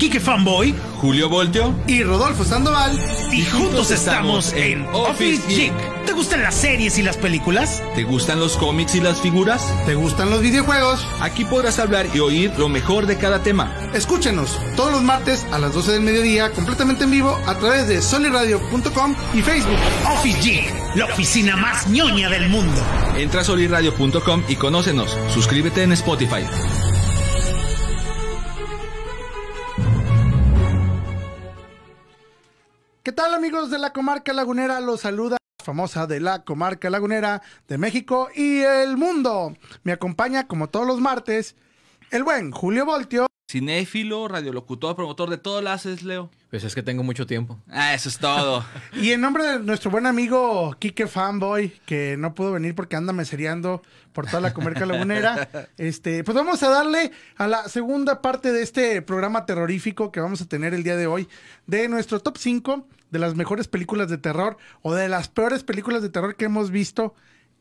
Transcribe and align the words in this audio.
Kike 0.00 0.18
Fanboy 0.18 0.74
Julio 1.00 1.28
Voltio 1.28 1.74
y 1.86 2.02
Rodolfo 2.02 2.42
Sandoval. 2.42 2.98
y 3.32 3.44
juntos 3.44 3.90
estamos 3.90 4.52
en 4.54 4.86
Office 4.94 5.46
Geek. 5.46 5.72
¿Te 6.06 6.12
gustan 6.12 6.42
las 6.42 6.54
series 6.54 6.98
y 6.98 7.02
las 7.02 7.18
películas? 7.18 7.82
¿Te 7.94 8.04
gustan 8.04 8.40
los 8.40 8.56
cómics 8.56 8.94
y 8.94 9.00
las 9.00 9.20
figuras? 9.20 9.62
¿Te 9.84 9.94
gustan 9.94 10.30
los 10.30 10.40
videojuegos? 10.40 11.06
Aquí 11.20 11.44
podrás 11.44 11.78
hablar 11.78 12.06
y 12.14 12.20
oír 12.20 12.50
lo 12.58 12.70
mejor 12.70 13.06
de 13.06 13.18
cada 13.18 13.42
tema. 13.42 13.74
Escúchenos 13.92 14.58
todos 14.74 14.90
los 14.90 15.02
martes 15.02 15.46
a 15.52 15.58
las 15.58 15.74
12 15.74 15.92
del 15.92 16.00
mediodía 16.00 16.50
completamente 16.50 17.04
en 17.04 17.10
vivo 17.10 17.38
a 17.46 17.58
través 17.58 17.86
de 17.86 18.00
soliradio.com 18.00 19.14
y 19.34 19.42
Facebook. 19.42 19.78
Office 20.18 20.40
Geek, 20.42 20.96
la 20.96 21.04
oficina 21.04 21.56
más 21.56 21.86
ñoña 21.88 22.30
del 22.30 22.48
mundo. 22.48 22.80
Entra 23.16 23.42
a 23.42 23.44
solirradio.com 23.44 24.44
y 24.48 24.56
conócenos. 24.56 25.16
Suscríbete 25.34 25.82
en 25.82 25.92
Spotify. 25.92 26.44
¿Qué 33.02 33.12
tal 33.12 33.32
amigos 33.32 33.70
de 33.70 33.78
la 33.78 33.94
comarca 33.94 34.34
lagunera? 34.34 34.78
Los 34.78 35.00
saluda 35.00 35.38
la 35.40 35.64
famosa 35.64 36.06
de 36.06 36.20
la 36.20 36.44
comarca 36.44 36.90
lagunera 36.90 37.40
de 37.66 37.78
México 37.78 38.28
y 38.36 38.58
el 38.58 38.98
mundo. 38.98 39.56
Me 39.84 39.92
acompaña 39.92 40.46
como 40.46 40.68
todos 40.68 40.86
los 40.86 41.00
martes 41.00 41.56
el 42.10 42.24
buen 42.24 42.50
Julio 42.50 42.84
Voltio. 42.84 43.26
Cinéfilo, 43.50 44.28
radiolocutor, 44.28 44.94
promotor 44.94 45.30
de 45.30 45.38
todo 45.38 45.62
lo 45.62 45.70
haces, 45.70 46.02
Leo. 46.02 46.30
Pues 46.50 46.62
es 46.62 46.74
que 46.74 46.82
tengo 46.82 47.02
mucho 47.02 47.26
tiempo. 47.26 47.58
Ah, 47.68 47.94
eso 47.94 48.08
es 48.10 48.18
todo. 48.18 48.64
Y 48.92 49.12
en 49.12 49.22
nombre 49.22 49.44
de 49.44 49.58
nuestro 49.60 49.90
buen 49.90 50.04
amigo 50.04 50.76
Kike 50.78 51.06
Fanboy, 51.06 51.70
que 51.86 52.16
no 52.18 52.34
pudo 52.34 52.52
venir 52.52 52.74
porque 52.74 52.96
anda 52.96 53.12
mesereando 53.14 53.82
por 54.12 54.26
toda 54.26 54.40
la 54.40 54.52
comarca 54.52 54.84
lagunera, 54.84 55.48
este, 55.78 56.22
pues 56.22 56.34
vamos 56.34 56.62
a 56.62 56.68
darle 56.68 57.12
a 57.36 57.48
la 57.48 57.68
segunda 57.68 58.20
parte 58.20 58.52
de 58.52 58.62
este 58.62 59.00
programa 59.00 59.46
terrorífico 59.46 60.12
que 60.12 60.20
vamos 60.20 60.42
a 60.42 60.46
tener 60.46 60.74
el 60.74 60.82
día 60.82 60.96
de 60.96 61.06
hoy, 61.06 61.28
de 61.66 61.88
nuestro 61.88 62.20
top 62.20 62.36
5 62.36 62.86
de 63.10 63.18
las 63.18 63.34
mejores 63.34 63.68
películas 63.68 64.08
de 64.08 64.18
terror 64.18 64.56
o 64.82 64.94
de 64.94 65.08
las 65.08 65.28
peores 65.28 65.64
películas 65.64 66.02
de 66.02 66.10
terror 66.10 66.36
que 66.36 66.44
hemos 66.44 66.70
visto 66.70 67.14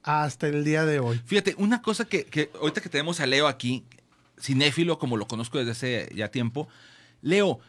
hasta 0.03 0.47
el 0.47 0.64
día 0.64 0.86
de 0.86 1.00
hoy. 1.00 1.22
Fíjate, 1.25 1.56
una 1.58 1.81
cosa 1.81 2.06
que, 2.06 2.25
que 2.25 2.52
ahorita 2.59 2.81
que 2.81 2.89
tenemos 2.89 3.19
a 3.19 3.25
Leo 3.25 3.47
aquí, 3.47 3.86
cinéfilo, 4.39 5.00
como 5.00 5.17
lo 5.17 5.28
conozco 5.28 5.58
desde 5.58 5.72
hace 5.72 6.09
ya 6.16 6.30
tiempo. 6.30 6.67
Leo, 7.22 7.59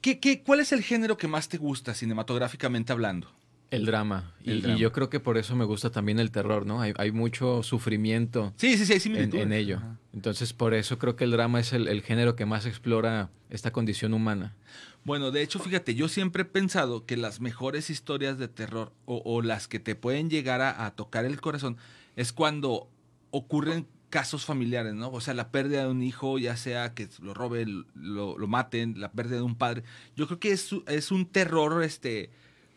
¿qué, 0.00 0.20
qué, 0.20 0.42
cuál 0.42 0.60
es 0.60 0.72
el 0.72 0.82
género 0.82 1.16
que 1.16 1.28
más 1.28 1.48
te 1.48 1.58
gusta 1.58 1.94
cinematográficamente 1.94 2.92
hablando? 2.92 3.28
El 3.70 3.86
drama. 3.86 4.34
El 4.44 4.58
y, 4.58 4.60
drama. 4.62 4.76
y 4.76 4.80
yo 4.80 4.92
creo 4.92 5.10
que 5.10 5.20
por 5.20 5.38
eso 5.38 5.54
me 5.54 5.64
gusta 5.64 5.90
también 5.90 6.18
el 6.18 6.30
terror, 6.30 6.66
¿no? 6.66 6.80
Hay, 6.80 6.92
hay 6.96 7.12
mucho 7.12 7.62
sufrimiento 7.62 8.52
Sí, 8.56 8.76
sí, 8.76 8.86
sí, 8.86 9.12
hay 9.12 9.22
en, 9.22 9.36
en 9.36 9.52
ello. 9.52 9.80
Entonces, 10.12 10.52
por 10.52 10.74
eso 10.74 10.98
creo 10.98 11.16
que 11.16 11.24
el 11.24 11.30
drama 11.30 11.60
es 11.60 11.72
el, 11.72 11.86
el 11.88 12.02
género 12.02 12.34
que 12.36 12.46
más 12.46 12.66
explora 12.66 13.30
esta 13.48 13.72
condición 13.72 14.12
humana. 14.12 14.56
Bueno, 15.04 15.30
de 15.30 15.42
hecho, 15.42 15.58
fíjate, 15.58 15.94
yo 15.94 16.08
siempre 16.08 16.42
he 16.42 16.46
pensado 16.46 17.06
que 17.06 17.16
las 17.16 17.40
mejores 17.40 17.90
historias 17.90 18.38
de 18.38 18.48
terror 18.48 18.92
o, 19.06 19.22
o 19.24 19.40
las 19.40 19.68
que 19.68 19.78
te 19.78 19.94
pueden 19.94 20.28
llegar 20.30 20.60
a, 20.60 20.84
a 20.84 20.94
tocar 20.94 21.24
el 21.24 21.40
corazón 21.40 21.76
es 22.16 22.32
cuando 22.32 22.88
ocurren 23.30 23.86
casos 24.10 24.44
familiares, 24.44 24.94
¿no? 24.94 25.10
O 25.10 25.20
sea, 25.20 25.34
la 25.34 25.50
pérdida 25.50 25.84
de 25.84 25.88
un 25.88 26.02
hijo, 26.02 26.38
ya 26.38 26.56
sea 26.56 26.94
que 26.94 27.08
lo 27.22 27.32
roben, 27.32 27.86
lo, 27.94 28.36
lo 28.36 28.46
maten, 28.48 29.00
la 29.00 29.12
pérdida 29.12 29.36
de 29.36 29.42
un 29.42 29.54
padre. 29.54 29.84
Yo 30.16 30.26
creo 30.26 30.40
que 30.40 30.50
es, 30.50 30.74
es 30.88 31.12
un 31.12 31.26
terror 31.26 31.82
este, 31.84 32.30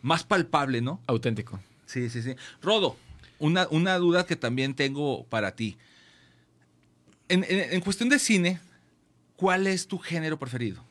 más 0.04 0.23
palpable, 0.23 0.81
¿no? 0.81 1.02
Auténtico. 1.08 1.59
Sí, 1.88 2.09
sí, 2.12 2.22
sí. 2.22 2.36
Rodo, 2.62 2.96
una, 3.40 3.68
una 3.72 3.97
duda 3.97 4.25
que 4.28 4.36
también 4.36 4.75
tengo 4.75 5.25
para 5.25 5.56
ti. 5.56 5.78
En, 7.30 7.44
en- 7.46 7.74
en 7.74 7.81
cuestión 7.81 8.09
de 8.09 8.19
cine, 8.19 8.59
¿cuál 9.36 9.66
es 9.66 9.88
tu 9.88 9.97
género 9.97 10.38
preferido? 10.38 10.84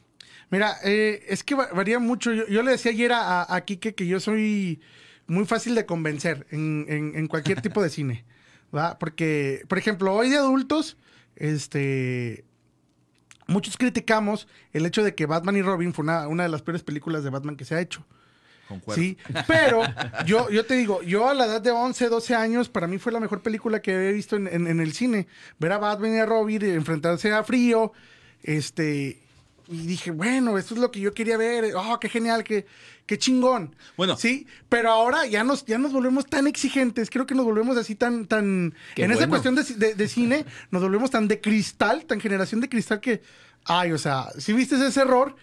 Mira, 0.51 0.77
eh, 0.85 1.25
es 1.29 1.45
que 1.45 1.55
va- 1.55 1.69
varía 1.73 1.99
mucho. 1.99 2.33
Yo, 2.33 2.47
yo 2.49 2.63
le 2.63 2.73
decía 2.73 2.91
ayer 2.93 3.13
a, 3.13 3.55
a, 3.55 3.61
Kike 3.65 3.95
que 3.95 4.07
yo 4.07 4.19
soy 4.21 4.81
muy 5.27 5.45
fácil 5.47 5.75
de 5.75 5.87
convencer 5.87 6.47
en, 6.51 6.87
en- 6.89 7.13
en 7.17 7.27
cualquier 7.29 7.61
tipo 7.63 7.83
de 7.83 7.91
cine. 7.91 8.25
¿va? 8.75 8.99
Porque, 8.99 9.63
por 9.69 9.79
ejemplo, 9.79 10.15
hoy 10.15 10.31
de 10.31 10.37
adultos, 10.39 10.97
este. 11.37 12.45
Muchos 13.49 13.77
criticamos 13.77 14.47
el 14.73 14.87
hecho 14.87 15.03
de 15.03 15.15
que 15.15 15.27
Batman 15.27 15.57
y 15.57 15.63
Robin 15.63 15.93
fue 15.93 16.05
una, 16.05 16.29
una 16.29 16.45
de 16.45 16.49
las 16.49 16.63
peores 16.63 16.83
películas 16.83 17.25
de 17.25 17.31
Batman 17.31 17.57
que 17.57 17.65
se 17.65 17.75
ha 17.75 17.81
hecho. 17.81 18.07
Concuerdo. 18.73 19.01
Sí, 19.03 19.17
pero 19.47 19.83
yo, 20.27 20.51
yo 20.51 20.67
te 20.67 20.75
digo, 20.75 21.03
yo 21.03 21.29
a 21.29 21.35
la 21.35 21.47
edad 21.47 21.61
de 21.61 21.71
11, 21.71 22.09
12 22.09 22.35
años, 22.35 22.69
para 22.69 22.87
mí 22.87 22.99
fue 22.99 23.13
la 23.13 23.21
mejor 23.21 23.41
película 23.43 23.81
que 23.81 23.93
he 24.09 24.13
visto 24.13 24.37
en, 24.37 24.47
en- 24.49 24.67
en 24.67 24.81
el 24.81 24.93
cine. 24.93 25.27
Ver 25.59 25.73
a 25.73 25.79
Batman 25.79 26.15
y 26.15 26.19
a 26.19 26.27
Robin 26.27 26.63
enfrentarse 26.65 27.33
a 27.33 27.43
frío, 27.45 27.93
este, 28.43 29.21
y 29.69 29.87
dije, 29.87 30.11
bueno, 30.11 30.59
esto 30.59 30.75
es 30.75 30.81
lo 30.81 30.91
que 30.91 31.01
yo 31.01 31.15
quería 31.15 31.37
ver, 31.37 31.73
oh, 31.77 31.99
qué 32.01 32.09
genial, 32.09 32.43
qué, 32.45 32.67
qué 33.07 33.19
chingón. 33.19 33.75
Bueno. 33.97 34.17
sí, 34.17 34.47
pero 34.69 34.91
ahora 34.91 35.27
ya 35.27 35.45
nos, 35.45 35.65
ya 35.65 35.79
nos 35.79 35.93
volvemos 35.93 36.27
tan 36.27 36.47
exigentes, 36.47 37.09
creo 37.11 37.27
que 37.27 37.35
nos 37.35 37.45
volvemos 37.45 37.77
así 37.77 37.95
tan, 37.95 38.27
tan, 38.27 38.75
Qué 38.95 39.05
en 39.05 39.13
esa 39.13 39.29
cuestión 39.29 39.55
de, 39.55 39.63
de- 39.63 39.95
de 39.95 40.09
cine, 40.09 40.45
nos 40.71 40.83
volvemos 40.83 41.11
tan 41.11 41.29
de 41.29 41.41
cristal, 41.41 42.05
tan 42.07 42.21
generación 42.21 42.61
de 42.61 42.69
cristal 42.69 43.01
que, 43.01 43.23
ay, 43.65 43.93
o 43.93 43.99
sea, 43.99 44.27
si 44.39 44.53
viste 44.53 44.75
ese 44.85 45.01
error, 45.01 45.37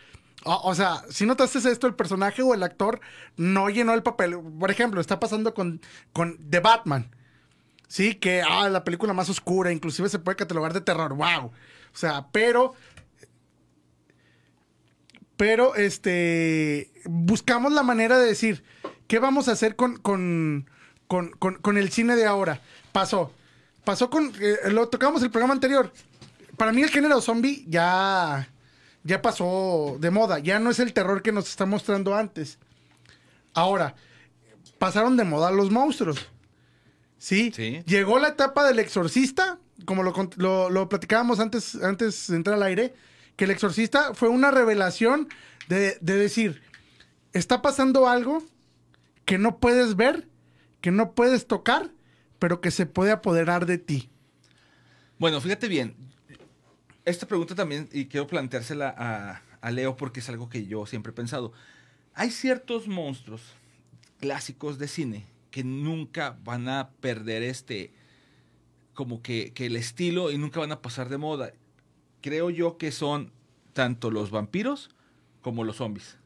o, 0.46 0.74
sea, 0.76 1.04
si 1.10 1.26
notaste 1.26 1.60
esto, 1.60 1.88
el 1.88 1.96
personaje 1.96 2.42
o 2.42 2.54
el 2.54 2.64
actor 2.64 3.02
no 3.36 3.70
llenó 3.70 3.94
el 3.94 4.04
papel. 4.04 4.38
Por 4.60 4.72
ejemplo, 4.72 5.02
está 5.02 5.20
pasando 5.20 5.54
con, 5.54 5.82
con 6.14 6.38
The 6.50 6.60
Batman. 6.60 7.14
Sí, 7.88 8.16
que, 8.16 8.42
ah, 8.48 8.70
la 8.70 8.84
película 8.84 9.14
más 9.14 9.30
oscura, 9.30 9.72
inclusive 9.72 10.10
se 10.10 10.20
puede 10.20 10.38
catalogar 10.38 10.74
de 10.74 10.82
terror, 10.82 11.14
wow. 11.16 11.48
O 11.48 11.98
sea, 11.98 12.28
pero 12.32 12.74
pero 15.38 15.76
este 15.76 16.92
buscamos 17.06 17.72
la 17.72 17.82
manera 17.82 18.20
de 18.20 18.28
decir 18.28 18.64
qué 19.08 19.20
vamos 19.20 19.48
a 19.48 19.54
hacer 19.54 19.76
con, 19.76 19.96
con, 19.98 20.70
con, 21.08 21.32
con- 21.32 21.56
con 21.56 21.78
el 21.78 21.90
cine 21.92 22.16
de 22.16 22.26
ahora. 22.26 22.62
Pasó. 22.92 23.34
Pasó 23.86 24.10
con. 24.10 24.34
eh, 24.42 24.70
lo 24.72 24.90
tocamos 24.90 25.24
el 25.24 25.32
programa 25.32 25.54
anterior. 25.54 25.92
Para 26.58 26.74
mí 26.74 26.82
el 26.84 26.90
género 26.90 27.22
zombie 27.22 27.66
ya. 27.68 28.50
Ya 29.04 29.22
pasó 29.22 29.98
de 30.00 30.12
moda. 30.12 30.40
Ya 30.40 30.60
no 30.60 30.70
es 30.70 30.80
el 30.80 30.94
terror 30.94 31.22
que 31.22 31.32
nos 31.32 31.50
está 31.50 31.66
mostrando 31.66 32.16
antes. 32.16 32.60
Ahora, 33.54 33.96
pasaron 34.78 35.18
de 35.18 35.24
moda 35.24 35.52
los 35.52 35.72
monstruos. 35.72 36.28
¿Sí? 37.18 37.52
Sí. 37.54 37.84
Llegó 37.86 38.20
la 38.20 38.30
etapa 38.30 38.66
del 38.66 38.80
exorcista, 38.80 39.60
como 39.86 40.04
lo, 40.04 40.14
lo, 40.38 40.70
lo 40.70 40.90
platicábamos 40.90 41.40
antes, 41.40 41.76
antes 41.76 42.28
de 42.28 42.36
entrar 42.36 42.56
al 42.56 42.64
aire, 42.64 42.94
que 43.36 43.46
el 43.46 43.52
exorcista 43.52 44.14
fue 44.14 44.30
una 44.30 44.52
revelación 44.52 45.28
de, 45.68 45.98
de 46.02 46.16
decir, 46.16 46.62
está 47.34 47.62
pasando 47.62 48.08
algo 48.08 48.44
que 49.26 49.38
no 49.38 49.60
puedes 49.60 49.96
ver, 49.96 50.28
que 50.82 50.92
no 50.92 51.14
puedes 51.14 51.46
tocar, 51.46 51.92
pero 52.40 52.62
que 52.62 52.72
se 52.72 52.86
puede 52.86 53.12
apoderar 53.12 53.66
de 53.66 53.78
ti. 53.78 54.10
Bueno, 55.20 55.42
fíjate 55.42 55.68
bien. 55.68 55.96
Esta 57.10 57.26
pregunta 57.26 57.56
también, 57.56 57.90
y 57.92 58.06
quiero 58.06 58.28
planteársela 58.28 59.42
a, 59.62 59.72
Leo 59.72 59.98
porque 59.98 60.20
es 60.20 60.30
algo 60.30 60.48
que 60.48 60.68
yo 60.68 60.86
siempre 60.86 61.10
he 61.10 61.16
pensado. 61.16 61.52
Hay 62.14 62.30
ciertos 62.30 62.88
monstruos 62.88 63.42
clásicos 64.20 64.78
de 64.78 64.88
cine 64.88 65.26
que 65.50 65.64
nunca 65.64 66.38
van 66.44 66.70
a 66.70 66.92
perder 67.02 67.42
este, 67.42 67.92
como 68.94 69.24
que, 69.24 69.54
que 69.54 69.66
el 69.66 69.76
estilo 69.76 70.30
y 70.30 70.38
nunca 70.38 70.60
van 70.60 70.72
a 70.72 70.84
pasar 70.84 71.10
de 71.10 71.18
moda. 71.18 71.52
Creo 72.22 72.52
yo 72.52 72.78
que 72.78 72.92
son 72.92 73.32
tanto 73.74 74.12
los 74.12 74.30
vampiros 74.30 74.92
como 75.42 75.64
los 75.64 75.78
zombies. 75.78 76.20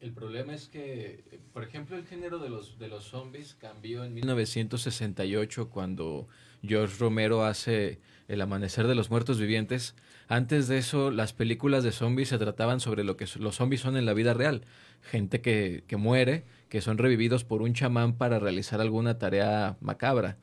El 0.00 0.12
problema 0.12 0.52
es 0.52 0.68
que, 0.68 1.22
por 1.52 1.62
ejemplo, 1.62 1.96
el 1.96 2.06
género 2.06 2.40
de 2.40 2.50
los, 2.50 2.76
de 2.80 2.88
los 2.88 3.04
zombies 3.04 3.54
cambió 3.54 4.02
en 4.02 4.14
1968 4.14 5.70
cuando 5.70 6.26
George 6.60 6.96
Romero 6.98 7.44
hace 7.44 8.00
El 8.28 8.40
Amanecer 8.40 8.86
de 8.86 8.94
los 8.94 9.10
Muertos 9.10 9.38
Vivientes. 9.38 9.94
Antes 10.28 10.68
de 10.68 10.78
eso, 10.78 11.10
las 11.10 11.32
películas 11.32 11.84
de 11.84 11.92
zombies 11.92 12.28
se 12.30 12.38
trataban 12.38 12.80
sobre 12.80 13.04
lo 13.04 13.16
que 13.16 13.26
los 13.38 13.56
zombies 13.56 13.82
son 13.82 13.96
en 13.96 14.06
la 14.06 14.14
vida 14.14 14.32
real. 14.34 14.62
Gente 15.02 15.40
que, 15.40 15.84
que 15.86 15.96
muere, 15.96 16.44
que 16.70 16.80
son 16.80 16.96
revividos 16.98 17.44
por 17.44 17.60
un 17.62 17.74
chamán 17.74 18.14
para 18.14 18.38
realizar 18.38 18.80
alguna 18.80 19.18
tarea 19.18 19.76
macabra. 19.80 20.38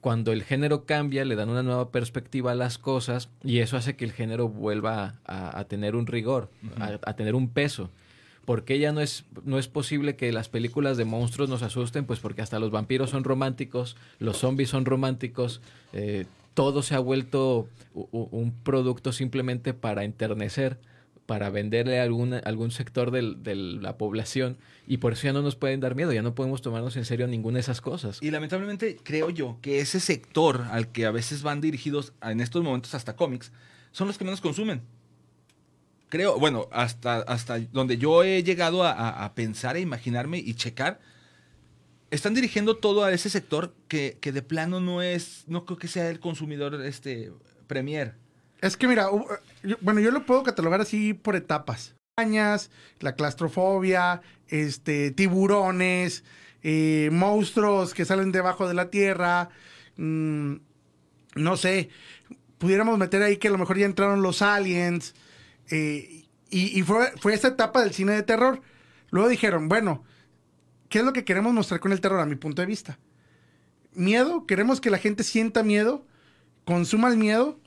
Cuando 0.00 0.32
el 0.32 0.44
género 0.44 0.86
cambia, 0.86 1.24
le 1.24 1.34
dan 1.36 1.48
una 1.50 1.62
nueva 1.62 1.90
perspectiva 1.90 2.52
a 2.52 2.54
las 2.54 2.78
cosas 2.78 3.28
y 3.42 3.58
eso 3.58 3.76
hace 3.76 3.96
que 3.96 4.04
el 4.04 4.12
género 4.12 4.48
vuelva 4.48 5.16
a, 5.26 5.58
a 5.58 5.64
tener 5.64 5.96
un 5.96 6.06
rigor, 6.06 6.50
a- 6.78 6.98
a 7.04 7.16
tener 7.16 7.34
un 7.34 7.48
peso. 7.50 7.90
¿Por 8.44 8.64
qué 8.64 8.78
ya 8.78 8.92
no 8.92 9.00
es, 9.02 9.26
no 9.44 9.58
es 9.58 9.68
posible 9.68 10.16
que 10.16 10.32
las 10.32 10.48
películas 10.48 10.96
de 10.96 11.04
monstruos 11.04 11.50
nos 11.50 11.62
asusten? 11.62 12.06
Pues 12.06 12.20
porque 12.20 12.40
hasta 12.40 12.58
los 12.60 12.70
vampiros 12.70 13.10
son 13.10 13.24
románticos, 13.24 13.96
los 14.20 14.38
zombies 14.38 14.70
son 14.70 14.86
románticos, 14.86 15.60
eh, 15.92 16.24
todo 16.58 16.82
se 16.82 16.96
ha 16.96 16.98
vuelto 16.98 17.68
un 17.94 18.52
producto 18.64 19.12
simplemente 19.12 19.74
para 19.74 20.02
enternecer, 20.02 20.80
para 21.24 21.50
venderle 21.50 22.00
a 22.00 22.02
algún, 22.02 22.70
sector 22.72 23.12
de 23.12 23.54
la 23.54 23.96
población 23.96 24.56
y 24.88 24.96
por 24.96 25.12
eso 25.12 25.22
ya 25.28 25.32
no 25.32 25.40
nos 25.42 25.54
pueden 25.54 25.78
dar 25.78 25.94
miedo, 25.94 26.12
ya 26.12 26.20
no 26.22 26.34
podemos 26.34 26.60
tomarnos 26.60 26.96
en 26.96 27.04
serio 27.04 27.28
ninguna 27.28 27.58
de 27.58 27.60
esas 27.60 27.80
cosas. 27.80 28.18
Y 28.20 28.32
lamentablemente 28.32 28.96
creo 29.04 29.30
yo 29.30 29.58
que 29.62 29.78
ese 29.78 30.00
sector 30.00 30.62
al 30.72 30.88
que 30.88 31.06
a 31.06 31.12
veces 31.12 31.42
van 31.44 31.60
dirigidos 31.60 32.12
en 32.22 32.40
estos 32.40 32.64
momentos 32.64 32.92
hasta 32.92 33.14
cómics 33.14 33.52
son 33.92 34.08
los 34.08 34.18
que 34.18 34.24
menos 34.24 34.40
consumen. 34.40 34.82
creo, 36.08 36.40
bueno, 36.40 36.66
hasta, 36.72 37.18
hasta 37.18 37.60
donde 37.72 37.98
yo 37.98 38.24
he 38.24 38.42
llegado 38.42 38.82
a, 38.82 38.90
a- 38.90 39.24
a 39.24 39.34
pensar, 39.36 39.76
e 39.76 39.80
imaginarme 39.80 40.38
y 40.38 40.54
checar, 40.54 40.98
están 42.10 42.34
dirigiendo 42.34 42.76
todo 42.76 43.04
a 43.04 43.12
ese 43.12 43.30
sector 43.30 43.74
que, 43.88 44.16
que 44.20 44.32
de 44.32 44.42
plano 44.42 44.80
no 44.80 45.02
es, 45.02 45.44
no 45.46 45.64
creo 45.64 45.78
que 45.78 45.88
sea 45.88 46.08
el 46.10 46.20
consumidor 46.20 46.74
este 46.84 47.32
premier. 47.66 48.14
Es 48.60 48.76
que 48.76 48.88
mira, 48.88 49.08
yo- 49.62 49.76
bueno, 49.80 50.00
yo 50.00 50.10
lo 50.10 50.24
puedo 50.26 50.42
catalogar 50.42 50.80
así 50.80 51.14
por 51.14 51.36
etapas. 51.36 51.94
Arañas, 52.16 52.70
la 53.00 53.14
claustrofobia, 53.14 54.22
este, 54.48 55.10
tiburones, 55.12 56.24
eh, 56.62 57.10
monstruos 57.12 57.94
que 57.94 58.04
salen 58.04 58.32
debajo 58.32 58.66
de 58.66 58.74
la 58.74 58.90
tierra, 58.90 59.50
mm, 59.96 60.54
no 61.36 61.56
sé, 61.56 61.90
pudiéramos 62.58 62.98
meter 62.98 63.22
ahí 63.22 63.36
que 63.36 63.46
a 63.48 63.52
lo 63.52 63.58
mejor 63.58 63.78
ya 63.78 63.86
entraron 63.86 64.22
los 64.22 64.42
aliens, 64.42 65.14
eh, 65.70 66.24
y, 66.50 66.78
y 66.78 66.82
fue, 66.82 67.12
fue 67.20 67.34
esa 67.34 67.48
etapa 67.48 67.82
del 67.82 67.92
cine 67.92 68.12
de 68.12 68.22
terror. 68.24 68.60
Luego 69.10 69.28
dijeron, 69.28 69.68
bueno, 69.68 70.02
¿qué 70.88 71.00
es 71.00 71.04
lo 71.04 71.12
que 71.12 71.24
queremos 71.24 71.52
mostrar 71.52 71.80
con 71.80 71.92
el 71.92 72.00
terror 72.00 72.20
a 72.20 72.26
mi 72.26 72.36
punto 72.36 72.62
de 72.62 72.66
vista? 72.66 72.98
Miedo, 73.94 74.46
queremos 74.46 74.80
que 74.80 74.90
la 74.90 74.98
gente 74.98 75.24
sienta 75.24 75.62
miedo, 75.62 76.04
consuma 76.64 77.08
el 77.08 77.16
miedo, 77.16 77.58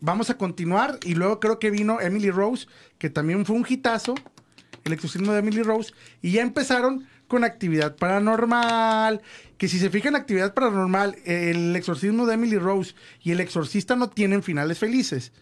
vamos 0.00 0.28
a 0.30 0.36
continuar. 0.36 0.98
Y 1.04 1.14
luego 1.14 1.40
creo 1.40 1.58
que 1.58 1.70
vino 1.70 2.00
Emily 2.00 2.30
Rose, 2.30 2.66
que 2.98 3.08
también 3.08 3.46
fue 3.46 3.56
un 3.56 3.66
hitazo, 3.66 4.14
el 4.84 4.92
exorcismo 4.92 5.32
de 5.32 5.38
Emily 5.38 5.62
Rose. 5.62 5.94
Y 6.20 6.32
ya 6.32 6.42
empezaron 6.42 7.06
con 7.28 7.44
actividad 7.44 7.96
paranormal. 7.96 9.22
Que 9.56 9.68
si 9.68 9.78
se 9.78 9.88
fijan, 9.88 10.16
actividad 10.16 10.52
paranormal, 10.52 11.16
el 11.24 11.74
exorcismo 11.76 12.26
de 12.26 12.34
Emily 12.34 12.58
Rose 12.58 12.94
y 13.22 13.30
el 13.30 13.40
exorcista 13.40 13.96
no 13.96 14.10
tienen 14.10 14.42
finales 14.42 14.78
felices. 14.78 15.32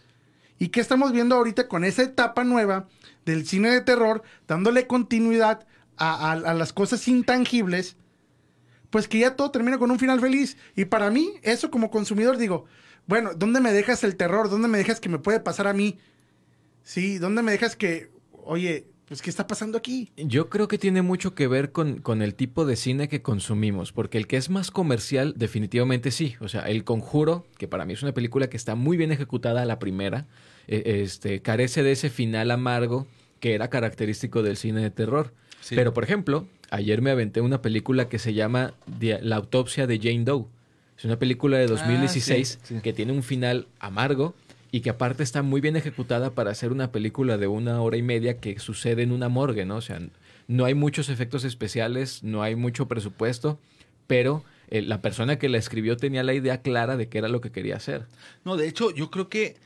¿Y 0.59 0.69
qué 0.69 0.79
estamos 0.79 1.11
viendo 1.11 1.35
ahorita 1.35 1.67
con 1.67 1.83
esa 1.83 2.03
etapa 2.03 2.43
nueva 2.43 2.87
del 3.25 3.47
cine 3.47 3.71
de 3.71 3.81
terror, 3.81 4.21
dándole 4.47 4.87
continuidad 4.87 5.65
a, 6.01 6.35
las 6.53 6.73
cosas 6.73 7.07
intangibles? 7.07 7.95
Pues 8.89 9.07
que 9.07 9.19
ya 9.19 9.35
todo 9.35 9.51
termina 9.51 9.77
con 9.77 9.91
un 9.91 9.99
final 9.99 10.19
feliz. 10.19 10.57
Y 10.75 10.85
para 10.85 11.09
mí, 11.09 11.33
eso 11.43 11.71
como 11.71 11.91
consumidor, 11.91 12.37
digo, 12.37 12.65
bueno, 13.07 13.31
¿dónde 13.35 13.61
me 13.61 13.71
dejas 13.71 14.03
el 14.03 14.15
terror? 14.15 14.49
¿Dónde 14.49 14.67
me 14.67 14.77
dejas 14.77 14.99
que 14.99 15.09
me 15.09 15.19
puede 15.19 15.39
pasar 15.39 15.67
a 15.67 15.73
mí? 15.73 15.97
Sí, 16.83 17.17
¿dónde 17.17 17.41
me 17.41 17.51
dejas 17.51 17.75
que, 17.75 18.11
oye, 18.31 18.87
pues, 19.11 19.21
¿qué 19.21 19.29
está 19.29 19.45
pasando 19.45 19.77
aquí? 19.77 20.09
Yo 20.15 20.49
creo 20.49 20.69
que 20.69 20.77
tiene 20.77 21.01
mucho 21.01 21.35
que 21.35 21.45
ver 21.45 21.73
con, 21.73 22.21
el 22.21 22.33
tipo 22.33 22.63
de 22.63 22.77
cine 22.77 23.09
que 23.09 23.21
consumimos, 23.21 23.91
porque 23.91 24.17
el 24.17 24.25
que 24.25 24.37
es 24.37 24.49
más 24.49 24.71
comercial, 24.71 25.33
definitivamente 25.35 26.11
sí. 26.11 26.35
O 26.39 26.47
sea, 26.47 26.61
El 26.61 26.85
Conjuro, 26.85 27.45
que 27.57 27.67
para 27.67 27.83
mí 27.83 27.91
es 27.91 28.03
una 28.03 28.13
película 28.13 28.49
que 28.49 28.55
está 28.55 28.75
muy 28.75 28.95
bien 28.95 29.11
ejecutada 29.11 29.63
a 29.63 29.65
la 29.65 29.79
primera, 29.79 30.27
eh, 30.69 31.01
este, 31.03 31.41
carece 31.41 31.83
de 31.83 31.91
ese 31.91 32.09
final 32.09 32.51
amargo 32.51 33.05
que 33.41 33.53
era 33.53 33.69
característico 33.69 34.43
del 34.43 34.55
cine 34.55 34.79
de 34.79 34.91
terror. 34.91 35.33
Sí. 35.61 35.75
Pero, 35.75 35.93
por 35.93 36.03
ejemplo, 36.03 36.47
ayer 36.69 37.01
me 37.01 37.11
aventé 37.11 37.41
una 37.41 37.61
película 37.61 38.09
que 38.09 38.19
se 38.19 38.33
llama 38.33 38.73
La 38.99 39.37
autopsia 39.37 39.87
de 39.87 39.97
Jane 39.97 40.25
Doe. 40.25 40.45
Es 40.97 41.05
una 41.05 41.17
película 41.17 41.57
de 41.57 41.67
2016 41.67 42.59
sí, 42.61 42.75
sí. 42.75 42.81
que 42.81 42.93
tiene 42.93 43.11
un 43.11 43.23
final 43.23 43.67
amargo 43.79 44.35
y 44.71 44.81
que 44.81 44.89
aparte 44.89 45.23
está 45.23 45.41
muy 45.41 45.59
bien 45.59 45.75
ejecutada 45.75 46.31
para 46.31 46.51
hacer 46.51 46.71
una 46.71 46.91
película 46.91 47.37
de 47.37 47.47
una 47.47 47.81
hora 47.81 47.97
y 47.97 48.01
media 48.01 48.39
que 48.39 48.57
sucede 48.59 49.03
en 49.03 49.11
una 49.11 49.27
morgue, 49.27 49.65
¿no? 49.65 49.77
O 49.77 49.81
sea, 49.81 49.99
no 50.47 50.65
hay 50.65 50.73
muchos 50.73 51.09
efectos 51.09 51.43
especiales, 51.43 52.23
no 52.23 52.43
hay 52.43 52.55
mucho 52.55 52.87
presupuesto, 52.87 53.59
pero 54.07 54.43
eh, 54.69 54.81
la 54.81 55.01
persona 55.01 55.37
que 55.37 55.49
la 55.49 55.57
escribió 55.57 55.97
tenía 55.97 56.23
la 56.23 56.33
idea 56.33 56.61
clara 56.61 56.97
de 56.97 57.09
qué 57.09 57.17
era 57.17 57.27
lo 57.27 57.41
que 57.41 57.51
quería 57.51 57.75
hacer. 57.75 58.05
No, 58.45 58.55
de 58.55 58.67
hecho, 58.67 58.91
yo 58.91 59.11
creo 59.11 59.27
que 59.27 59.57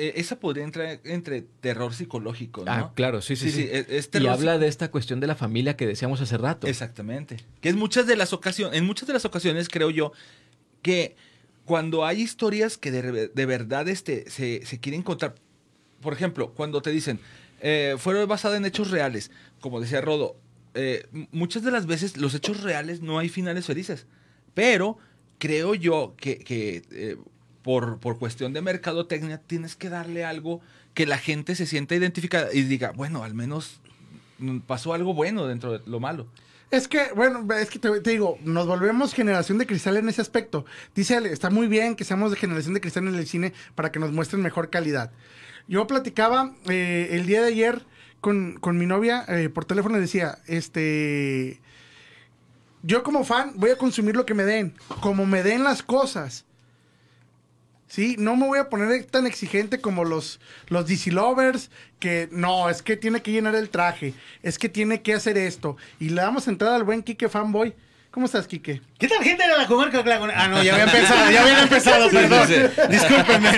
eh, 0.00 0.12
esa 0.16 0.40
podría 0.40 0.64
entrar 0.64 1.00
entre 1.04 1.42
terror 1.42 1.92
psicológico, 1.92 2.64
¿no? 2.64 2.72
Ah, 2.72 2.92
claro, 2.94 3.20
sí, 3.20 3.36
sí, 3.36 3.50
sí. 3.50 3.68
es, 3.70 3.86
es 3.88 4.10
y 4.20 4.26
habla 4.26 4.58
de 4.58 4.66
esta 4.66 4.90
cuestión 4.90 5.20
de 5.20 5.26
la 5.26 5.34
familia 5.34 5.76
que 5.76 5.86
decíamos 5.86 6.20
hace 6.20 6.38
rato. 6.38 6.66
Exactamente. 6.66 7.36
Que 7.60 7.68
es 7.68 7.76
muchas 7.76 8.06
de 8.06 8.16
las 8.16 8.32
ocasiones, 8.32 8.78
en 8.78 8.86
muchas 8.86 9.06
de 9.06 9.12
las 9.12 9.24
ocasiones 9.24 9.68
creo 9.68 9.90
yo 9.90 10.12
que 10.82 11.16
cuando 11.64 12.04
hay 12.06 12.22
historias 12.22 12.78
que 12.78 12.90
de, 12.90 13.28
de 13.28 13.46
verdad 13.46 13.88
este, 13.88 14.30
se, 14.30 14.64
se 14.64 14.80
quieren 14.80 15.02
contar, 15.02 15.34
por 16.00 16.12
ejemplo, 16.12 16.52
cuando 16.54 16.82
te 16.82 16.90
dicen, 16.90 17.20
eh, 17.60 17.96
fueron 17.98 18.26
basadas 18.26 18.56
en 18.56 18.64
hechos 18.64 18.90
reales, 18.90 19.30
como 19.60 19.80
decía 19.80 20.00
Rodo, 20.00 20.36
eh, 20.74 21.06
muchas 21.30 21.62
de 21.62 21.70
las 21.70 21.86
veces 21.86 22.16
los 22.16 22.34
hechos 22.34 22.62
reales 22.62 23.02
no 23.02 23.18
hay 23.18 23.28
finales 23.28 23.66
felices, 23.66 24.06
pero 24.54 24.98
creo 25.38 25.74
yo 25.74 26.14
que, 26.16 26.38
que, 26.38 26.82
eh, 26.90 27.16
por, 27.62 27.98
por 27.98 28.18
cuestión 28.18 28.52
de 28.52 28.62
mercadotecnia 28.62 29.38
tienes 29.38 29.76
que 29.76 29.88
darle 29.88 30.24
algo 30.24 30.60
que 30.94 31.06
la 31.06 31.18
gente 31.18 31.54
se 31.54 31.66
sienta 31.66 31.94
identificada 31.94 32.52
y 32.52 32.62
diga, 32.62 32.92
bueno, 32.92 33.22
al 33.22 33.34
menos 33.34 33.80
pasó 34.66 34.94
algo 34.94 35.14
bueno 35.14 35.46
dentro 35.46 35.78
de 35.78 35.90
lo 35.90 36.00
malo. 36.00 36.26
Es 36.70 36.86
que, 36.86 37.12
bueno, 37.16 37.46
es 37.54 37.68
que 37.68 37.80
te, 37.80 38.00
digo, 38.00 38.38
nos 38.44 38.66
volvemos 38.66 39.12
generación 39.12 39.58
de 39.58 39.66
cristal 39.66 39.96
en 39.96 40.08
ese 40.08 40.22
aspecto. 40.22 40.64
Dice 40.94 41.18
está 41.32 41.50
muy 41.50 41.66
bien 41.66 41.96
que 41.96 42.04
seamos 42.04 42.30
de 42.30 42.36
generación 42.36 42.74
de 42.74 42.80
cristal 42.80 43.08
en 43.08 43.16
el 43.16 43.26
cine 43.26 43.52
para 43.74 43.90
que 43.90 43.98
nos 43.98 44.12
muestren 44.12 44.40
mejor 44.40 44.70
calidad. 44.70 45.10
Yo 45.66 45.86
platicaba 45.86 46.54
eh, 46.68 47.08
el 47.12 47.26
día 47.26 47.42
de 47.42 47.48
ayer 47.48 47.84
con, 48.20 48.54
con 48.60 48.78
mi 48.78 48.86
novia 48.86 49.24
eh, 49.28 49.48
por 49.48 49.64
teléfono 49.64 49.98
y 49.98 50.00
decía, 50.00 50.38
este, 50.46 51.60
yo 52.82 53.02
como 53.02 53.24
fan 53.24 53.52
voy 53.56 53.70
a 53.70 53.76
consumir 53.76 54.14
lo 54.14 54.24
que 54.24 54.34
me 54.34 54.44
den, 54.44 54.74
como 55.00 55.26
me 55.26 55.42
den 55.42 55.64
las 55.64 55.82
cosas. 55.82 56.44
Sí, 57.90 58.14
no 58.20 58.36
me 58.36 58.46
voy 58.46 58.60
a 58.60 58.68
poner 58.68 59.02
tan 59.06 59.26
exigente 59.26 59.80
como 59.80 60.04
los, 60.04 60.38
los 60.68 60.86
DC 60.86 61.10
Lovers, 61.10 61.72
que 61.98 62.28
no, 62.30 62.70
es 62.70 62.82
que 62.82 62.96
tiene 62.96 63.20
que 63.20 63.32
llenar 63.32 63.56
el 63.56 63.68
traje, 63.68 64.14
es 64.44 64.60
que 64.60 64.68
tiene 64.68 65.02
que 65.02 65.12
hacer 65.12 65.36
esto. 65.36 65.76
Y 65.98 66.10
le 66.10 66.22
damos 66.22 66.46
entrada 66.46 66.76
al 66.76 66.84
buen 66.84 67.02
Kike 67.02 67.28
Fanboy. 67.28 67.74
¿Cómo 68.12 68.26
estás, 68.26 68.48
Kike? 68.48 68.82
¿Qué 68.98 69.06
tal, 69.06 69.22
gente 69.22 69.44
de 69.46 69.56
la 69.56 69.68
comarca 69.68 70.02
Ah, 70.34 70.48
no, 70.48 70.60
ya 70.64 70.72
había 70.72 70.84
empezado, 70.84 71.30
ya 71.30 71.42
habían 71.42 71.60
empezado, 71.60 72.10
perdón. 72.10 72.48
sí, 72.48 72.54
Discúlpenme, 72.90 73.50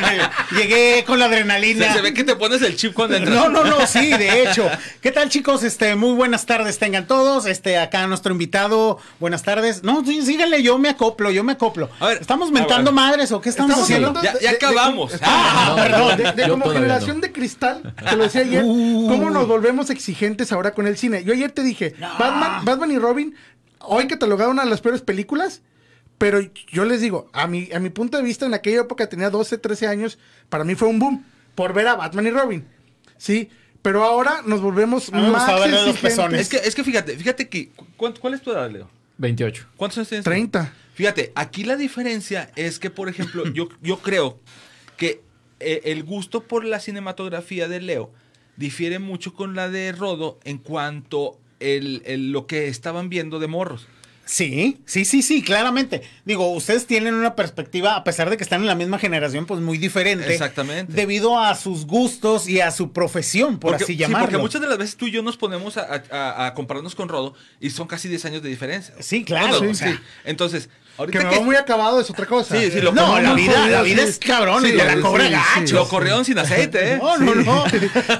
llegué 0.55 1.05
con 1.07 1.19
la 1.19 1.25
adrenalina. 1.25 1.91
se 1.95 2.03
ve 2.03 2.13
que 2.13 2.23
te 2.23 2.37
pones 2.37 2.61
el 2.61 2.77
chip 2.77 2.93
cuando 2.93 3.17
entras. 3.17 3.35
No, 3.35 3.49
no, 3.49 3.65
no, 3.65 3.87
sí, 3.87 4.11
de 4.13 4.43
hecho. 4.43 4.69
¿Qué 5.01 5.11
tal, 5.11 5.31
chicos? 5.31 5.63
Este, 5.63 5.97
muy 5.97 6.13
buenas 6.13 6.45
tardes 6.45 6.79
tengan 6.79 7.07
todos. 7.07 7.47
Este, 7.47 7.79
acá 7.79 8.07
nuestro 8.07 8.31
invitado, 8.33 8.99
buenas 9.21 9.43
tardes. 9.43 9.83
No, 9.85 10.05
sí, 10.05 10.21
síganle, 10.21 10.63
yo 10.63 10.77
me 10.79 10.91
acoplo, 10.91 11.31
yo 11.31 11.43
me 11.45 11.53
acoplo. 11.53 11.89
A 11.99 12.09
ver, 12.09 12.19
¿Estamos 12.21 12.51
a 12.51 12.53
mentando 12.53 12.91
ver. 12.91 12.95
madres 12.95 13.33
o 13.33 13.41
qué 13.41 13.49
estamos, 13.49 13.71
Estamos 13.89 13.91
haciendo? 13.91 14.23
Ya- 14.23 14.39
ya 14.39 14.51
acabamos. 14.51 15.15
Ah, 15.23 15.65
No, 15.71 15.77
perdón. 15.77 16.37
De, 16.37 16.49
como 16.49 16.69
generación 16.71 17.17
no. 17.17 17.23
de 17.23 17.33
cristal, 17.33 17.95
te 18.09 18.17
lo 18.17 18.25
decía 18.25 18.43
ayer, 18.43 18.63
Uh. 18.67 19.09
cómo 19.09 19.31
nos 19.31 19.49
volvemos 19.49 19.89
exigentes 19.89 20.53
ahora 20.53 20.73
con 20.73 20.87
el 20.87 20.99
cine. 20.99 21.25
Yo 21.25 21.33
ayer 21.33 21.51
te 21.53 21.63
dije, 21.63 21.95
Batman, 22.19 22.65
Batman 22.67 22.91
y 22.93 22.99
Robin, 22.99 23.35
hoy 23.85 24.07
catalogaron 24.07 24.53
una 24.53 24.65
de 24.65 24.71
las 24.71 24.81
peores 24.81 25.03
películas, 25.03 25.63
pero 26.19 26.41
yo 26.71 26.85
les 26.85 27.01
digo, 27.01 27.29
a 27.33 27.47
mi, 27.47 27.71
a 27.73 27.81
mi 27.81 27.91
punto 27.91 28.17
de 28.17 28.23
vista, 28.23 28.47
en 28.47 28.55
aquella 28.55 28.83
época 28.83 29.09
tenía 29.09 29.31
12, 29.31 29.59
13 29.59 29.87
años, 29.87 30.19
para 30.49 30.65
mí 30.65 30.75
fue 30.75 30.89
un 30.89 30.99
boom 30.99 31.25
por 31.55 31.73
ver 31.73 31.89
a 31.89 31.97
Batman 31.97 32.27
y 32.27 32.31
Robin. 32.31 32.67
Sí, 33.19 33.51
pero 33.83 34.05
ahora 34.05 34.43
nos 34.47 34.61
volvemos 34.61 35.13
más 35.13 35.49
exigentes. 35.49 36.01
pezones. 36.01 36.41
Es 36.41 36.49
que, 36.49 36.57
es 36.57 36.75
que 36.75 36.85
fíjate, 36.85 37.17
fíjate 37.17 37.49
que. 37.49 37.71
¿cuál, 37.97 38.19
cuál 38.19 38.35
es 38.35 38.43
tu 38.43 38.53
edad, 38.53 38.71
Leo? 38.71 38.89
28. 39.19 39.67
¿Cuántos 39.77 39.99
años 39.99 40.09
tienes? 40.09 40.25
30. 40.25 40.73
Fíjate, 40.95 41.33
aquí 41.35 41.65
la 41.65 41.77
diferencia 41.77 42.51
es 42.55 42.79
que, 42.79 42.91
por 42.91 43.09
ejemplo, 43.09 43.47
yo, 43.53 43.69
yo 43.83 43.99
creo 43.99 44.39
que 44.97 45.23
eh, 45.61 45.83
el 45.87 46.05
gusto 46.05 46.45
por 46.45 46.65
la 46.65 46.81
cinematografía 46.81 47.69
de 47.69 47.81
Leo 47.81 48.13
difiere 48.57 48.99
mucho 48.99 49.35
con 49.35 49.55
la 49.55 49.69
de 49.69 49.93
Rodo 49.93 50.39
en 50.45 50.59
cuanto 50.59 51.39
el, 51.63 52.03
el- 52.07 52.33
lo 52.33 52.47
que 52.47 52.69
estaban 52.69 53.09
viendo 53.09 53.39
de 53.39 53.47
morros. 53.47 53.87
Sí, 54.25 54.79
sí, 54.87 55.05
sí, 55.05 55.21
sí, 55.21 55.43
claramente. 55.43 56.01
Digo, 56.25 56.53
ustedes 56.55 56.87
tienen 56.87 57.13
una 57.15 57.35
perspectiva, 57.35 57.97
a 57.97 58.05
pesar 58.05 58.31
de 58.31 58.37
que 58.37 58.45
están 58.45 58.61
en 58.61 58.69
la 58.69 58.77
misma 58.77 58.99
generación, 59.01 59.47
pues 59.47 59.61
muy 59.61 59.79
diferente. 59.79 60.33
Exactamente. 60.33 60.93
Debido 60.93 61.39
a 61.39 61.55
sus 61.57 61.87
gustos 61.87 62.49
y 62.49 62.61
a 62.61 62.71
su 62.71 62.93
profesión, 62.93 63.59
por 63.59 63.73
Porque, 63.73 63.85
así 63.85 63.93
sí, 63.95 63.99
llamarlo. 63.99 64.27
porque 64.27 64.39
muchas 64.41 64.61
de 64.61 64.69
las 64.69 64.79
veces 64.79 64.97
tú 64.97 65.09
y 65.09 65.11
yo 65.11 65.23
nos 65.23 65.37
ponemos 65.37 65.77
a, 65.77 66.03
a- 66.11 66.47
a 66.47 66.55
compararnos 66.55 66.95
con 66.95 67.09
Rodo 67.09 67.35
y 67.61 67.71
son 67.71 67.89
casi 67.89 68.09
10 68.09 68.25
años 68.27 68.43
de 68.43 68.49
diferencia. 68.49 68.95
Sí, 69.01 69.25
claro, 69.25 69.59
Bueno, 69.59 69.73
o 69.73 69.75
sea. 69.75 69.91
sí. 69.93 69.99
Entonces, 70.25 70.69
Que 70.99 71.19
me 71.19 71.29
que, 71.31 71.37
va 71.37 71.41
muy 71.43 71.57
acabado 71.57 72.01
es 72.01 72.11
otra 72.11 72.27
cosa. 72.27 72.57
Sí, 72.57 72.71
sí, 72.71 72.81
lo 72.81 72.93
No, 72.93 73.19
la 73.21 73.35
vida, 73.35 73.67
la 73.69 73.83
vida 73.83 74.03
sí. 74.03 74.09
es 74.11 74.19
cabrón 74.19 74.65
y 74.65 74.71
Sí, 74.71 74.77
te 74.77 74.85
la 74.85 75.01
cobra 75.01 75.27
sí, 75.27 75.33
gacho. 75.33 75.67
sí. 75.67 75.75
lo 75.75 75.89
corrieron 75.89 76.25
sin 76.25 76.39
aceite, 76.39 76.93
¿eh? 76.95 76.99
No, 77.03 77.17
no, 77.19 77.35
no. 77.35 77.65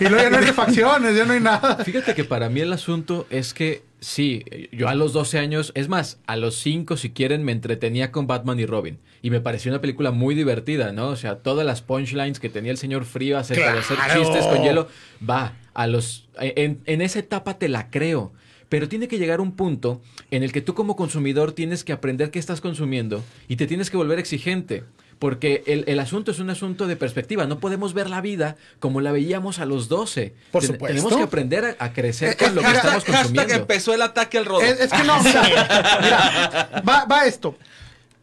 y 0.01 0.05
luego 0.05 0.19
ya 0.23 0.31
no 0.31 0.39
hay 0.39 0.45
refacciones, 0.47 1.17
ya 1.17 1.25
no 1.25 1.35
hay 1.35 1.41
nada. 1.41 1.77
Fíjate 1.85 2.15
que 2.15 2.25
para 2.25 2.49
mí 2.49 2.61
el 2.61 2.73
asunto 2.73 3.27
es 3.31 3.55
que 3.55 3.85
sí, 4.01 4.45
yo 4.73 4.89
a 4.89 4.95
los 4.95 5.13
12 5.13 5.39
años, 5.39 5.71
es 5.77 5.89
más, 5.89 6.19
a 6.27 6.37
los 6.37 6.57
5 6.57 6.97
si 6.97 7.11
quieren 7.11 7.45
me 7.45 7.53
entretenía 7.53 8.11
con 8.11 8.27
Batman 8.27 8.59
y 8.59 8.67
Robin 8.67 8.99
y 9.23 9.31
me 9.31 9.41
pareció 9.41 9.71
una 9.71 9.81
película 9.81 10.11
muy 10.11 10.35
divertida, 10.35 10.93
¿no? 10.93 11.09
O 11.09 11.17
sea, 11.17 11.37
todas 11.37 11.65
las 11.65 11.83
punchlines 11.83 12.41
que 12.41 12.49
tenía 12.49 12.73
el 12.73 12.79
señor 12.79 13.05
Frío 13.05 13.39
acerca 13.39 13.73
de 13.73 13.79
hacer 13.79 13.97
chistes 14.13 14.47
con 14.47 14.63
hielo, 14.63 14.89
va, 15.29 15.53
a 15.75 15.87
los 15.87 16.27
en, 16.41 16.81
en 16.87 17.01
esa 17.01 17.21
etapa 17.21 17.59
te 17.59 17.69
la 17.69 17.91
creo. 17.91 18.33
Pero 18.73 18.89
tiene 18.89 19.07
que 19.07 19.19
llegar 19.19 19.43
un 19.43 19.53
punto 19.53 20.01
en 20.31 20.43
el 20.43 20.51
que 20.51 20.63
tú 20.63 20.73
como 20.73 20.97
consumidor 20.97 21.53
tienes 21.53 21.85
que 21.85 21.93
aprender 21.93 22.31
qué 22.31 22.39
estás 22.39 22.63
consumiendo 22.63 23.23
y 23.47 23.57
te 23.57 23.67
tienes 23.67 23.91
que 23.91 23.99
volver 23.99 24.19
exigente. 24.19 24.83
Porque 25.19 25.63
el, 25.67 25.85
el 25.89 26.01
asunto 26.01 26.31
es 26.31 26.39
un 26.39 26.49
asunto 26.49 26.87
de 26.87 26.97
perspectiva. 26.97 27.45
No 27.47 27.59
podemos 27.61 27.93
ver 27.93 28.09
la 28.09 28.23
vida 28.23 28.57
como 28.81 29.03
la 29.03 29.13
veíamos 29.13 29.59
a 29.59 29.67
los 29.67 29.89
12. 29.91 30.35
Por 30.51 30.63
supuesto. 30.65 30.87
Tenemos 30.87 31.15
que 31.15 31.23
aprender 31.23 31.77
a, 31.79 31.85
a 31.85 31.93
crecer 31.93 32.31
Eh, 32.31 32.37
con 32.37 32.55
lo 32.55 32.63
que 32.63 32.67
Hashtag- 32.69 32.77
estamos 32.77 33.05
consumiendo. 33.05 33.55
empezó 33.55 33.93
el 33.95 34.01
ataque 34.01 34.39
al 34.39 34.47
rodo. 34.47 34.63
Es, 34.63 34.81
es 34.81 34.91
que 34.91 35.05
no, 35.05 35.23
mira, 35.23 35.43
mira, 36.03 36.83
va, 36.89 37.05
va 37.05 37.27
esto. 37.27 37.57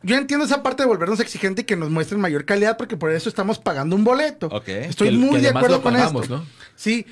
Yo 0.02 0.16
entiendo 0.18 0.46
esa 0.46 0.64
parte 0.64 0.82
de 0.84 0.88
volvernos 0.88 1.20
exigente 1.20 1.62
y 1.62 1.66
que 1.66 1.76
nos 1.76 1.92
muestren 1.92 2.20
mayor 2.20 2.44
calidad 2.46 2.76
porque 2.76 2.98
por 2.98 3.12
eso 3.12 3.30
estamos 3.30 3.60
pagando 3.60 3.96
un 3.96 4.04
boleto. 4.04 4.48
Ok. 4.48 4.68
Estoy 4.70 5.10
Que- 5.12 5.16
muy 5.16 5.36
que 5.36 5.42
de 5.44 5.50
acuerdo 5.50 5.76
lo 5.78 5.82
con 5.84 5.94
pagamos, 5.94 6.24
esto. 6.24 6.38
¿no? 6.38 6.46
Sí, 6.76 7.06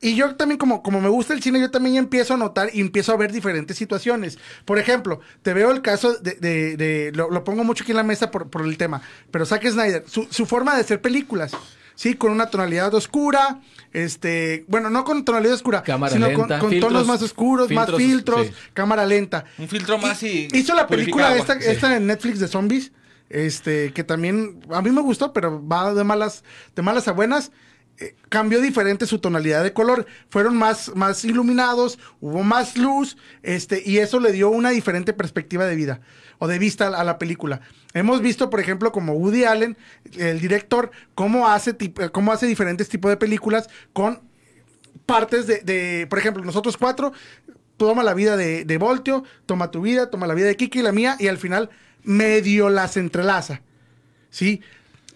y, 0.00 0.14
yo 0.14 0.34
también 0.36 0.58
como, 0.58 0.82
como 0.82 1.00
me 1.00 1.08
gusta 1.08 1.32
el 1.34 1.42
cine, 1.42 1.60
yo 1.60 1.70
también 1.70 1.96
empiezo 1.96 2.34
a 2.34 2.36
notar 2.36 2.70
y 2.72 2.80
empiezo 2.80 3.12
a 3.12 3.16
ver 3.16 3.32
diferentes 3.32 3.76
situaciones. 3.76 4.38
Por 4.64 4.78
ejemplo, 4.78 5.20
te 5.42 5.54
veo 5.54 5.70
el 5.70 5.82
caso 5.82 6.14
de, 6.14 6.32
de- 6.34 6.76
de- 6.76 7.12
lo, 7.14 7.30
lo 7.30 7.44
pongo 7.44 7.64
mucho 7.64 7.82
aquí 7.84 7.92
en 7.92 7.96
la 7.96 8.02
mesa 8.02 8.30
por, 8.30 8.48
por 8.50 8.62
el 8.62 8.76
tema, 8.76 9.00
pero 9.30 9.46
Zack 9.46 9.66
Snyder, 9.68 10.04
su, 10.06 10.26
su 10.30 10.46
forma 10.46 10.74
de 10.74 10.82
hacer 10.82 11.00
películas, 11.00 11.52
sí, 11.94 12.14
con 12.14 12.30
una 12.32 12.50
tonalidad 12.50 12.92
oscura, 12.94 13.60
este, 13.92 14.64
bueno, 14.68 14.90
no 14.90 15.04
con 15.04 15.24
tonalidad 15.24 15.54
oscura, 15.54 15.82
Cámara 15.82 16.12
sino 16.12 16.26
con, 16.26 16.36
lenta, 16.40 16.58
con 16.58 16.70
filtros, 16.70 16.92
tonos 16.92 17.06
más 17.06 17.22
oscuros, 17.22 17.70
más 17.70 17.86
filtros, 17.86 18.02
filtros, 18.02 18.46
sí. 18.48 18.52
cámara 18.74 19.06
lenta. 19.06 19.44
Un 19.56 19.68
filtro 19.68 19.96
más 19.98 20.22
y 20.22 20.48
Hizo 20.52 20.74
la 20.74 20.86
película 20.86 21.34
esta. 21.36 21.58
Sí. 21.60 21.68
esta 21.70 21.96
en 21.96 22.06
Netflix 22.06 22.38
de 22.38 22.48
zombies, 22.48 22.92
este, 23.30 23.92
que 23.94 24.04
también 24.04 24.60
a 24.70 24.82
mí 24.82 24.90
me 24.90 25.00
gustó, 25.00 25.32
pero 25.32 25.66
va 25.66 25.94
de 25.94 26.04
malas, 26.04 26.44
de 26.74 26.82
malas 26.82 27.08
a 27.08 27.12
buenas. 27.12 27.50
Eh, 27.98 28.14
cambió 28.28 28.60
diferente 28.60 29.06
su 29.06 29.18
tonalidad 29.18 29.62
de 29.62 29.72
color. 29.72 30.06
Fueron 30.28 30.56
más, 30.56 30.94
más 30.94 31.24
iluminados, 31.24 31.98
hubo 32.20 32.42
más 32.42 32.76
luz, 32.76 33.16
este, 33.42 33.82
y 33.84 33.98
eso 33.98 34.20
le 34.20 34.32
dio 34.32 34.50
una 34.50 34.70
diferente 34.70 35.12
perspectiva 35.14 35.64
de 35.64 35.76
vida 35.76 36.00
o 36.38 36.46
de 36.46 36.58
vista 36.58 36.88
a 36.88 37.04
la, 37.04 37.18
película. 37.18 37.62
Hemos 37.94 38.20
visto, 38.20 38.50
por 38.50 38.60
ejemplo, 38.60 38.92
como 38.92 39.14
Woody 39.14 39.44
Allen, 39.44 39.78
el 40.18 40.40
director, 40.40 40.90
cómo 41.14 41.48
hace, 41.48 41.74
eh, 41.78 42.10
cómo 42.12 42.32
hace 42.32 42.46
diferentes 42.46 42.90
tipos 42.90 43.10
de 43.10 43.16
películas 43.16 43.70
con 43.94 44.20
partes 45.06 45.46
de, 45.46 45.60
de, 45.60 46.06
por 46.08 46.18
ejemplo, 46.18 46.44
nosotros 46.44 46.76
cuatro, 46.76 47.12
toma 47.78 48.02
la 48.02 48.12
vida 48.12 48.36
de, 48.36 48.66
de 48.66 48.78
Voltio, 48.78 49.24
toma 49.46 49.70
tu 49.70 49.80
vida, 49.80 50.10
toma 50.10 50.26
la 50.26 50.34
vida 50.34 50.46
de 50.48 50.56
Kiki 50.56 50.80
y 50.80 50.82
la 50.82 50.92
mía, 50.92 51.16
y 51.18 51.28
al 51.28 51.38
final 51.38 51.70
medio 52.02 52.68
las 52.68 52.98
entrelaza. 52.98 53.62
¿Sí? 54.30 54.60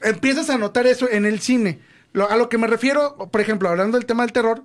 Empiezas 0.03 0.49
a 0.49 0.57
notar 0.57 0.87
eso 0.87 1.11
en 1.11 1.27
el 1.27 1.41
cine. 1.41 1.90
Lo- 2.13 2.31
a 2.31 2.37
lo 2.37 2.49
que 2.49 2.59
me 2.59 2.67
refiero, 2.67 3.17
por 3.31 3.41
ejemplo, 3.41 3.69
hablando 3.69 3.97
del 3.99 4.07
tema 4.07 4.23
del 4.25 4.33
terror, 4.33 4.65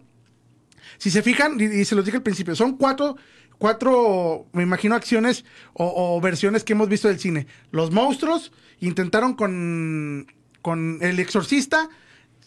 si 0.98 1.12
se 1.12 1.22
fijan, 1.22 1.60
y, 1.60 1.86
se 1.86 1.96
los 1.96 2.06
dije 2.06 2.18
al 2.18 2.24
principio, 2.24 2.56
son 2.56 2.78
cuatro, 2.78 3.18
cuatro, 3.58 4.48
me 4.54 4.64
imagino, 4.64 4.96
acciones 4.96 5.46
o, 5.74 6.16
o 6.18 6.22
versiones 6.22 6.64
que 6.64 6.74
hemos 6.74 6.90
visto 6.90 7.08
del 7.08 7.20
cine. 7.20 7.48
Los 7.72 7.92
monstruos 7.92 8.52
intentaron 8.80 9.34
con, 9.36 10.28
con 10.62 11.00
el 11.02 11.20
exorcista. 11.20 11.90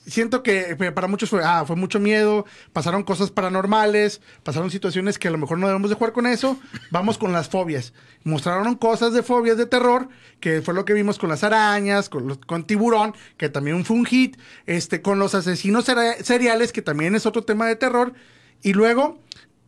Siento 0.09 0.43
que 0.43 0.77
eh, 0.79 0.93
para 0.93 1.07
muchos 1.07 1.29
fue, 1.31 1.43
ah, 1.45 1.65
fue 1.67 1.77
mucho 1.77 2.01
miedo, 2.01 2.47
pasaron 2.73 3.03
cosas 3.03 3.31
paranormales, 3.31 4.21
pasaron 4.43 4.71
situaciones 4.71 5.19
que 5.19 5.29
a 5.29 5.31
lo 5.31 5.39
mejor 5.39 5.59
no 5.59 5.67
debemos 5.67 5.91
de 5.91 5.97
jugar 5.97 6.13
con 6.13 6.27
eso. 6.27 6.59
Vamos 6.91 7.19
con 7.19 7.33
las 7.33 7.49
fobias. 7.49 7.93
Mostraron 8.25 8.75
cosas 8.77 9.13
de 9.13 9.23
fobias 9.23 9.57
de 9.59 9.67
terror, 9.67 10.09
que 10.41 10.63
fue 10.63 10.73
lo 10.75 10.85
que 10.85 10.95
vimos 10.95 11.19
con 11.19 11.29
las 11.29 11.45
arañas, 11.45 12.09
con, 12.09 12.27
los- 12.27 12.39
con 12.39 12.65
tiburón, 12.67 13.15
que 13.37 13.49
también 13.49 13.85
fue 13.85 13.97
un 13.97 14.07
hit, 14.07 14.37
este, 14.67 15.03
con 15.03 15.19
los 15.19 15.35
asesinos 15.35 15.87
seri- 15.89 16.23
seriales, 16.23 16.73
que 16.73 16.83
también 16.83 17.15
es 17.15 17.27
otro 17.27 17.43
tema 17.45 17.67
de 17.67 17.77
terror. 17.77 18.15
Y 18.63 18.73
luego 18.73 19.19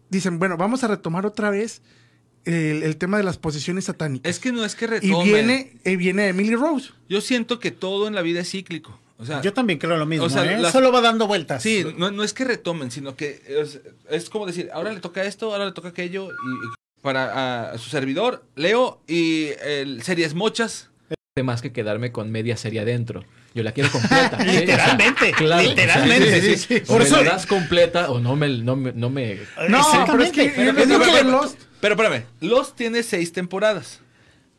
dicen, 0.08 0.38
bueno, 0.38 0.56
vamos 0.56 0.82
a 0.84 0.88
retomar 0.88 1.26
otra 1.26 1.50
vez 1.50 1.82
el, 2.46 2.82
el 2.82 2.96
tema 2.96 3.18
de 3.18 3.24
las 3.24 3.36
posesiones 3.36 3.84
satánicas. 3.84 4.28
Es 4.30 4.38
que 4.40 4.52
no 4.52 4.64
es 4.64 4.74
que 4.74 4.86
y 4.86 4.88
retome. 4.88 5.24
viene, 5.24 5.72
y 5.84 5.96
viene 5.96 6.28
Emily 6.28 6.54
Rose. 6.56 6.90
Yo 7.08 7.20
siento 7.20 7.60
que 7.60 7.70
todo 7.70 8.08
en 8.08 8.14
la 8.14 8.22
vida 8.22 8.40
es 8.40 8.50
cíclico. 8.50 8.98
O 9.20 9.26
sea, 9.26 9.42
Yo 9.42 9.52
también 9.52 9.78
creo 9.78 9.96
lo 9.98 10.06
mismo. 10.06 10.24
O 10.26 10.30
sea, 10.30 10.44
¿eh? 10.50 10.58
las- 10.58 10.72
Solo 10.72 10.90
va 10.92 11.00
dando 11.00 11.26
vueltas. 11.26 11.62
sí, 11.62 11.84
no, 11.98 12.10
no 12.10 12.22
es 12.24 12.32
que 12.32 12.44
retomen, 12.44 12.90
sino 12.90 13.16
que 13.16 13.42
es, 13.46 13.80
es 14.08 14.30
como 14.30 14.46
decir, 14.46 14.70
ahora 14.72 14.92
le 14.92 15.00
toca 15.00 15.22
esto, 15.24 15.52
ahora 15.52 15.66
le 15.66 15.72
toca 15.72 15.88
aquello. 15.88 16.28
Y, 16.30 16.32
y 16.32 16.68
para 17.02 17.70
a, 17.72 17.78
su 17.78 17.90
servidor, 17.90 18.44
Leo 18.56 19.00
y 19.06 19.48
el 19.62 20.02
series 20.02 20.34
mochas. 20.34 20.88
más 21.42 21.62
que 21.62 21.72
quedarme 21.72 22.12
con 22.12 22.30
media 22.30 22.56
serie 22.56 22.80
adentro. 22.80 23.24
Yo 23.54 23.62
la 23.62 23.72
quiero 23.72 23.90
completa. 23.90 24.38
¿sí? 24.42 24.46
Literalmente, 24.60 25.24
O 25.24 25.26
sea, 25.28 25.36
claro, 25.36 25.68
literalmente, 25.68 26.24
o 26.24 26.30
sea, 26.30 26.40
sí, 26.42 26.56
sí. 26.56 26.82
O 26.84 26.86
Por 26.86 26.98
me 27.00 27.04
eso- 27.04 27.16
la 27.22 27.30
das 27.32 27.46
completa 27.46 28.10
o 28.10 28.20
no 28.20 28.36
me, 28.36 28.48
no 28.48 28.76
me, 28.76 28.92
no 28.92 29.10
me- 29.10 29.40
No, 29.68 29.86
pero 30.06 30.22
es 30.22 30.30
que 30.32 30.52
Pero- 30.54 30.74
pero- 30.74 30.98
pero- 30.98 31.30
Lost- 31.30 31.58
Pero 31.80 31.94
espérame, 31.94 32.24
Lost 32.40 32.76
tiene 32.76 33.02
seis 33.02 33.32
temporadas. 33.32 34.00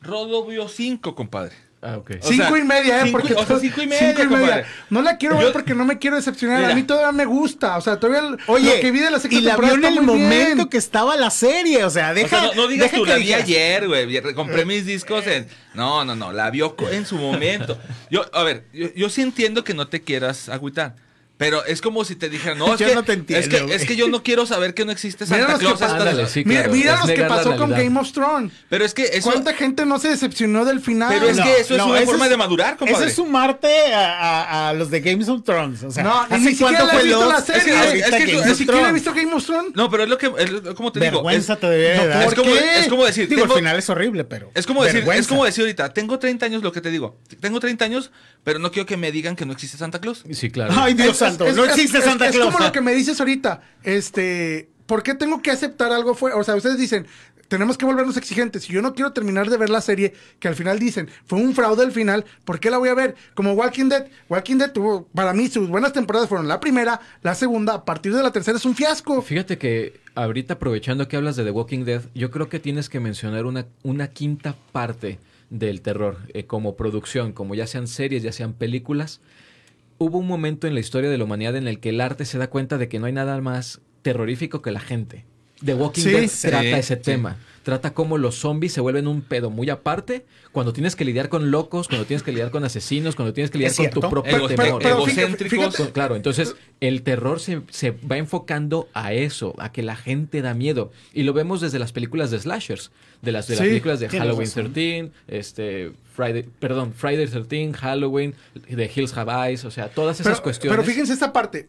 Rodo 0.00 0.44
vio 0.46 0.68
cinco, 0.68 1.14
compadre. 1.14 1.54
Ah, 1.84 1.96
ok. 1.96 2.10
O 2.22 2.28
Cinco 2.28 2.44
sea, 2.54 2.58
y 2.58 2.62
media, 2.62 2.98
¿eh? 2.98 3.02
cinco- 3.06 3.18
Porque 3.18 3.34
o 3.34 3.38
sea, 3.38 3.46
todo- 3.46 3.58
cinco 3.58 3.82
y 3.82 3.86
media, 3.88 4.14
cinco 4.16 4.28
compadre. 4.30 4.64
No 4.88 5.02
la 5.02 5.16
quiero 5.16 5.34
ver 5.36 5.46
Yo- 5.46 5.52
porque 5.52 5.74
no 5.74 5.84
me 5.84 5.98
quiero 5.98 6.14
decepcionar. 6.14 6.60
Mira. 6.60 6.70
a 6.72 6.74
mí 6.76 6.84
todavía 6.84 7.10
me 7.10 7.24
gusta. 7.24 7.76
O 7.76 7.80
sea, 7.80 7.98
todavía 7.98 8.36
Oye, 8.46 8.76
lo 8.76 8.80
que 8.80 8.90
vi 8.92 9.00
de 9.00 9.10
la 9.10 9.18
sexta 9.18 9.36
y 9.40 9.42
la 9.42 9.56
vio 9.56 9.74
en 9.74 9.84
el 9.84 10.00
momento 10.00 10.54
bien. 10.54 10.68
que 10.68 10.76
estaba 10.76 11.16
la 11.16 11.30
serie. 11.30 11.84
O 11.84 11.90
sea, 11.90 12.12
O 12.12 12.14
deja. 12.14 12.28
sea, 12.28 12.46
no, 12.48 12.54
no 12.54 12.68
digas 12.68 12.84
deja 12.92 12.96
tú, 12.98 13.04
que 13.04 13.10
la 13.10 13.16
vi 13.16 13.32
ayer, 13.32 13.88
güey. 13.88 14.34
Compré 14.34 14.64
mis 14.64 14.86
discos 14.86 15.26
en. 15.26 15.48
No, 15.74 16.04
no, 16.04 16.14
no, 16.14 16.32
la 16.32 16.50
vio 16.50 16.76
en 16.92 17.04
su 17.04 17.16
momento. 17.16 17.76
Yo, 18.10 18.24
a 18.32 18.44
ver, 18.44 18.64
yo, 18.72 18.88
yo 18.94 19.10
sí 19.10 19.22
entiendo 19.22 19.64
que 19.64 19.74
no 19.74 19.88
te 19.88 20.02
quieras 20.02 20.48
agüitar. 20.48 20.94
Pero 21.42 21.64
es 21.64 21.80
como 21.82 22.04
si 22.04 22.14
te 22.14 22.28
dijeran, 22.28 22.58
no, 22.58 22.72
es, 22.74 22.78
Yo 22.80 22.86
que, 22.86 22.94
no 22.94 23.02
te 23.02 23.14
entiendo, 23.14 23.44
es, 23.44 23.48
que, 23.52 23.60
güey. 23.62 23.74
es 23.74 23.84
que 23.84 23.96
yo 23.96 24.06
no 24.08 24.22
quiero 24.22 24.46
saber 24.46 24.74
que 24.74 24.84
no 24.84 24.92
existe 24.92 25.24
Mira 25.26 25.38
Santa 25.48 25.58
Claus. 25.58 25.82
Ándale, 25.82 26.26
sí, 26.28 26.44
Mira, 26.46 26.62
claro. 26.62 26.72
mira 26.76 26.94
Es 26.94 27.00
los 27.00 27.10
que 27.10 27.24
pasó 27.24 27.56
con. 27.56 27.70
Game 27.70 27.98
of 27.98 28.12
Thrones. 28.12 28.52
Pero 28.68 28.84
es 28.84 28.94
que 28.94 29.04
eso. 29.12 29.30
¿Cuánta 29.30 29.52
gente 29.54 29.84
no 29.84 29.98
se 29.98 30.08
decepcionó 30.08 30.64
del 30.64 30.80
final? 30.80 31.08
Pero 31.12 31.28
es 31.28 31.36
No, 31.36 31.42
que 31.44 31.50
eso 31.60 31.74
es 31.74 31.82
una 31.82 32.00
forma 32.02 32.24
es- 32.26 32.30
de 32.30 32.36
madurar, 32.36 32.76
compadre. 32.76 33.00
Ese 33.00 33.08
es 33.10 33.14
sumarte 33.16 33.92
a, 33.92 34.42
a- 34.42 34.68
a 34.68 34.72
los 34.74 34.90
de 34.90 35.00
Games 35.00 35.28
of 35.28 35.42
Thrones. 35.42 35.82
O 35.82 35.90
sea, 35.90 36.04
No, 36.04 36.20
¿hace 36.20 36.38
ni 36.38 36.54
siquiera 36.54 36.86
fue 36.86 37.02
visto 37.02 37.28
la 37.28 37.40
serie. 37.40 37.74
Es 37.98 38.10
que- 38.10 38.24
que- 38.26 38.44
Ni 38.46 38.54
siquiera 38.54 38.88
he 38.88 38.92
visto 38.92 39.12
Game 39.12 39.32
of 39.34 39.44
Thrones. 39.44 39.72
No, 39.74 39.90
pero 39.90 40.04
es 40.04 40.08
lo 40.08 40.18
que. 40.18 40.26
es 40.38 40.50
como 40.76 40.92
te 40.92 41.00
digo. 41.00 41.12
Vergüenza 41.14 41.56
te 41.56 41.68
debe 41.68 42.26
es, 42.26 42.88
como, 42.88 43.04
decir. 43.04 43.28
Digo, 43.28 43.44
al 43.44 43.50
final 43.52 43.76
es 43.78 43.88
horrible, 43.90 44.24
pero. 44.24 44.50
Es 44.54 44.66
como 44.66 44.84
decir, 44.84 45.04
es 45.12 45.26
como 45.26 45.44
decir 45.44 45.62
ahorita, 45.62 45.92
tengo 45.92 46.18
30 46.18 46.46
años, 46.46 46.62
lo 46.62 46.70
que 46.72 46.80
te 46.80 46.90
digo. 46.90 47.18
Tengo 47.40 47.58
30 47.58 47.84
años, 47.84 48.10
pero 48.44 48.58
no 48.58 48.70
quiero 48.70 48.86
que 48.86 48.96
me 48.96 49.10
digan 49.10 49.34
que 49.36 49.46
no 49.46 49.52
existe 49.52 49.76
Santa 49.78 50.00
Claus. 50.00 50.22
Sí, 50.32 50.50
claro. 50.50 50.72
Ay, 50.76 50.94
Dios 50.94 51.22
santo, 51.38 51.46
es- 51.46 51.56
no 51.56 51.64
existe 51.64 51.98
es- 51.98 52.04
Santa 52.04 52.28
es 52.28 52.36
Claus. 52.36 52.52
como 52.54 52.66
lo 52.66 52.72
que 52.72 52.80
me 52.80 52.94
dices 52.94 53.18
ahorita. 53.20 53.60
Este, 53.82 54.68
¿por 54.86 55.02
qué 55.02 55.14
tengo 55.14 55.42
que 55.42 55.50
aceptar 55.50 55.92
algo 55.92 56.14
fuera? 56.14 56.36
O 56.36 56.44
sea, 56.44 56.54
ustedes 56.56 56.78
dicen, 56.78 57.06
tenemos 57.48 57.76
que 57.76 57.84
volvernos 57.84 58.16
exigentes. 58.16 58.62
Si 58.62 58.72
yo 58.72 58.80
no 58.80 58.94
quiero 58.94 59.12
terminar 59.12 59.50
de 59.50 59.58
ver 59.58 59.68
la 59.68 59.82
serie, 59.82 60.14
que 60.40 60.48
al 60.48 60.54
final 60.54 60.78
dicen, 60.78 61.10
fue 61.26 61.38
un 61.38 61.54
fraude 61.54 61.82
al 61.84 61.92
final, 61.92 62.24
¿por 62.46 62.58
qué 62.60 62.70
la 62.70 62.78
voy 62.78 62.88
a 62.88 62.94
ver? 62.94 63.14
Como 63.34 63.52
Walking 63.52 63.90
Dead. 63.90 64.06
Walking 64.30 64.56
Dead 64.56 64.72
tuvo, 64.72 65.06
para 65.14 65.34
mí, 65.34 65.48
sus 65.50 65.68
buenas 65.68 65.92
temporadas 65.92 66.30
fueron 66.30 66.48
la 66.48 66.60
primera, 66.60 66.98
la 67.22 67.34
segunda, 67.34 67.74
a 67.74 67.84
partir 67.84 68.14
de 68.14 68.22
la 68.22 68.32
tercera 68.32 68.56
es 68.56 68.64
un 68.64 68.74
fiasco. 68.74 69.20
Fíjate 69.20 69.58
que 69.58 70.00
ahorita 70.14 70.54
aprovechando 70.54 71.08
que 71.08 71.16
hablas 71.18 71.36
de 71.36 71.44
The 71.44 71.50
Walking 71.50 71.84
Dead, 71.84 72.00
yo 72.14 72.30
creo 72.30 72.48
que 72.48 72.58
tienes 72.58 72.88
que 72.88 73.00
mencionar 73.00 73.44
una, 73.44 73.66
una 73.82 74.08
quinta 74.08 74.56
parte 74.72 75.18
del 75.50 75.82
terror 75.82 76.16
eh, 76.32 76.46
como 76.46 76.74
producción, 76.76 77.32
como 77.32 77.54
ya 77.54 77.66
sean 77.66 77.86
series, 77.86 78.22
ya 78.22 78.32
sean 78.32 78.54
películas. 78.54 79.20
Hubo 80.02 80.18
un 80.18 80.26
momento 80.26 80.66
en 80.66 80.74
la 80.74 80.80
historia 80.80 81.10
de 81.10 81.18
la 81.18 81.24
humanidad 81.24 81.56
en 81.56 81.68
el 81.68 81.78
que 81.80 81.90
el 81.90 82.00
arte 82.00 82.24
se 82.24 82.38
da 82.38 82.48
cuenta 82.50 82.78
de 82.78 82.88
que 82.88 82.98
no 82.98 83.06
hay 83.06 83.12
nada 83.12 83.40
más 83.40 83.80
terrorífico 84.02 84.62
que 84.62 84.70
la 84.72 84.80
gente. 84.80 85.24
The 85.64 85.74
Walking 85.74 86.02
Sí, 86.02 86.10
Dead 86.10 86.26
sí, 86.28 86.48
trata 86.48 86.64
ese 86.78 86.96
sí. 86.96 87.02
tema. 87.02 87.36
Trata 87.62 87.94
cómo 87.94 88.18
los 88.18 88.34
zombies 88.34 88.72
se 88.72 88.80
vuelven 88.80 89.06
un 89.06 89.20
pedo 89.22 89.48
muy 89.48 89.70
aparte 89.70 90.26
cuando 90.50 90.72
tienes 90.72 90.96
que 90.96 91.04
lidiar 91.04 91.28
con 91.28 91.52
locos, 91.52 91.86
cuando 91.86 92.04
tienes 92.04 92.24
que 92.24 92.32
lidiar 92.32 92.50
con 92.50 92.64
asesinos, 92.64 93.14
cuando 93.14 93.32
tienes 93.32 93.52
que 93.52 93.58
lidiar 93.58 93.72
con 93.76 93.90
tu 93.90 94.00
propio 94.10 94.36
Ego- 94.36 94.48
temor. 94.48 94.82
pero 94.82 94.96
egocéntricos. 94.96 95.76
fíjate- 95.76 95.92
Claro, 95.92 96.16
entonces 96.16 96.56
el 96.80 97.02
terror 97.02 97.38
se, 97.38 97.62
se 97.70 97.92
va 97.92 98.16
enfocando 98.18 98.88
a 98.94 99.12
eso, 99.12 99.54
a 99.58 99.70
que 99.70 99.84
la 99.84 99.94
gente 99.94 100.42
da 100.42 100.54
miedo. 100.54 100.90
Y 101.14 101.22
lo 101.22 101.32
vemos 101.32 101.60
desde 101.60 101.78
las 101.78 101.92
películas 101.92 102.32
de 102.32 102.40
slashers, 102.40 102.90
de 103.22 103.30
las, 103.30 103.46
de 103.46 103.54
las 103.54 103.62
Sí, 103.62 103.68
películas 103.68 104.00
de 104.00 104.08
Halloween 104.08 104.48
razón. 104.48 104.72
13, 104.72 105.12
este, 105.28 105.92
Friday, 106.14 106.42
perdón, 106.58 106.92
Friday 106.94 107.26
13, 107.26 107.72
Halloween, 107.74 108.34
de 108.54 108.90
Hills 108.94 109.16
Have 109.16 109.32
Eyes, 109.50 109.64
o 109.64 109.70
sea, 109.70 109.88
todas 109.88 110.20
esas 110.20 110.32
pero, 110.34 110.42
cuestiones. 110.42 110.76
pero 110.78 110.88
fíjense 110.88 111.12
esta 111.12 111.32
parte. 111.32 111.68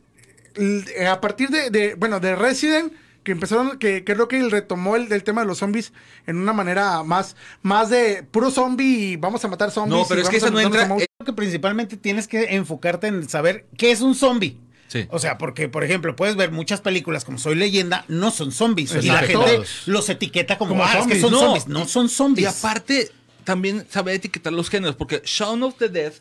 Eh, 0.56 1.08
A 1.08 1.20
partir 1.22 1.50
de, 1.50 1.70
de- 1.70 1.96
bueno, 1.96 2.20
de 2.20 2.36
Resident, 2.36 2.94
que 3.24 3.32
empezaron, 3.32 3.80
que 3.80 4.04
creo 4.04 4.28
que 4.28 4.38
él 4.38 4.52
retomó 4.52 4.96
el, 4.98 5.12
el 5.12 5.24
tema 5.24 5.42
de 5.42 5.48
los 5.48 5.60
zombies 5.60 5.94
en 6.28 6.36
una 6.38 6.52
manera 6.54 7.04
más, 7.04 7.36
más 7.62 7.90
de 7.90 8.24
puro 8.30 8.52
zombie 8.52 9.12
y 9.14 9.16
vamos 9.16 9.44
a 9.46 9.48
matar 9.48 9.72
zombies. 9.72 9.98
No, 10.02 10.06
pero 10.08 10.20
y 10.20 10.24
es 10.24 10.30
que 10.30 10.40
vamos 10.40 10.60
a 10.60 10.60
esa 10.60 10.70
no 10.70 10.76
entra-. 10.76 10.88
Creo 10.88 11.26
que 11.26 11.34
principalmente 11.34 11.96
tienes 11.98 12.28
que 12.28 12.56
enfocarte 12.56 13.08
en 13.08 13.28
saber 13.30 13.66
qué 13.78 13.92
es 13.92 14.02
un 14.02 14.14
zombie. 14.14 14.60
Sí. 14.90 15.08
O 15.10 15.18
sea, 15.18 15.38
porque, 15.40 15.70
por 15.70 15.84
ejemplo, 15.84 16.16
puedes 16.16 16.36
ver 16.36 16.52
muchas 16.52 16.82
películas 16.82 17.24
como 17.26 17.40
Soy 17.40 17.56
Leyenda, 17.56 18.06
no 18.10 18.30
son 18.30 18.52
zombies. 18.52 18.94
Y 18.94 19.08
la 19.08 19.20
gente 19.20 19.62
los 19.88 20.08
etiqueta 20.10 20.58
como, 20.60 20.72
Como 20.72 20.84
ah, 20.84 21.00
es 21.00 21.08
que 21.08 21.20
zombies. 21.20 21.22
son 21.22 21.32
No. 21.32 21.40
zombies. 21.40 21.68
No 21.68 21.88
son 21.88 22.06
Y 22.06 22.10
zombies. 22.10 22.48
aparte, 22.64 23.10
también 23.44 23.86
sabe 23.90 24.14
etiquetar 24.14 24.54
los 24.54 24.70
géneros, 24.70 24.96
porque 24.96 25.22
Shaun 25.26 25.64
of 25.64 25.76
the 25.78 25.90
Dead 25.90 26.14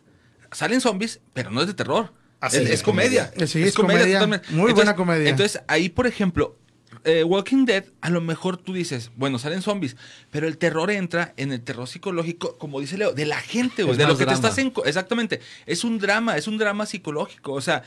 salen 0.50 0.80
zombies, 0.80 1.20
pero 1.32 1.50
no 1.50 1.60
es 1.60 1.66
de 1.66 1.74
terror. 1.74 2.12
Así 2.40 2.56
es, 2.56 2.64
es, 2.64 2.70
es 2.70 2.82
comedia. 2.82 3.30
comedia. 3.30 3.46
Sí, 3.46 3.62
es 3.62 3.74
comedia. 3.74 4.42
Muy 4.50 4.72
buena 4.72 4.96
comedia. 4.96 5.28
Entonces, 5.28 5.62
ahí, 5.68 5.88
por 5.88 6.06
ejemplo, 6.06 6.58
eh, 7.04 7.24
Walking 7.24 7.64
Dead, 7.64 7.84
a 8.00 8.10
lo 8.10 8.20
mejor 8.20 8.56
tú 8.56 8.72
dices, 8.72 9.10
bueno, 9.16 9.38
salen 9.38 9.62
zombies, 9.62 9.96
pero 10.30 10.46
el 10.46 10.58
terror 10.58 10.90
entra 10.90 11.34
en 11.36 11.52
el 11.52 11.62
terror 11.62 11.88
psicológico, 11.88 12.58
como 12.58 12.80
dice 12.80 12.98
Leo, 12.98 13.12
de 13.12 13.26
la 13.26 13.40
gente, 13.40 13.82
güey, 13.82 13.96
de 13.96 14.06
lo 14.06 14.16
que 14.16 14.26
te 14.26 14.34
estás 14.34 14.58
en... 14.58 14.72
Exactamente, 14.84 15.40
es 15.66 15.84
un 15.84 15.98
drama, 15.98 16.36
es 16.36 16.46
un 16.46 16.58
drama 16.58 16.86
psicológico, 16.86 17.52
o 17.52 17.60
sea... 17.60 17.82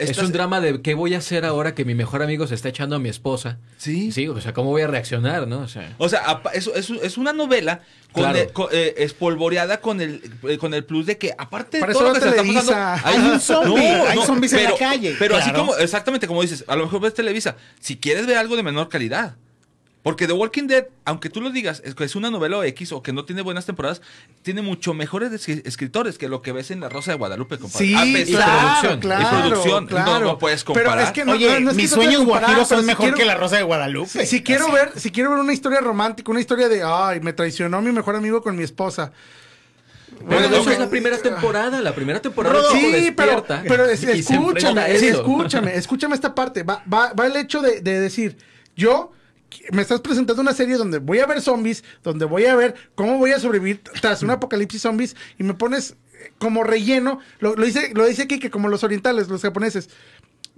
Es 0.00 0.18
un 0.18 0.32
drama 0.32 0.60
de 0.60 0.80
qué 0.82 0.94
voy 0.94 1.14
a 1.14 1.18
hacer 1.18 1.44
ahora 1.44 1.74
que 1.74 1.84
mi 1.84 1.94
mejor 1.94 2.22
amigo 2.22 2.46
se 2.46 2.54
está 2.54 2.68
echando 2.68 2.96
a 2.96 2.98
mi 2.98 3.08
esposa. 3.08 3.58
Sí. 3.78 4.10
Sí, 4.12 4.26
o 4.28 4.40
sea, 4.40 4.52
¿cómo 4.54 4.70
voy 4.70 4.82
a 4.82 4.86
reaccionar, 4.86 5.46
no? 5.46 5.60
O 5.60 5.68
sea, 5.68 5.94
O 5.98 6.08
sea, 6.08 6.20
apa- 6.28 6.50
es, 6.50 6.66
es- 6.68 6.90
es 6.90 7.18
una 7.18 7.32
novela 7.32 7.80
con 8.12 8.24
Claro. 8.24 8.38
el- 8.38 8.52
con- 8.52 8.68
eh, 8.72 8.94
espolvoreada 8.98 9.80
con 9.80 10.00
el, 10.00 10.22
eh, 10.48 10.58
con 10.58 10.74
el 10.74 10.84
plus 10.84 11.06
de 11.06 11.18
que, 11.18 11.34
aparte 11.36 11.78
de 11.78 11.92
todo 11.92 11.92
eso 11.92 12.08
lo 12.08 12.14
que 12.14 12.20
se 12.20 12.28
está 12.28 12.42
pasando, 12.60 13.08
Hay 13.08 13.18
un 13.30 13.40
zombie, 13.40 13.82
hay 13.86 14.18
zombies 14.26 14.52
en 14.54 14.64
la 14.64 14.76
calle, 14.76 15.16
Pero 15.18 15.36
así 15.36 15.52
como, 15.52 15.76
exactamente 15.76 16.26
como 16.26 16.42
dices, 16.42 16.64
a 16.66 16.76
lo 16.76 16.84
mejor 16.84 17.00
ves 17.00 17.14
Televisa, 17.14 17.56
si 17.80 17.96
quieres 17.96 18.26
ver 18.26 18.36
algo 18.38 18.56
de 18.56 18.62
menor 18.62 18.88
calidad. 18.88 19.36
Porque 20.02 20.26
The 20.26 20.32
Walking 20.32 20.66
Dead, 20.66 20.86
aunque 21.04 21.28
tú 21.28 21.42
lo 21.42 21.50
digas, 21.50 21.82
es 21.84 21.94
que 21.94 22.04
es 22.04 22.16
una 22.16 22.30
novela 22.30 22.64
X 22.68 22.90
o 22.92 23.02
que 23.02 23.12
no 23.12 23.26
tiene 23.26 23.42
buenas 23.42 23.66
temporadas, 23.66 24.00
tiene 24.40 24.62
mucho 24.62 24.94
mejores 24.94 25.30
es- 25.30 25.46
escritores 25.66 26.16
que 26.16 26.26
lo 26.30 26.40
que 26.40 26.52
ves 26.52 26.70
en 26.70 26.80
La 26.80 26.88
Rosa 26.88 27.10
de 27.10 27.18
Guadalupe, 27.18 27.58
compadre. 27.58 27.86
Sí, 27.86 27.94
A 27.94 28.00
pesar- 28.04 28.28
y 28.28 28.32
claro, 28.32 28.60
producción, 28.80 28.96
y 28.98 29.00
claro, 29.02 29.48
producción, 29.48 29.86
claro. 29.86 30.10
no- 30.12 30.20
no 30.20 30.38
puedes 30.38 30.64
Pero 30.64 30.74
comparar. 30.74 31.04
es 31.04 31.10
que 31.12 31.24
no, 31.26 31.32
Oye, 31.32 31.52
no- 31.52 31.60
no 31.60 31.70
es 31.72 31.76
mis 31.76 31.90
no 31.90 31.96
sueños 31.96 32.24
guajiros 32.24 32.54
pero 32.54 32.64
son 32.64 32.80
si 32.80 32.86
mejor 32.86 33.04
quiero- 33.04 33.16
que 33.18 33.24
la 33.26 33.34
Rosa 33.34 33.56
de 33.58 33.62
Guadalupe. 33.62 34.08
Si, 34.08 34.26
si 34.26 34.42
quiero 34.42 34.72
ver, 34.72 34.92
si 34.96 35.10
quiero 35.10 35.30
ver 35.32 35.38
una 35.40 35.52
historia 35.52 35.80
romántica, 35.82 36.30
una 36.30 36.40
historia 36.40 36.70
de, 36.70 36.82
ay, 36.82 37.20
me 37.20 37.34
traicionó 37.34 37.82
mi 37.82 37.92
mejor 37.92 38.16
amigo 38.16 38.40
con 38.42 38.56
mi 38.56 38.62
esposa. 38.62 39.12
Bueno, 40.22 40.26
Bueno, 40.48 40.56
eso 40.56 40.64
no, 40.64 40.70
es 40.72 40.78
la 40.78 40.88
primera 40.88 41.18
temporada. 41.18 41.80
La 41.82 41.94
primera 41.94 42.20
temporada 42.22 42.58
tipo 42.72 42.74
sí, 42.96 43.12
pero, 43.14 43.44
pero 43.68 43.84
es- 43.84 44.02
escúchame, 44.02 44.94
escúchame, 44.94 45.74
escúchame 45.76 46.14
esta 46.14 46.34
parte. 46.34 46.62
Va, 46.62 46.82
va, 46.92 47.12
va 47.12 47.26
el 47.26 47.36
hecho 47.36 47.60
de, 47.60 47.80
de 47.82 48.00
decir, 48.00 48.36
yo 48.74 49.12
me 49.72 49.82
estás 49.82 50.00
presentando 50.00 50.42
una 50.42 50.52
serie 50.54 50.76
donde 50.76 50.98
voy 50.98 51.18
a 51.20 51.26
ver 51.26 51.40
zombies, 51.40 51.84
donde 52.02 52.24
voy 52.24 52.46
a 52.46 52.54
ver 52.54 52.74
cómo 52.94 53.18
voy 53.18 53.32
a 53.32 53.38
sobrevivir 53.40 53.80
tras 54.00 54.22
un 54.22 54.30
apocalipsis 54.30 54.82
zombies 54.82 55.16
y 55.38 55.44
me 55.44 55.54
pones 55.54 55.96
eh, 56.14 56.32
como 56.38 56.64
relleno, 56.64 57.20
lo, 57.40 57.54
lo 57.56 57.64
dice, 57.64 57.92
lo 57.94 58.06
dice 58.06 58.22
aquí 58.22 58.38
que 58.38 58.50
como 58.50 58.68
los 58.68 58.84
orientales, 58.84 59.28
los 59.28 59.42
japoneses. 59.42 59.88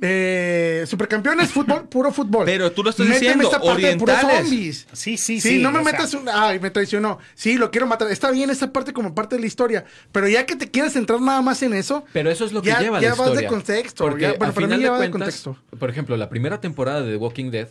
Eh, 0.05 0.85
supercampeones, 0.89 1.51
fútbol, 1.53 1.89
puro 1.89 2.11
fútbol. 2.13 2.45
Pero 2.45 2.73
tú 2.73 2.83
lo 2.83 2.91
estás 2.91 3.07
Méteme 3.07 3.21
diciendo, 3.21 3.45
esta 3.45 3.61
parte 3.61 3.87
de 3.87 3.97
puros 3.97 4.17
orientales. 4.17 4.49
zombies. 4.49 4.87
Sí, 4.93 5.17
sí, 5.17 5.41
Sí, 5.41 5.49
sí. 5.57 5.59
no 5.63 5.71
me 5.71 5.83
sea, 5.85 5.93
metas 5.93 6.15
un. 6.15 6.29
Ay, 6.29 6.59
me 6.59 6.71
traicionó. 6.71 7.19
Sí, 7.35 7.57
lo 7.57 7.71
quiero 7.71 7.87
matar. 7.87 8.11
Está 8.11 8.31
bien 8.33 8.51
esa 8.51 8.73
parte 8.73 8.93
como 8.93 9.15
parte 9.15 9.37
de 9.37 9.41
la 9.43 9.47
historia. 9.47 9.85
Pero 10.11 10.27
ya 10.29 10.45
que 10.45 10.57
te 10.57 10.69
quieres 10.71 10.95
centrar 10.95 11.21
nada 11.21 11.41
más 11.43 11.63
en 11.63 11.75
eso. 11.75 12.05
Pero 12.13 12.31
eso 12.31 12.45
es 12.45 12.53
lo 12.53 12.63
que 12.63 12.69
ya, 12.71 12.81
lleva 12.81 13.01
ya 13.01 13.11
la 13.11 13.15
vas 13.15 13.29
historia. 13.29 13.41
de 13.43 13.47
contexto. 13.55 14.05
Porque 14.05 14.23
ya- 14.23 14.33
bueno, 14.35 14.53
para 14.55 14.67
mí 14.67 14.77
de 14.77 14.83
ya 14.83 14.91
va 14.91 14.99
de 14.99 15.11
cuentas, 15.11 15.41
contexto. 15.43 15.77
por 15.79 15.91
ejemplo, 15.91 16.17
la 16.17 16.29
primera 16.29 16.61
temporada 16.61 17.03
de 17.03 17.13
The 17.13 17.17
Walking 17.19 17.51
Dead, 17.53 17.69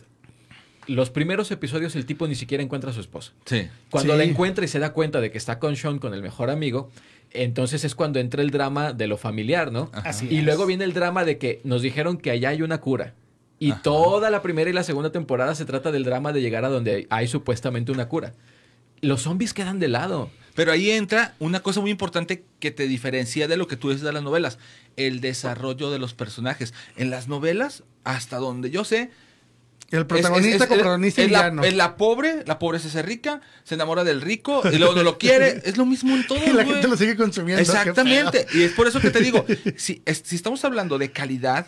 los 0.86 1.10
primeros 1.10 1.50
episodios 1.50 1.94
el 1.96 2.06
tipo 2.06 2.26
ni 2.26 2.34
siquiera 2.34 2.62
encuentra 2.62 2.90
a 2.90 2.94
su 2.94 3.00
esposa. 3.00 3.32
Sí. 3.44 3.68
Cuando 3.90 4.12
Sí. 4.14 4.18
la 4.18 4.24
encuentra 4.24 4.64
y 4.64 4.68
se 4.68 4.78
da 4.78 4.92
cuenta 4.92 5.20
de 5.20 5.30
que 5.30 5.38
está 5.38 5.58
con 5.58 5.76
Sean, 5.76 5.98
con 5.98 6.12
el 6.14 6.22
mejor 6.22 6.50
amigo, 6.50 6.90
entonces 7.30 7.84
es 7.84 7.94
cuando 7.94 8.18
entra 8.18 8.42
el 8.42 8.50
drama 8.50 8.92
de 8.92 9.06
lo 9.06 9.16
familiar, 9.16 9.72
¿no? 9.72 9.90
Así 9.92 10.26
y 10.30 10.38
es. 10.38 10.44
luego 10.44 10.66
viene 10.66 10.84
el 10.84 10.92
drama 10.92 11.24
de 11.24 11.38
que 11.38 11.60
nos 11.64 11.82
dijeron 11.82 12.18
que 12.18 12.30
allá 12.30 12.50
hay 12.50 12.62
una 12.62 12.78
cura. 12.80 13.14
Y 13.58 13.70
Ajá. 13.70 13.82
toda 13.82 14.30
la 14.30 14.42
primera 14.42 14.68
y 14.70 14.72
la 14.72 14.82
segunda 14.82 15.12
temporada 15.12 15.54
se 15.54 15.64
trata 15.64 15.92
del 15.92 16.04
drama 16.04 16.32
de 16.32 16.40
llegar 16.42 16.64
a 16.64 16.68
donde 16.68 17.06
hay 17.10 17.28
supuestamente 17.28 17.92
una 17.92 18.08
cura. 18.08 18.34
Los 19.00 19.22
zombies 19.22 19.54
quedan 19.54 19.78
de 19.78 19.88
lado. 19.88 20.30
Pero 20.54 20.70
ahí 20.70 20.90
entra 20.90 21.34
una 21.38 21.60
cosa 21.60 21.80
muy 21.80 21.90
importante 21.90 22.44
que 22.60 22.70
te 22.70 22.86
diferencia 22.86 23.48
de 23.48 23.56
lo 23.56 23.66
que 23.66 23.76
tú 23.76 23.88
dices 23.88 24.02
de 24.04 24.12
las 24.12 24.22
novelas, 24.22 24.58
el 24.96 25.20
desarrollo 25.22 25.90
de 25.90 25.98
los 25.98 26.12
personajes. 26.12 26.74
En 26.96 27.08
las 27.08 27.26
novelas, 27.26 27.84
hasta 28.04 28.36
donde 28.36 28.70
yo 28.70 28.84
sé, 28.84 29.10
El 29.92 30.06
protagonista 30.06 30.64
es- 30.64 30.70
es- 30.70 31.18
es 31.18 31.30
la, 31.30 31.42
villano. 31.42 31.62
es 31.64 31.74
la 31.74 31.96
pobre, 31.96 32.42
la 32.46 32.58
pobre 32.58 32.78
se 32.78 32.88
hace 32.88 33.02
rica, 33.02 33.40
se 33.62 33.74
enamora 33.74 34.02
del 34.04 34.20
rico 34.20 34.62
y 34.72 34.76
luego 34.78 34.94
no 34.94 35.02
lo 35.02 35.18
quiere. 35.18 35.60
Es 35.64 35.76
lo 35.76 35.86
mismo 35.86 36.16
en 36.16 36.26
todo. 36.26 36.38
Y 36.44 36.52
la 36.52 36.64
gente 36.64 36.88
lo 36.88 36.96
sigue 36.96 37.14
consumiendo. 37.16 37.60
Exactamente. 37.62 38.46
Y 38.54 38.62
es 38.62 38.72
por 38.72 38.86
eso 38.88 39.00
que 39.00 39.10
te 39.10 39.20
digo, 39.20 39.44
si 39.76 40.02
estamos 40.06 40.64
hablando 40.64 40.98
de 40.98 41.12
calidad 41.12 41.66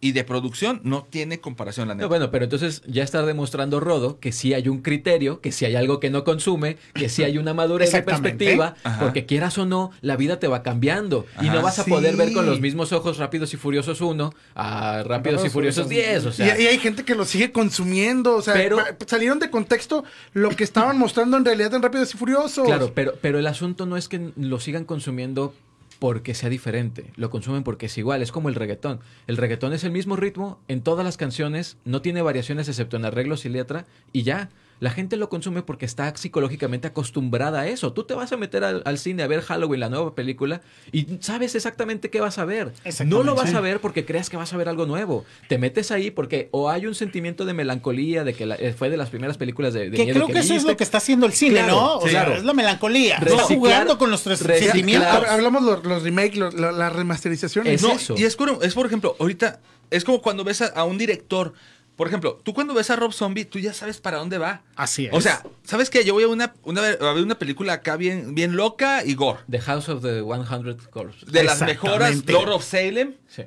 y 0.00 0.12
de 0.12 0.22
producción, 0.24 0.80
no 0.84 1.06
tiene 1.10 1.40
comparación 1.40 1.88
la 1.88 1.94
neta. 1.94 2.04
No, 2.04 2.08
bueno, 2.08 2.30
pero 2.30 2.44
entonces 2.44 2.82
ya 2.86 3.02
está 3.02 3.24
demostrando 3.26 3.80
Rodo 3.80 4.20
que 4.20 4.30
sí 4.32 4.54
hay 4.54 4.68
un 4.68 4.80
criterio, 4.82 5.40
que 5.40 5.50
sí 5.50 5.64
hay 5.64 5.74
algo 5.74 5.98
que 5.98 6.08
no 6.10 6.22
consume, 6.24 6.76
que 6.94 7.08
sí 7.08 7.24
hay 7.24 7.36
una 7.36 7.52
madurez 7.54 7.90
de 7.92 8.02
perspectiva, 8.02 8.76
Ajá. 8.84 9.00
porque 9.00 9.26
quieras 9.26 9.58
o 9.58 9.66
no, 9.66 9.90
la 10.00 10.16
vida 10.16 10.38
te 10.38 10.46
va 10.46 10.62
cambiando 10.62 11.26
y 11.42 11.46
no 11.50 11.62
vas 11.62 11.78
a 11.80 11.84
poder 11.84 12.16
ver 12.16 12.32
con 12.32 12.46
los 12.46 12.60
mismos 12.60 12.92
ojos 12.92 13.18
Rápidos 13.18 13.52
y 13.54 13.56
Furiosos 13.56 14.00
1 14.00 14.32
a 14.54 15.02
Rápidos 15.04 15.44
y 15.44 15.50
Furiosos 15.50 15.84
Furiosos 15.84 15.88
10, 15.88 16.26
o 16.26 16.32
sea, 16.32 16.58
y, 16.58 16.62
y 16.62 16.66
hay 16.68 16.78
gente 16.78 17.04
que 17.04 17.14
lo 17.16 17.24
sigue 17.24 17.50
consumiendo. 17.50 18.36
O 18.36 18.42
sea, 18.42 18.54
Pero- 18.54 18.78
salieron 19.06 19.38
de 19.40 19.50
contexto 19.50 20.04
lo 20.32 20.50
que 20.50 20.62
estaban 20.64 20.98
mostrando 20.98 21.36
en 21.36 21.44
realidad 21.44 21.74
en 21.74 21.82
Rápidos 21.82 22.14
y 22.14 22.18
Furiosos. 22.18 22.66
claro, 22.66 22.92
pero, 22.94 23.14
pero 23.20 23.38
el 23.38 23.46
asunto 23.46 23.84
no 23.86 23.96
es 23.96 24.08
que 24.08 24.30
lo 24.36 24.60
sigan 24.60 24.84
consumiendo 24.84 25.54
porque 25.98 26.34
sea 26.34 26.48
diferente, 26.48 27.12
lo 27.16 27.30
consumen 27.30 27.64
porque 27.64 27.86
es 27.86 27.98
igual, 27.98 28.22
es 28.22 28.32
como 28.32 28.48
el 28.48 28.54
reggaetón. 28.54 29.00
El 29.26 29.36
reggaetón 29.36 29.72
es 29.72 29.84
el 29.84 29.90
mismo 29.90 30.16
ritmo 30.16 30.60
en 30.68 30.82
todas 30.82 31.04
las 31.04 31.16
canciones, 31.16 31.76
no 31.84 32.02
tiene 32.02 32.22
variaciones 32.22 32.68
excepto 32.68 32.96
en 32.96 33.04
arreglos 33.04 33.44
y 33.44 33.48
letra, 33.48 33.86
y 34.12 34.22
ya. 34.22 34.50
La 34.80 34.90
gente 34.90 35.16
lo 35.16 35.28
consume 35.28 35.62
porque 35.62 35.84
está 35.86 36.14
psicológicamente 36.16 36.86
acostumbrada 36.88 37.60
a 37.62 37.66
eso. 37.68 37.92
Tú 37.92 38.04
te 38.04 38.14
vas 38.14 38.30
a 38.32 38.36
meter 38.36 38.62
al, 38.64 38.82
al 38.84 38.98
cine 38.98 39.22
a 39.22 39.26
ver 39.26 39.40
Halloween, 39.42 39.80
la 39.80 39.88
nueva 39.88 40.14
película, 40.14 40.60
y 40.92 41.06
sabes 41.20 41.54
exactamente 41.54 42.10
qué 42.10 42.20
vas 42.20 42.38
a 42.38 42.44
ver. 42.44 42.72
Exactamente. 42.84 43.16
No 43.16 43.22
lo 43.24 43.34
vas 43.34 43.52
a 43.54 43.60
ver 43.60 43.80
porque 43.80 44.04
creas 44.04 44.30
que 44.30 44.36
vas 44.36 44.52
a 44.52 44.56
ver 44.56 44.68
algo 44.68 44.86
nuevo. 44.86 45.24
Te 45.48 45.58
metes 45.58 45.90
ahí 45.90 46.10
porque 46.10 46.48
o 46.52 46.70
hay 46.70 46.86
un 46.86 46.94
sentimiento 46.94 47.44
de 47.44 47.54
melancolía 47.54 48.22
de 48.24 48.34
que 48.34 48.46
la- 48.46 48.54
eh, 48.56 48.72
fue 48.72 48.88
de 48.90 48.96
las 48.96 49.10
primeras 49.10 49.36
películas 49.36 49.74
de, 49.74 49.90
de 49.90 49.96
Que 49.96 50.04
miedo 50.04 50.14
creo 50.24 50.26
que, 50.28 50.38
eso 50.40 50.54
es 50.54 50.64
lo 50.64 50.76
que 50.76 50.84
está 50.84 50.98
haciendo 50.98 51.26
el 51.26 51.32
cine, 51.32 51.54
Claro, 51.60 51.72
¿no? 51.72 51.96
O 51.98 52.02
sí, 52.02 52.10
sea, 52.10 52.24
claro. 52.24 52.38
es 52.38 52.44
la 52.44 52.52
melancolía. 52.54 53.16
Está 53.16 53.30
Reciclar- 53.30 53.56
jugando 53.56 53.98
con 53.98 54.10
nuestros 54.10 54.40
reciclar- 54.42 54.62
sentimientos. 54.72 55.08
Hab- 55.08 55.28
Hablamos 55.28 55.62
los, 55.62 55.84
los 55.84 56.02
remakes, 56.02 56.36
los- 56.36 56.54
la- 56.54 56.72
las 56.72 56.92
remasterizaciones. 56.92 57.74
Es 57.74 57.82
no, 57.82 57.92
eso. 57.92 58.14
y 58.16 58.24
es, 58.24 58.36
es 58.62 58.74
por 58.74 58.86
ejemplo, 58.86 59.16
ahorita 59.18 59.60
es 59.90 60.04
como 60.04 60.20
cuando 60.22 60.44
ves 60.44 60.60
a, 60.62 60.66
a 60.66 60.84
un 60.84 60.98
director. 60.98 61.52
Por 61.98 62.06
ejemplo, 62.06 62.40
tú 62.44 62.54
cuando 62.54 62.72
ves 62.74 62.88
a 62.90 62.96
Rob 62.96 63.12
Zombie, 63.12 63.44
tú 63.44 63.58
ya 63.58 63.74
sabes 63.74 64.00
para 64.00 64.18
dónde 64.18 64.38
va. 64.38 64.62
Así 64.76 65.06
es. 65.06 65.12
O 65.12 65.20
sea, 65.20 65.42
¿sabes 65.64 65.90
qué? 65.90 66.04
Yo 66.04 66.14
voy 66.14 66.22
a 66.22 66.28
una, 66.28 66.54
una, 66.62 66.80
a 66.80 67.12
ver 67.12 67.24
una 67.24 67.36
película 67.38 67.72
acá 67.74 67.96
bien, 67.96 68.34
bien 68.36 68.54
loca 68.56 69.04
y 69.04 69.14
gore. 69.14 69.40
The 69.50 69.60
House 69.60 69.88
of 69.90 70.00
the 70.02 70.22
100 70.22 70.76
Corpses. 70.90 71.30
De 71.30 71.42
las 71.42 71.60
mejoras. 71.60 72.24
Lord 72.26 72.50
of 72.52 72.64
Salem. 72.64 73.14
Sí. 73.28 73.42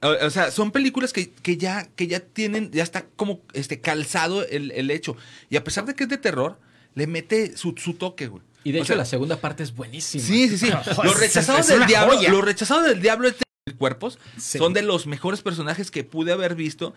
O, 0.00 0.08
o 0.26 0.30
sea, 0.30 0.50
son 0.50 0.72
películas 0.72 1.12
que, 1.12 1.30
que 1.30 1.58
ya, 1.58 1.86
que 1.94 2.06
ya 2.06 2.20
tienen, 2.20 2.70
ya 2.72 2.82
está 2.82 3.04
como 3.14 3.40
este 3.52 3.80
calzado 3.82 4.44
el, 4.48 4.70
el 4.72 4.90
hecho. 4.90 5.16
Y 5.50 5.56
a 5.56 5.62
pesar 5.62 5.84
de 5.84 5.94
que 5.94 6.04
es 6.04 6.08
de 6.08 6.16
terror, 6.18 6.58
le 6.94 7.06
mete 7.06 7.56
su, 7.56 7.74
su 7.76 7.92
toque, 7.94 8.26
güey. 8.26 8.42
Y 8.64 8.72
de 8.72 8.78
O 8.78 8.82
hecho 8.82 8.88
sea, 8.94 8.96
la 8.96 9.04
segunda 9.04 9.36
parte 9.36 9.62
es 9.62 9.74
buenísima. 9.74 10.24
Sí, 10.24 10.48
sí, 10.48 10.56
sí. 10.56 10.70
Los 11.04 11.20
rechazados 11.20 11.66
del 11.66 11.84
diablo, 11.86 12.14
los 12.30 12.42
rechazados 12.44 12.86
del 12.86 13.02
diablo 13.02 13.28
de 13.30 13.36
cuerpos 13.76 14.18
Sí. 14.38 14.58
son 14.58 14.72
de 14.72 14.82
los 14.82 15.06
mejores 15.06 15.42
personajes 15.42 15.90
que 15.90 16.04
pude 16.04 16.32
haber 16.32 16.54
visto. 16.54 16.94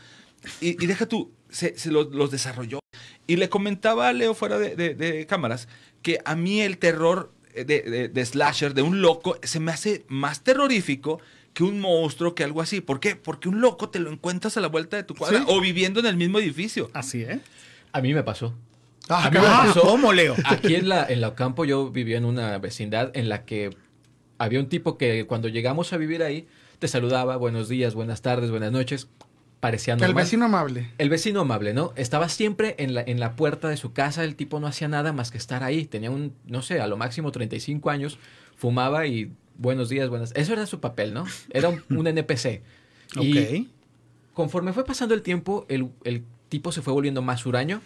Y, 0.61 0.81
y 0.83 0.87
deja 0.87 1.05
tú, 1.05 1.31
se, 1.49 1.77
se 1.77 1.91
los, 1.91 2.13
los 2.13 2.31
desarrolló. 2.31 2.79
Y 3.27 3.37
le 3.37 3.49
comentaba 3.49 4.07
a 4.09 4.13
Leo 4.13 4.33
fuera 4.33 4.57
de, 4.59 4.75
de- 4.75 4.93
de 4.95 5.25
cámaras 5.25 5.67
que 6.01 6.19
a 6.25 6.35
mí 6.35 6.61
el 6.61 6.77
terror 6.77 7.31
de, 7.53 7.63
de- 7.63 8.09
de 8.09 8.25
slasher, 8.25 8.73
de 8.73 8.81
un 8.81 9.01
loco, 9.01 9.37
se 9.43 9.59
me 9.59 9.71
hace 9.71 10.05
más 10.07 10.43
terrorífico 10.43 11.19
que 11.53 11.63
un 11.63 11.79
monstruo, 11.79 12.35
que 12.35 12.43
algo 12.43 12.61
así. 12.61 12.81
¿Por 12.81 12.99
qué? 12.99 13.15
Porque 13.15 13.47
un 13.49 13.61
loco 13.61 13.89
te 13.89 13.99
lo 13.99 14.11
encuentras 14.11 14.57
a 14.57 14.61
la 14.61 14.67
vuelta 14.67 14.97
de 14.97 15.03
tu 15.03 15.15
cuadra 15.15 15.39
Sí. 15.39 15.45
o 15.47 15.61
viviendo 15.61 15.99
en 16.01 16.05
el 16.05 16.17
mismo 16.17 16.37
edificio. 16.39 16.89
Así, 16.93 17.21
¿eh? 17.23 17.39
A 17.93 18.01
mí 18.01 18.13
me 18.13 18.23
pasó. 18.23 18.53
Ah, 19.07 19.25
A 19.27 19.31
mí 19.31 19.37
me 19.39 19.45
Ah, 19.47 19.63
pasó. 19.67 19.81
¿cómo, 19.81 20.11
Leo? 20.11 20.35
Aquí 20.45 20.75
en 20.75 20.89
la, 20.89 21.05
en 21.07 21.21
la 21.21 21.29
Ocampo 21.29 21.63
yo 21.63 21.89
vivía 21.91 22.17
en 22.17 22.25
una 22.25 22.57
vecindad 22.57 23.15
en 23.15 23.29
la 23.29 23.45
que 23.45 23.69
había 24.37 24.59
un 24.59 24.67
tipo 24.67 24.97
que 24.97 25.25
cuando 25.25 25.47
llegamos 25.47 25.93
a 25.93 25.97
vivir 25.97 26.21
ahí 26.23 26.47
te 26.79 26.87
saludaba, 26.89 27.37
buenos 27.37 27.69
días, 27.69 27.93
buenas 27.95 28.21
tardes, 28.21 28.51
buenas 28.51 28.71
noches. 28.73 29.07
Parecía 29.59 29.95
el 29.95 29.99
normal. 29.99 30.23
vecino 30.23 30.45
amable. 30.45 30.91
El 30.97 31.09
vecino 31.09 31.41
amable, 31.41 31.73
¿no? 31.73 31.93
Estaba 31.95 32.29
siempre 32.29 32.75
en 32.77 32.93
la, 32.93 33.01
en 33.01 33.19
la 33.19 33.35
puerta 33.35 33.67
de 33.69 33.77
su 33.77 33.93
casa, 33.93 34.23
el 34.23 34.35
tipo 34.35 34.59
no 34.59 34.67
hacía 34.67 34.87
nada 34.87 35.11
más 35.13 35.31
que 35.31 35.37
estar 35.37 35.63
ahí. 35.63 35.85
Tenía 35.85 36.11
un, 36.11 36.33
no 36.45 36.61
sé, 36.61 36.79
a 36.81 36.87
lo 36.87 36.97
máximo 36.97 37.31
35 37.31 37.89
años, 37.89 38.19
fumaba 38.55 39.07
y 39.07 39.31
buenos 39.57 39.89
días, 39.89 40.09
buenas... 40.09 40.31
Eso 40.35 40.53
era 40.53 40.65
su 40.67 40.79
papel, 40.81 41.13
¿no? 41.13 41.25
Era 41.51 41.69
un, 41.69 41.83
un 41.89 42.07
NPC. 42.07 42.61
Y 43.21 43.37
Ok. 43.39 43.67
conforme 44.33 44.73
fue 44.73 44.83
pasando 44.83 45.13
el 45.13 45.21
tiempo, 45.21 45.65
el, 45.69 45.89
el 46.03 46.23
tipo 46.49 46.71
se 46.71 46.81
fue 46.81 46.91
volviendo 46.93 47.21
más 47.21 47.45
huraño, 47.45 47.81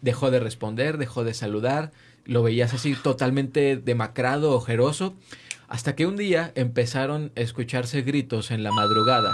dejó 0.00 0.30
de 0.30 0.40
responder, 0.40 0.96
dejó 0.96 1.22
de 1.24 1.34
saludar, 1.34 1.92
lo 2.24 2.42
veías 2.42 2.72
así 2.72 2.94
totalmente 2.94 3.76
demacrado, 3.76 4.52
ojeroso, 4.52 5.14
hasta 5.68 5.94
que 5.96 6.06
un 6.06 6.16
día 6.16 6.52
empezaron 6.54 7.30
a 7.36 7.40
escucharse 7.40 8.02
gritos 8.02 8.50
en 8.50 8.62
la 8.62 8.70
madrugada. 8.72 9.32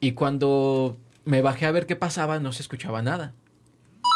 Y 0.00 0.12
cuando 0.12 0.96
me 1.24 1.42
bajé 1.42 1.66
a 1.66 1.72
ver 1.72 1.86
qué 1.86 1.94
pasaba, 1.94 2.40
no 2.40 2.52
se 2.52 2.62
escuchaba 2.62 3.02
nada. 3.02 3.34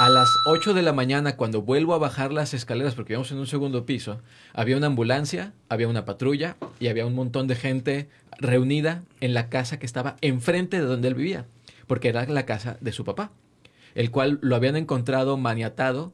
A 0.00 0.08
las 0.08 0.28
8 0.48 0.74
de 0.74 0.82
la 0.82 0.92
mañana, 0.92 1.36
cuando 1.36 1.62
vuelvo 1.62 1.94
a 1.94 1.98
bajar 1.98 2.32
las 2.32 2.52
escaleras, 2.54 2.94
porque 2.94 3.12
íbamos 3.12 3.30
en 3.30 3.38
un 3.38 3.46
segundo 3.46 3.86
piso, 3.86 4.20
había 4.52 4.76
una 4.76 4.88
ambulancia, 4.88 5.52
había 5.68 5.86
una 5.86 6.04
patrulla 6.04 6.56
y 6.80 6.88
había 6.88 7.06
un 7.06 7.14
montón 7.14 7.46
de 7.46 7.54
gente 7.54 8.08
reunida 8.38 9.04
en 9.20 9.34
la 9.34 9.48
casa 9.48 9.78
que 9.78 9.86
estaba 9.86 10.16
enfrente 10.20 10.80
de 10.80 10.86
donde 10.86 11.06
él 11.06 11.14
vivía, 11.14 11.46
porque 11.86 12.08
era 12.08 12.26
la 12.26 12.46
casa 12.46 12.76
de 12.80 12.90
su 12.90 13.04
papá. 13.04 13.30
el 13.94 14.10
cual 14.10 14.38
lo 14.42 14.56
habían 14.56 14.76
encontrado 14.76 15.36
maniatado 15.36 16.12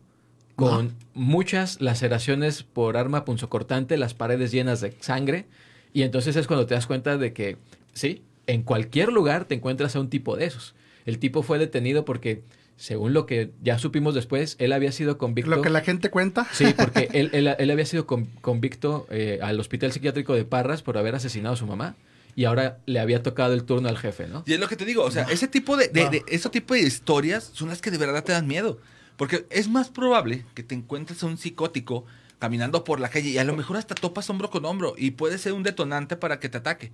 con 0.55 0.95
muchas 1.15 1.81
laceraciones 1.81 2.63
por 2.63 2.99
arma 2.99 3.25
punzocortante, 3.25 3.97
las 3.97 4.13
paredes 4.13 4.53
llenas 4.53 4.83
de 4.83 4.95
sangre, 5.01 5.47
y 5.95 6.03
entonces 6.03 6.37
es 6.37 6.47
cuando 6.47 6.67
te 6.67 6.75
das 6.75 6.87
cuenta 6.87 7.17
de 7.17 7.33
que, 7.33 7.57
sí, 7.95 8.23
en 8.53 8.63
cualquier 8.63 9.13
lugar 9.13 9.45
te 9.47 9.55
encuentras 9.55 9.97
a 9.97 10.01
un 10.01 10.09
tipo 10.11 10.37
de 10.37 10.47
esos. 10.47 10.75
El 11.07 11.19
tipo 11.19 11.43
fue 11.43 11.59
detenido 11.59 12.05
porque, 12.05 12.43
según 12.77 13.13
lo 13.15 13.27
que 13.27 13.51
ya 13.63 13.79
supimos 13.79 14.15
después, 14.15 14.57
él 14.59 14.73
había 14.73 14.93
sido 14.93 15.19
convicto. 15.19 15.51
Lo 15.51 15.63
que 15.63 15.71
la 15.71 15.81
gente 15.81 16.11
cuenta. 16.11 16.47
Sí, 16.53 16.67
porque 16.77 17.09
él, 17.13 17.31
él- 17.33 17.55
él 17.59 17.71
había 17.71 17.87
sido 17.87 18.07
con- 18.07 18.27
convicto 18.41 19.07
eh, 19.11 19.39
al 19.43 19.59
hospital 19.61 19.93
psiquiátrico 19.93 20.35
de 20.35 20.45
Parras 20.45 20.83
por 20.83 20.99
haber 20.99 21.15
asesinado 21.15 21.55
a 21.55 21.57
su 21.57 21.67
mamá 21.67 21.97
y 22.37 22.45
ahora 22.45 22.79
le 22.87 23.01
había 23.01 23.23
tocado 23.23 23.55
el 23.55 23.65
turno 23.65 23.89
al 23.89 23.99
jefe, 23.99 24.29
¿no? 24.29 24.45
Y 24.47 24.53
es 24.53 24.61
lo 24.61 24.69
que 24.69 24.77
te 24.77 24.85
digo, 24.85 25.03
o 25.05 25.11
sea, 25.11 25.25
ese 25.25 25.49
tipo 25.49 25.77
de, 25.77 25.89
de- 25.89 26.09
de- 26.11 26.25
ese 26.29 26.49
tipo 26.51 26.75
de 26.75 26.81
historias 26.81 27.51
son 27.53 27.69
las 27.69 27.81
que 27.81 27.91
de 27.91 27.99
verdad 27.99 28.23
te 28.25 28.33
dan 28.33 28.47
miedo. 28.47 28.79
Porque 29.17 29.47
es 29.51 29.69
más 29.69 29.91
probable 29.91 30.45
que 30.55 30.63
te 30.63 30.75
encuentres 30.75 31.23
a 31.23 31.27
un 31.27 31.37
psicótico 31.37 32.07
caminando 32.39 32.85
por 32.85 33.01
la 33.01 33.11
calle 33.11 33.29
y 33.29 33.37
a 33.39 33.45
lo 33.45 33.55
mejor 33.55 33.77
hasta 33.77 33.95
topas 33.95 34.31
hombro 34.31 34.49
con 34.49 34.65
hombro 34.65 34.95
y 34.97 35.11
puede 35.11 35.37
ser 35.37 35.53
un 35.53 35.63
detonante 35.63 36.17
para 36.17 36.41
que 36.41 36.49
te 36.49 36.57
ataque. 36.57 36.91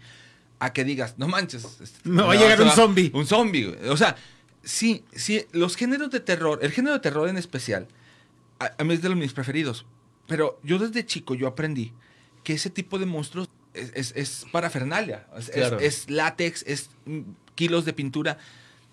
A 0.59 0.73
que 0.73 0.85
digas, 0.85 1.15
no 1.19 1.29
manches. 1.29 1.65
este, 1.81 2.09
Me 2.09 2.23
va 2.23 2.33
a 2.33 2.37
llegar 2.37 2.61
un 2.63 2.71
zombie. 2.71 3.11
Un 3.15 3.27
zombie. 3.27 3.67
güey. 3.67 3.89
O 3.89 3.97
sea, 3.97 4.17
sí, 4.63 5.05
sí, 5.13 5.45
los 5.53 5.77
géneros 5.77 6.11
de 6.11 6.21
terror, 6.21 6.59
el 6.63 6.73
género 6.73 6.95
de 6.95 7.01
terror 7.01 7.29
en 7.29 7.37
especial, 7.37 7.87
a, 8.59 8.73
a 8.79 8.85
mí 8.85 8.95
es 8.95 9.03
de 9.03 9.09
los 9.11 9.19
mis 9.19 9.33
preferidos. 9.33 9.85
Pero 10.27 10.59
yo 10.63 10.79
desde 10.79 11.05
chico 11.07 11.35
yo 11.35 11.47
aprendí 11.47 11.93
que 12.43 12.55
ese 12.55 12.71
tipo 12.71 12.99
de 12.99 13.07
monstruos 13.07 13.49
es, 13.75 13.93
es, 13.95 14.13
es 14.17 14.47
parafernalia. 14.51 15.27
Es, 15.39 15.51
Claro. 15.51 15.79
es 15.79 16.09
látex, 16.11 16.65
es 16.67 16.89
kilos 17.55 17.85
de 17.85 17.93
pintura. 17.93 18.39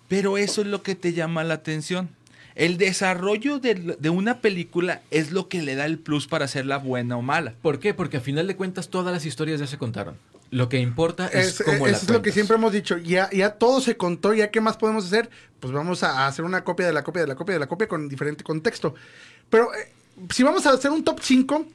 Pero 0.08 0.36
eso 0.36 0.60
es 0.60 0.66
lo 0.66 0.82
que 0.82 0.94
te 0.94 1.12
llama 1.14 1.44
la 1.44 1.54
atención. 1.54 2.10
El 2.54 2.76
desarrollo 2.78 3.58
de, 3.58 3.74
de 3.74 4.10
una 4.10 4.40
película 4.40 5.02
es 5.10 5.32
lo 5.32 5.48
que 5.48 5.62
le 5.62 5.74
da 5.74 5.86
el 5.86 5.98
plus 5.98 6.28
para 6.28 6.44
hacerla 6.44 6.76
buena 6.78 7.16
o 7.16 7.22
mala. 7.22 7.54
¿Por 7.62 7.80
qué? 7.80 7.94
Porque 7.94 8.18
a 8.18 8.20
final 8.20 8.46
de 8.46 8.54
cuentas 8.54 8.90
todas 8.90 9.12
las 9.12 9.24
historias 9.26 9.58
ya 9.58 9.66
se 9.66 9.78
contaron. 9.78 10.16
Lo 10.54 10.68
que 10.68 10.78
importa 10.78 11.26
es, 11.26 11.60
Es- 11.60 11.62
cómo 11.64 11.86
eso 11.86 11.92
la 11.92 11.96
es 11.96 12.10
lo 12.10 12.22
que 12.22 12.30
siempre 12.32 12.56
hemos 12.56 12.72
dicho. 12.72 12.96
Ya, 12.96 13.28
ya 13.30 13.54
todo 13.54 13.80
se 13.80 13.96
contó, 13.96 14.32
ya 14.34 14.50
qué 14.52 14.60
más 14.60 14.76
podemos 14.76 15.04
hacer. 15.06 15.28
Pues 15.58 15.72
vamos 15.72 16.02
a 16.04 16.26
hacer 16.28 16.44
una 16.44 16.62
copia 16.62 16.86
de 16.86 16.92
la 16.92 17.02
copia 17.02 17.22
de 17.22 17.28
la 17.28 17.34
copia 17.34 17.54
de 17.54 17.58
la 17.58 17.66
copia 17.66 17.88
con 17.88 18.08
diferente 18.08 18.44
contexto. 18.44 18.94
Pero 19.50 19.74
eh, 19.74 19.92
si 20.30 20.42
vamos 20.44 20.64
a 20.66 20.70
hacer 20.70 20.90
un 20.92 21.02
top 21.02 21.18
5, 21.20 21.66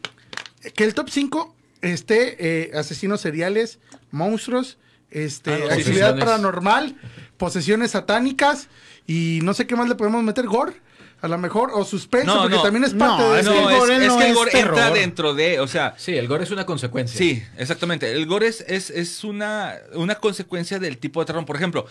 que 0.75 0.83
el 0.85 0.93
top 0.93 1.09
5 1.09 1.55
esté 1.81 2.37
eh, 2.39 2.71
asesinos 2.73 3.19
seriales, 3.19 3.79
monstruos, 4.11 4.77
este, 5.11 5.51
Ah, 5.53 5.57
no, 5.59 5.65
actividad 5.73 6.17
paranormal, 6.19 6.95
posesiones 7.37 7.91
satánicas 7.91 8.67
y 9.07 9.39
no 9.43 9.53
sé 9.53 9.67
qué 9.67 9.75
más 9.75 9.89
le 9.89 9.95
podemos 9.95 10.23
meter, 10.23 10.45
gore, 10.45 10.73
a 11.21 11.27
lo 11.27 11.37
mejor, 11.37 11.71
o 11.73 11.83
suspenso, 11.83 12.33
No, 12.33 12.41
porque 12.43 12.55
no. 12.55 12.61
también 12.63 12.83
es 12.85 12.93
No, 12.93 13.05
parte 13.07 13.23
de 13.23 13.39
es 13.39 13.45
eso. 13.45 13.51
que 13.53 13.59
el 13.59 13.65
gore 13.79 13.95
es, 13.97 14.07
no 14.07 14.17
que 14.17 14.23
el 14.25 14.29
es 14.31 14.35
gore 14.37 14.51
entra 14.59 14.75
terror. 14.75 14.93
dentro 14.97 15.33
de, 15.33 15.59
o 15.59 15.67
sea, 15.67 15.93
Sí, 15.97 16.15
el 16.15 16.27
gore 16.27 16.43
es 16.45 16.51
una 16.51 16.65
consecuencia. 16.65 17.17
Sí, 17.17 17.43
exactamente. 17.57 18.11
El 18.11 18.25
gore 18.25 18.47
es, 18.47 18.61
es, 18.67 18.89
es 18.89 19.23
una, 19.23 19.75
una 19.93 20.15
consecuencia 20.15 20.79
del 20.79 20.97
tipo 20.97 21.19
de 21.19 21.25
terror. 21.25 21.45
Por 21.45 21.55
ejemplo, 21.57 21.85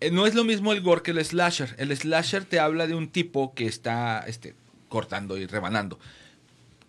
eh, 0.00 0.10
no 0.12 0.26
es 0.26 0.34
lo 0.34 0.44
mismo 0.44 0.72
el 0.72 0.80
gore 0.80 1.02
que 1.02 1.10
el 1.10 1.24
slasher. 1.24 1.74
El 1.78 1.96
slasher 1.96 2.44
te 2.44 2.60
habla 2.60 2.86
de 2.86 2.94
un 2.94 3.08
tipo 3.08 3.52
que 3.54 3.66
está 3.66 4.24
este, 4.26 4.54
cortando 4.88 5.36
y 5.38 5.46
rebanando. 5.46 5.98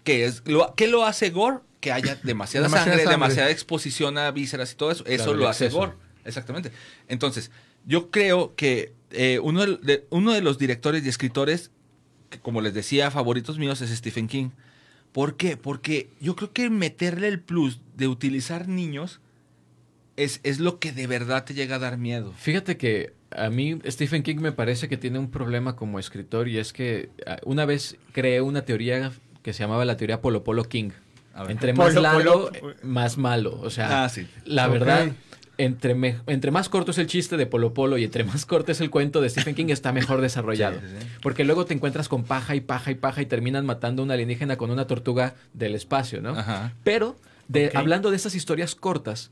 ¿Qué, 0.04 0.26
es, 0.26 0.44
lo, 0.46 0.74
¿Qué 0.76 0.88
lo 0.88 1.06
hace 1.06 1.30
gore? 1.32 1.58
Que 1.82 1.92
haya 1.92 2.16
demasiada, 2.24 2.68
Demasiada 2.68 2.86
sangre, 2.98 3.04
sangre. 3.04 3.12
demasiada 3.14 3.50
exposición 3.52 4.18
a 4.18 4.30
vísceras 4.32 4.72
y 4.72 4.76
todo 4.76 4.92
eso. 4.92 5.04
Eso 5.06 5.24
Claro, 5.26 5.40
lo 5.40 5.48
hace 5.48 5.70
gore. 5.70 5.94
Exactamente. 6.26 6.72
Entonces, 7.08 7.50
yo 7.86 8.12
creo 8.12 8.54
que 8.56 8.94
eh, 9.12 9.40
uno, 9.42 9.66
de, 9.66 9.78
de- 9.82 10.06
uno 10.12 10.34
de 10.34 10.42
los 10.42 10.58
directores 10.60 11.04
y 11.04 11.10
escritores, 11.10 11.72
que 12.30 12.40
como 12.40 12.62
les 12.62 12.74
decía, 12.74 13.12
favoritos 13.12 13.58
míos 13.60 13.82
es 13.82 13.90
Stephen 13.92 14.28
King. 14.28 14.50
¿Por 15.12 15.36
qué? 15.38 15.58
Porque 15.58 16.10
yo 16.22 16.36
creo 16.36 16.54
que 16.54 16.70
meterle 16.70 17.28
el 17.28 17.40
plus 17.40 17.80
de 17.96 18.08
utilizar 18.08 18.68
niños 18.68 19.20
es, 20.18 20.40
es 20.44 20.60
lo 20.60 20.80
que 20.80 20.92
de 20.92 21.08
verdad 21.08 21.46
te 21.46 21.54
llega 21.54 21.78
a 21.78 21.80
dar 21.80 21.98
miedo. 21.98 22.34
Fíjate 22.38 22.78
que 22.78 23.14
a 23.32 23.50
mí 23.50 23.80
Stephen 23.88 24.22
King 24.24 24.38
me 24.38 24.52
parece 24.52 24.88
que 24.90 24.98
tiene 24.98 25.18
un 25.20 25.32
problema 25.32 25.76
como 25.76 25.98
escritor 26.00 26.48
y 26.48 26.58
es 26.58 26.74
que 26.74 27.10
ah, 27.26 27.38
una 27.46 27.66
vez 27.66 27.98
creé 28.12 28.42
una 28.42 28.64
teoría 28.64 29.12
que 29.42 29.54
se 29.54 29.60
llamaba 29.64 29.86
la 29.86 29.98
teoría 29.98 30.22
Polo 30.22 30.44
Polo 30.44 30.64
King. 30.66 30.92
A 31.34 31.44
ver. 31.44 31.52
Entre 31.52 31.74
Polo, 31.74 31.86
más 31.86 31.96
largo, 31.96 32.52
Polo. 32.60 32.76
más 32.84 33.18
malo. 33.18 33.60
O 33.62 33.70
sea, 33.70 34.04
Ah, 34.04 34.10
sí. 34.10 34.28
la 34.46 34.68
verdad, 34.68 35.12
entre, 35.60 35.94
me- 35.94 36.18
entre 36.26 36.50
más 36.50 36.70
corto 36.70 36.90
es 36.92 36.98
el 36.98 37.06
chiste 37.06 37.38
de 37.38 37.46
Polo 37.46 37.74
Polo 37.76 37.98
y 38.00 38.04
entre 38.06 38.24
más 38.24 38.46
corto 38.48 38.72
es 38.72 38.82
el 38.82 38.90
cuento 38.90 39.22
de 39.22 39.30
Stephen 39.30 39.54
King, 39.54 39.68
está 39.70 39.92
mejor 39.94 40.22
desarrollado. 40.22 40.80
Sí, 40.80 40.86
sí, 40.88 40.96
sí. 41.02 41.08
Porque 41.22 41.44
luego 41.44 41.66
te 41.66 41.74
encuentras 41.76 42.08
con 42.10 42.24
paja 42.24 42.56
y 42.56 42.62
paja 42.62 42.90
y 42.92 42.96
paja 42.96 43.22
y 43.22 43.26
terminan 43.28 43.66
matando 43.66 44.02
a 44.02 44.06
un 44.06 44.12
alienígena 44.12 44.58
con 44.58 44.72
una 44.72 44.88
tortuga 44.88 45.36
del 45.54 45.76
espacio, 45.76 46.22
¿no? 46.22 46.32
Ajá. 46.32 46.74
Pero, 46.84 47.16
de, 47.48 47.72
hablando 47.76 48.10
de 48.10 48.16
estas 48.16 48.34
historias 48.36 48.74
cortas, 48.74 49.30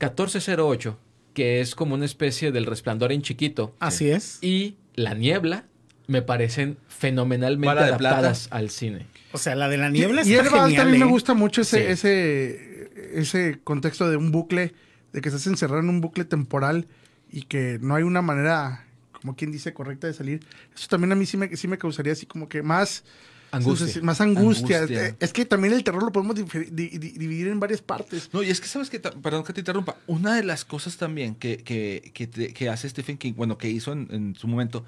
1408, 0.00 0.98
que 1.34 1.60
es 1.60 1.74
como 1.74 1.94
una 1.94 2.04
especie 2.04 2.52
del 2.52 2.66
resplandor 2.66 3.12
en 3.12 3.22
chiquito, 3.22 3.74
Así 3.78 4.10
es. 4.10 4.38
y 4.42 4.76
La 4.94 5.14
Niebla, 5.14 5.64
me 6.06 6.22
parecen 6.22 6.78
fenomenalmente 6.88 7.68
adaptadas 7.78 8.48
al 8.50 8.70
cine. 8.70 9.06
O 9.32 9.38
sea, 9.38 9.54
la 9.54 9.68
de 9.68 9.76
la 9.76 9.90
niebla 9.90 10.22
y 10.24 10.32
está 10.34 10.44
Alta 10.46 10.64
genial. 10.68 10.88
a 10.88 10.90
mí 10.90 10.98
me 10.98 11.04
¿eh? 11.04 11.08
gusta 11.08 11.34
mucho 11.34 11.60
ese, 11.60 11.82
Sí. 11.84 11.92
ese, 11.92 12.90
ese 13.14 13.58
contexto 13.62 14.08
de 14.08 14.16
un 14.16 14.32
bucle, 14.32 14.72
de 15.12 15.20
que 15.20 15.28
estás 15.28 15.46
encerrado 15.46 15.80
en 15.80 15.88
un 15.88 16.00
bucle 16.00 16.24
temporal 16.24 16.86
y 17.30 17.42
que 17.42 17.78
no 17.80 17.94
hay 17.94 18.02
una 18.04 18.22
manera, 18.22 18.84
como 19.12 19.36
quien 19.36 19.50
dice, 19.52 19.72
correcta 19.74 20.06
de 20.06 20.14
salir. 20.14 20.40
Eso 20.74 20.86
también 20.88 21.12
a 21.12 21.14
mí 21.14 21.26
sí 21.26 21.36
me, 21.36 21.54
sí 21.56 21.68
me 21.68 21.78
causaría 21.78 22.12
así 22.12 22.26
como 22.26 22.48
que 22.48 22.62
más 22.62 23.04
Angustia. 23.50 24.02
Más 24.02 24.20
angustia. 24.20 24.78
Angustia. 24.80 25.06
Eh, 25.06 25.14
Es 25.20 25.32
que 25.32 25.46
también 25.46 25.72
el 25.72 25.82
terror 25.82 26.02
lo 26.02 26.12
podemos 26.12 26.36
dividir 26.36 27.48
en 27.48 27.58
varias 27.58 27.80
partes. 27.80 28.28
No, 28.34 28.42
y 28.42 28.50
es 28.50 28.60
que 28.60 28.68
sabes 28.68 28.90
que, 28.90 29.00
perdón 29.00 29.42
que 29.44 29.54
te 29.54 29.60
interrumpa, 29.60 29.96
una 30.06 30.34
de 30.36 30.44
las 30.44 30.66
cosas 30.66 30.98
también 30.98 31.34
que, 31.34 31.58
que, 31.62 32.10
que, 32.12 32.26
te- 32.26 32.52
que 32.52 32.68
hace 32.68 32.88
Stephen 32.90 33.16
King, 33.16 33.32
bueno, 33.36 33.56
que 33.56 33.70
hizo 33.70 33.92
en, 33.92 34.08
en 34.10 34.34
su 34.36 34.48
momento, 34.48 34.84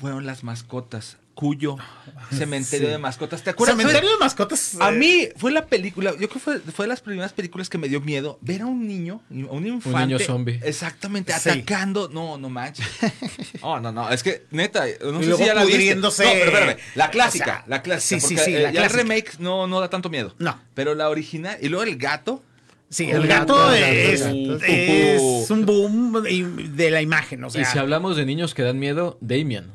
fueron 0.00 0.24
las 0.24 0.44
mascotas. 0.44 1.16
Cuyo 1.36 1.76
cementerio 2.32 2.86
Sí. 2.88 2.92
de 2.92 2.98
mascotas. 2.98 3.42
¿Te 3.42 3.50
acuerdas? 3.50 3.76
Cementerio 3.76 4.10
de 4.10 4.16
mascotas. 4.16 4.76
A 4.80 4.88
eh, 4.88 4.92
mí 4.96 5.28
fue 5.36 5.52
la 5.52 5.66
película, 5.66 6.12
yo 6.12 6.16
creo 6.16 6.28
que 6.30 6.38
fue, 6.38 6.58
fue 6.60 6.86
de 6.86 6.88
las 6.88 7.02
primeras 7.02 7.34
películas 7.34 7.68
que 7.68 7.76
me 7.76 7.88
dio 7.90 8.00
miedo 8.00 8.38
ver 8.40 8.62
a 8.62 8.66
un 8.66 8.88
niño, 8.88 9.20
a 9.30 9.52
un 9.52 9.66
infante. 9.66 10.06
niño 10.14 10.18
zombie. 10.18 10.58
Exactamente, 10.64 11.34
Sí. 11.38 11.50
atacando. 11.50 12.08
No, 12.08 12.38
no 12.38 12.48
manches. 12.48 12.86
Oh, 13.60 13.78
no, 13.80 13.92
no, 13.92 14.08
es 14.10 14.22
que 14.22 14.44
neta, 14.50 14.84
no 15.04 15.20
Y 15.20 15.24
sé 15.26 15.36
si 15.36 15.44
ya 15.44 15.54
la 15.54 15.62
viste. 15.64 15.76
pudriéndose. 15.78 16.24
No, 16.24 16.30
pero 16.32 16.44
espérame, 16.46 16.76
la 16.94 17.06
O 17.06 17.10
clásica, 17.10 17.44
sea, 17.44 17.64
la 17.66 17.82
clásica. 17.82 18.20
sí, 18.20 18.26
sí, 18.28 18.34
porque, 18.34 18.50
sí, 18.50 18.56
eh, 18.56 18.62
la 18.62 18.70
ya 18.72 18.84
el 18.84 18.90
remake 18.90 19.38
no, 19.38 19.66
no 19.66 19.78
da 19.80 19.90
tanto 19.90 20.08
miedo. 20.08 20.34
No. 20.38 20.58
Pero 20.74 20.94
la 20.94 21.10
original, 21.10 21.58
y 21.60 21.68
luego 21.68 21.84
el 21.84 21.96
gato. 21.98 22.42
Sí, 22.88 23.10
El 23.10 23.16
el 23.22 23.26
gato, 23.26 23.72
es, 23.74 24.22
gato, 24.22 24.58
es 24.64 25.50
un 25.50 25.66
boom 25.66 26.22
de 26.22 26.90
la 26.90 27.02
imagen. 27.02 27.42
O 27.44 27.50
sea, 27.50 27.60
y 27.60 27.64
si 27.66 27.78
hablamos 27.78 28.16
de 28.16 28.24
niños 28.24 28.54
que 28.54 28.62
dan 28.62 28.78
miedo, 28.78 29.18
Damien. 29.20 29.66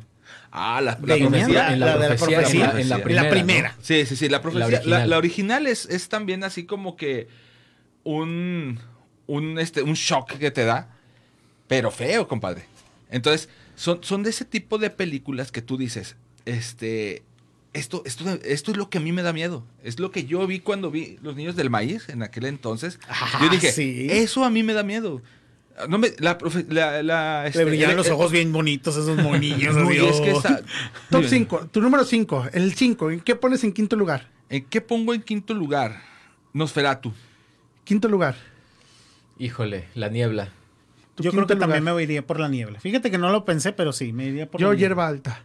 Ah, 0.52 0.82
la, 0.82 0.98
la 1.02 1.16
de- 1.16 1.20
profecía. 1.22 1.74
en 1.74 1.80
la 1.80 1.98
de 1.98 2.08
profecía, 2.16 2.42
en 2.42 2.60
la- 2.60 2.82
en 2.82 2.90
la 2.90 2.98
primera, 3.04 3.24
la 3.24 3.30
primera. 3.30 3.70
¿no? 3.78 3.84
Sí, 3.84 4.06
sí, 4.06 4.16
sí, 4.16 4.28
la 4.30 4.42
profecía. 4.42 4.68
La 4.70 4.76
original. 4.78 5.10
la 5.10 5.18
original, 5.18 5.68
es, 5.68 5.86
es 5.86 6.10
también 6.10 6.44
así 6.44 6.66
como 6.66 6.96
que 6.98 7.28
un, 8.04 8.80
un, 9.28 9.60
este, 9.60 9.82
un 9.84 9.94
shock 9.94 10.34
que 10.38 10.52
te 10.52 10.66
da, 10.66 10.90
pero 11.68 11.92
feo, 11.92 12.28
compadre. 12.28 12.66
Entonces, 13.10 13.50
son, 13.76 14.04
son 14.04 14.24
de 14.24 14.30
ese 14.32 14.46
tipo 14.46 14.78
de 14.78 14.90
películas 14.90 15.52
que 15.52 15.62
tú 15.62 15.78
dices, 15.78 16.16
este, 16.46 17.24
esto, 17.74 18.04
esto, 18.06 18.30
esto 18.44 18.72
es 18.72 18.78
lo 18.78 18.90
que 18.90 18.98
a 18.98 19.02
mí 19.02 19.12
me 19.12 19.22
da 19.24 19.32
miedo. 19.34 19.64
Es 19.84 20.00
lo 20.00 20.12
que 20.12 20.26
yo 20.26 20.46
vi 20.48 20.60
cuando 20.60 20.92
vi 20.92 21.18
Los 21.22 21.36
Niños 21.36 21.56
del 21.56 21.70
Maíz 21.70 22.10
en 22.10 22.24
aquel 22.24 22.46
entonces. 22.46 23.00
Ah, 23.08 23.40
yo 23.42 23.50
dije, 23.50 23.72
sí. 23.72 24.08
eso 24.10 24.44
a 24.44 24.50
mí 24.50 24.64
me 24.64 24.74
da 24.74 24.84
miedo. 24.84 25.22
No 25.88 25.98
me, 25.98 26.14
la, 26.20 26.38
profe- 26.38 26.66
la, 26.70 27.02
la, 27.04 27.42
le 27.44 27.50
este, 27.50 27.66
brillan 27.66 27.92
el- 27.92 27.98
los 27.98 28.10
ojos 28.10 28.32
bien 28.32 28.52
bonitos 28.52 28.96
esos 28.98 29.18
monillos. 29.24 29.76
No, 29.76 29.92
y 29.92 29.98
así, 29.98 30.06
es 30.08 30.22
que 30.22 30.32
está- 30.32 30.58
Top 31.10 31.22
Dime. 31.22 31.30
5, 31.30 31.68
tu 31.72 31.82
número 31.82 32.04
5, 32.04 32.48
el 32.54 32.74
5, 32.76 33.12
¿en 33.12 33.20
qué 33.22 33.36
pones 33.36 33.64
en 33.64 33.74
quinto 33.74 33.96
lugar? 33.96 34.30
¿En 34.50 34.66
qué 34.66 34.82
pongo 34.82 35.14
en 35.14 35.22
quinto 35.22 35.54
lugar? 35.54 36.02
Nosferatu. 36.54 37.14
Quinto 37.84 38.08
lugar. 38.08 38.36
Híjole, 39.40 39.88
La 39.96 40.10
Niebla. 40.10 40.50
Yo 41.18 41.32
creo 41.32 41.46
que 41.48 41.56
también 41.56 41.84
me 41.84 42.02
iría 42.02 42.26
por 42.26 42.40
la 42.40 42.48
niebla. 42.48 42.80
Fíjate 42.80 43.12
que 43.12 43.18
no 43.20 43.30
lo 43.30 43.46
pensé, 43.46 43.74
pero 43.74 43.94
sí, 43.94 44.12
me 44.12 44.26
iría 44.26 44.50
por 44.50 44.60
Yo, 44.60 44.68
la 44.68 44.74
niebla. 44.74 44.80
hierba 44.88 45.08
alta. 45.08 45.44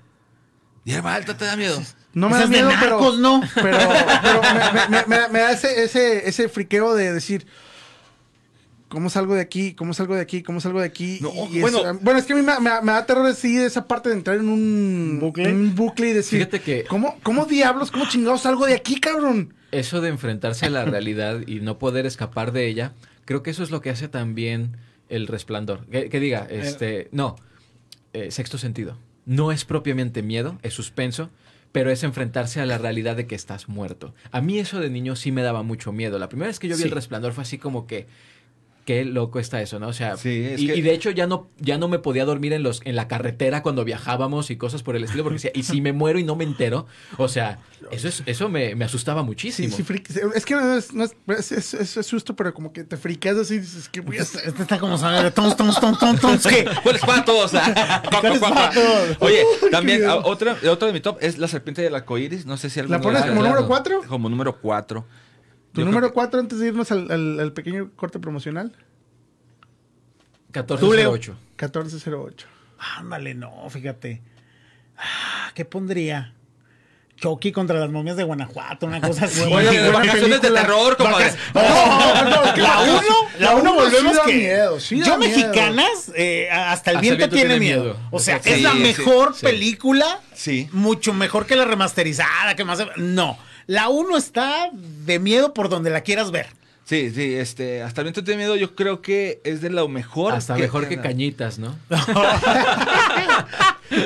Hierba 0.84 1.14
alta 1.14 1.36
te 1.36 1.44
da 1.44 1.56
miedo. 1.56 1.82
No 2.14 2.28
me 2.30 2.34
da 2.36 2.42
de 2.42 2.46
miedo, 2.48 2.70
narcos, 2.70 3.16
pero, 3.16 3.18
no. 3.18 3.42
pero, 3.54 3.78
pero 4.22 4.40
me, 4.88 4.88
me- 4.88 5.06
me- 5.06 5.28
me 5.28 5.38
da 5.40 5.52
ese, 5.52 5.82
ese, 5.82 6.28
ese 6.28 6.48
friqueo 6.48 6.94
de 6.94 7.12
decir, 7.12 7.46
¿cómo 8.88 9.10
salgo 9.10 9.34
de 9.34 9.40
aquí? 9.40 9.74
¿Cómo 9.74 9.92
salgo 9.94 10.14
de 10.14 10.20
aquí? 10.20 10.42
¿Cómo 10.42 10.60
salgo 10.60 10.80
de 10.80 10.86
aquí? 10.86 11.18
No, 11.20 11.30
Y 11.50 11.56
es- 11.56 11.62
bueno. 11.62 11.98
bueno, 12.02 12.18
es 12.18 12.26
que 12.26 12.32
a 12.32 12.36
mí 12.36 12.42
me, 12.42 12.58
me- 12.60 12.80
me 12.82 12.92
da 12.92 13.04
terror 13.06 13.34
sí 13.34 13.56
esa 13.58 13.86
parte 13.86 14.08
de 14.10 14.14
entrar 14.16 14.36
en 14.38 14.48
un 14.48 15.18
¿Bucle? 15.20 15.52
un 15.52 15.74
bucle 15.74 16.10
y 16.10 16.12
decir, 16.12 16.38
Fíjate 16.40 16.60
que- 16.60 16.84
¿cómo, 16.84 17.18
¿cómo 17.22 17.44
diablos, 17.46 17.90
cómo 17.90 18.08
chingados 18.08 18.42
salgo 18.42 18.66
de 18.66 18.74
aquí, 18.74 19.00
cabrón? 19.00 19.54
Eso 19.72 20.00
de 20.00 20.08
enfrentarse 20.08 20.66
a 20.66 20.70
la 20.70 20.84
realidad 20.84 21.40
y 21.46 21.60
no 21.60 21.78
poder 21.78 22.06
escapar 22.06 22.52
de 22.52 22.66
ella, 22.68 22.92
creo 23.24 23.42
que 23.42 23.50
eso 23.50 23.62
es 23.62 23.70
lo 23.70 23.80
que 23.80 23.90
hace 23.90 24.08
también 24.08 24.76
el 25.08 25.26
resplandor. 25.26 25.84
Que, 25.86 26.08
que 26.08 26.20
diga, 26.20 26.46
este, 26.50 27.08
no, 27.12 27.36
eh, 28.12 28.30
sexto 28.30 28.58
sentido. 28.58 28.96
no 29.24 29.50
es 29.52 29.64
propiamente 29.64 30.22
miedo, 30.22 30.58
es 30.62 30.72
suspenso, 30.72 31.30
pero 31.72 31.90
es 31.90 32.04
enfrentarse 32.04 32.60
a 32.60 32.64
la 32.66 32.78
realidad 32.78 33.16
de 33.16 33.26
que 33.26 33.34
estás 33.34 33.68
muerto. 33.68 34.14
A 34.30 34.40
mí 34.40 34.58
eso 34.60 34.78
de 34.80 34.88
niño 34.88 35.16
sí 35.16 35.32
me 35.32 35.42
daba 35.42 35.62
mucho 35.64 35.92
miedo. 35.92 36.18
La 36.18 36.28
primera 36.28 36.46
vez 36.46 36.58
que 36.60 36.68
yo 36.68 36.76
vi 36.76 36.82
Sí. 36.82 36.88
El 36.88 36.94
Resplandor 36.94 37.32
fue 37.32 37.42
así 37.42 37.58
como 37.58 37.86
que 37.88 38.06
qué 38.86 39.04
loco 39.04 39.38
está 39.40 39.60
eso, 39.60 39.78
¿no? 39.78 39.88
O 39.88 39.92
sea, 39.92 40.16
Sí, 40.16 40.42
es 40.44 40.60
y, 40.60 40.68
que- 40.68 40.76
y 40.76 40.80
de 40.80 40.94
hecho 40.94 41.10
ya 41.10 41.26
no 41.26 41.48
ya 41.58 41.76
no 41.76 41.88
me 41.88 41.98
podía 41.98 42.24
dormir 42.24 42.54
en 42.54 42.62
los 42.62 42.80
en 42.86 42.96
la 42.96 43.08
carretera 43.08 43.62
cuando 43.62 43.84
viajábamos 43.84 44.50
y 44.50 44.56
cosas 44.56 44.82
por 44.82 44.96
el 44.96 45.04
estilo 45.04 45.24
porque 45.24 45.34
decía, 45.34 45.50
y 45.54 45.64
si 45.64 45.80
me 45.82 45.92
muero 45.92 46.18
y 46.18 46.24
no 46.24 46.36
me 46.36 46.44
entero, 46.44 46.86
o 47.18 47.28
sea, 47.28 47.58
eso 47.90 48.08
es 48.08 48.22
eso 48.24 48.48
me, 48.48 48.74
me 48.76 48.84
asustaba 48.86 49.22
muchísimo. 49.22 49.76
sí, 49.76 49.84
es 50.34 50.44
que 50.46 50.54
no 50.54 50.74
es, 50.74 50.94
no 50.94 51.04
es, 51.04 51.14
es, 51.26 51.52
es- 51.52 51.74
es- 51.74 51.96
es 51.98 52.06
susto, 52.06 52.34
pero 52.36 52.54
como 52.54 52.72
que 52.72 52.84
te 52.84 52.96
friqueas 52.96 53.36
así 53.36 53.54
y 53.56 53.58
dices, 53.58 53.88
¿qué 53.90 54.00
voy 54.00 54.18
a? 54.18 54.22
Este 54.22 54.62
está 54.62 54.78
como 54.78 54.96
saber, 54.96 55.30
tons, 55.32 55.56
tons, 55.56 55.78
tons, 55.80 55.98
tons, 55.98 56.20
tons, 56.20 56.46
¿qué? 56.46 56.64
¿Cuáles 56.82 57.02
patos? 57.02 57.50
¿Cuáles 58.20 58.38
patos? 58.38 58.84
Oye, 59.18 59.42
también 59.70 60.04
ah, 60.06 60.16
otra, 60.16 60.56
otra 60.70 60.86
de 60.86 60.92
mi 60.94 61.00
top 61.00 61.18
es 61.20 61.38
la 61.38 61.48
serpiente 61.48 61.82
del 61.82 61.94
arcoíris. 61.94 62.46
No 62.46 62.56
sé 62.56 62.70
si 62.70 62.78
alguno 62.80 62.98
¿La 62.98 63.02
pones 63.02 63.22
como 63.24 63.42
número 63.42 63.66
cuatro? 63.66 64.00
Como 64.08 64.28
número 64.28 64.56
4. 64.60 65.04
¿Tu 65.76 65.84
número 65.84 66.12
4 66.12 66.40
antes 66.40 66.58
de 66.58 66.66
irnos 66.68 66.90
al, 66.90 67.10
al- 67.10 67.38
al 67.40 67.52
pequeño 67.52 67.90
corte 67.96 68.18
promocional? 68.18 68.72
1408. 70.52 71.32
1408. 71.58 72.46
Ándale, 72.98 73.34
no, 73.34 73.68
fíjate. 73.70 74.22
Ah, 74.98 75.50
¿Qué 75.54 75.64
pondría? 75.64 76.32
Chucky 77.16 77.50
contra 77.50 77.78
las 77.80 77.90
momias 77.90 78.16
de 78.18 78.24
Guanajuato, 78.24 78.86
una 78.86 79.00
cosa 79.00 79.24
así. 79.24 79.40
Oye, 79.40 79.50
buena 79.90 79.90
vacaciones 79.90 80.42
de 80.42 80.50
terror, 80.50 80.96
compadre. 80.98 81.32
No, 81.54 82.24
no, 82.46 82.54
que 82.54 82.60
La 82.60 82.80
1, 82.82 82.92
la 83.38 83.46
la 83.46 83.54
1 83.56 83.60
uno 83.62 83.74
volvemos 83.74 84.12
sí 84.12 84.18
da 84.18 84.24
que 84.26 84.34
miedo, 84.34 84.80
sí 84.80 85.00
da 85.00 85.06
yo 85.06 85.18
miedo. 85.18 85.38
mexicanas 85.38 86.12
eh, 86.14 86.50
hasta 86.50 86.90
el 86.90 86.98
viento, 86.98 87.26
tiene, 87.30 87.58
miedo. 87.58 87.98
O 88.10 88.18
sea, 88.18 88.42
Sí, 88.42 88.50
es 88.50 88.62
la 88.62 88.72
sí, 88.72 88.78
mejor 88.80 89.34
sí. 89.34 89.46
película, 89.46 90.20
Sí. 90.34 90.68
mucho 90.72 91.14
mejor 91.14 91.46
que 91.46 91.56
la 91.56 91.64
remasterizada, 91.64 92.54
que 92.54 92.64
más 92.66 92.80
no. 92.96 93.38
La 93.66 93.88
1 93.88 94.16
está 94.16 94.70
de 94.72 95.18
miedo 95.18 95.52
por 95.54 95.68
donde 95.68 95.90
la 95.90 96.00
quieras 96.02 96.30
ver. 96.30 96.46
Sí, 96.84 97.10
sí, 97.10 97.34
este, 97.34 97.82
hasta 97.82 98.00
el 98.02 98.04
viento 98.04 98.22
tiene 98.22 98.38
miedo, 98.44 98.54
yo 98.54 98.76
creo 98.76 99.02
que 99.02 99.40
es 99.42 99.60
de 99.60 99.70
lo 99.70 99.88
mejor. 99.88 100.34
Hasta 100.34 100.54
mejor 100.56 100.86
que 100.88 101.00
Cañitas, 101.00 101.58
¿no? 101.58 101.74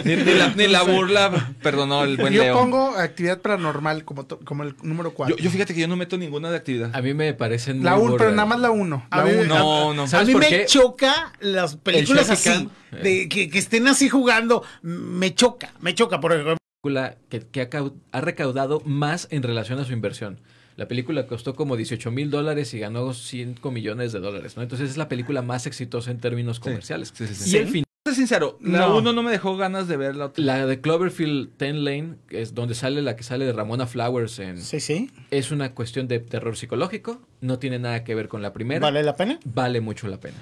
Ni, 0.04 0.14
ni 0.16 0.34
la, 0.34 0.48
ni 0.54 0.66
la 0.68 0.82
burla 0.82 1.52
perdonó 1.62 2.04
el 2.04 2.16
buen 2.18 2.32
Yo 2.34 2.42
Leo. 2.42 2.54
pongo 2.54 2.96
actividad 2.96 3.40
paranormal 3.40 4.04
como, 4.04 4.24
to- 4.26 4.38
como 4.44 4.62
el 4.62 4.74
número 4.82 5.14
4. 5.14 5.36
Yo, 5.36 5.42
yo 5.42 5.50
fíjate 5.50 5.74
que 5.74 5.80
yo 5.80 5.88
no 5.88 5.96
meto 5.96 6.18
ninguna 6.18 6.50
de 6.50 6.56
actividad. 6.58 6.90
A 6.94 7.00
mí 7.00 7.14
me 7.14 7.32
parecen 7.32 7.82
la 7.82 7.96
muy 7.96 8.08
1, 8.08 8.16
pero 8.18 8.30
nada 8.30 8.44
más 8.46 8.60
la 8.60 8.70
1. 8.70 9.06
A 9.10 9.16
La 9.18 9.24
mí- 9.24 9.30
1. 9.32 9.44
No, 9.46 9.94
no. 9.94 10.02
A 10.02 10.06
¿Sabes 10.08 10.26
mí 10.28 10.32
por 10.34 10.42
me 10.42 10.48
qué? 10.50 10.66
choca 10.66 11.32
las 11.40 11.76
películas 11.76 12.28
así, 12.28 12.68
de 13.02 13.28
que, 13.28 13.48
que 13.48 13.58
estén 13.58 13.88
así 13.88 14.08
jugando. 14.10 14.62
Me 14.82 15.34
choca, 15.34 15.72
me 15.80 15.94
choca. 15.94 16.20
Por 16.20 16.32
ejemplo, 16.32 16.56
película 16.82 17.16
que, 17.28 17.40
que 17.40 17.60
ha, 17.60 17.70
cau- 17.70 17.92
ha 18.12 18.20
recaudado 18.20 18.80
más 18.84 19.28
en 19.30 19.42
relación 19.42 19.78
a 19.78 19.84
su 19.84 19.92
inversión. 19.92 20.38
La 20.76 20.88
película 20.88 21.26
costó 21.26 21.54
como 21.54 21.76
18 21.76 22.10
mil 22.10 22.30
dólares 22.30 22.72
y 22.72 22.78
ganó 22.78 23.12
5 23.12 23.70
millones 23.70 24.12
de 24.12 24.20
dólares, 24.20 24.56
¿no? 24.56 24.62
Entonces 24.62 24.88
es 24.90 24.96
la 24.96 25.08
película 25.08 25.42
más 25.42 25.66
exitosa 25.66 26.10
en 26.10 26.18
términos 26.20 26.58
comerciales. 26.58 27.12
sí, 27.14 27.26
sí, 27.26 27.34
sí. 27.34 27.56
Y 27.56 27.84
el 28.08 28.14
sincero, 28.14 28.56
la 28.62 28.78
No. 28.88 28.96
1 28.96 29.12
no 29.12 29.22
me 29.22 29.30
dejó 29.30 29.58
ganas 29.58 29.88
de 29.88 29.98
ver 29.98 30.16
la 30.16 30.26
otra. 30.26 30.42
la 30.42 30.64
de 30.66 30.80
Cloverfield 30.80 31.50
10 31.58 31.74
Lane, 31.76 32.14
que 32.28 32.40
es 32.40 32.54
donde 32.54 32.74
sale 32.74 33.02
la 33.02 33.14
que 33.14 33.22
sale 33.24 33.44
de 33.44 33.52
Ramona 33.52 33.86
Flowers, 33.86 34.38
en, 34.38 34.58
sí, 34.58 34.80
sí. 34.80 35.10
es 35.30 35.50
una 35.50 35.74
cuestión 35.74 36.08
de 36.08 36.18
terror 36.18 36.56
psicológico, 36.56 37.20
no 37.42 37.58
tiene 37.58 37.78
nada 37.78 38.02
que 38.02 38.14
ver 38.14 38.28
con 38.28 38.40
la 38.40 38.54
primera, 38.54 38.80
¿Vale 38.80 39.02
la 39.02 39.16
pena? 39.16 39.38
vale 39.44 39.82
mucho 39.82 40.08
la 40.08 40.18
pena. 40.18 40.38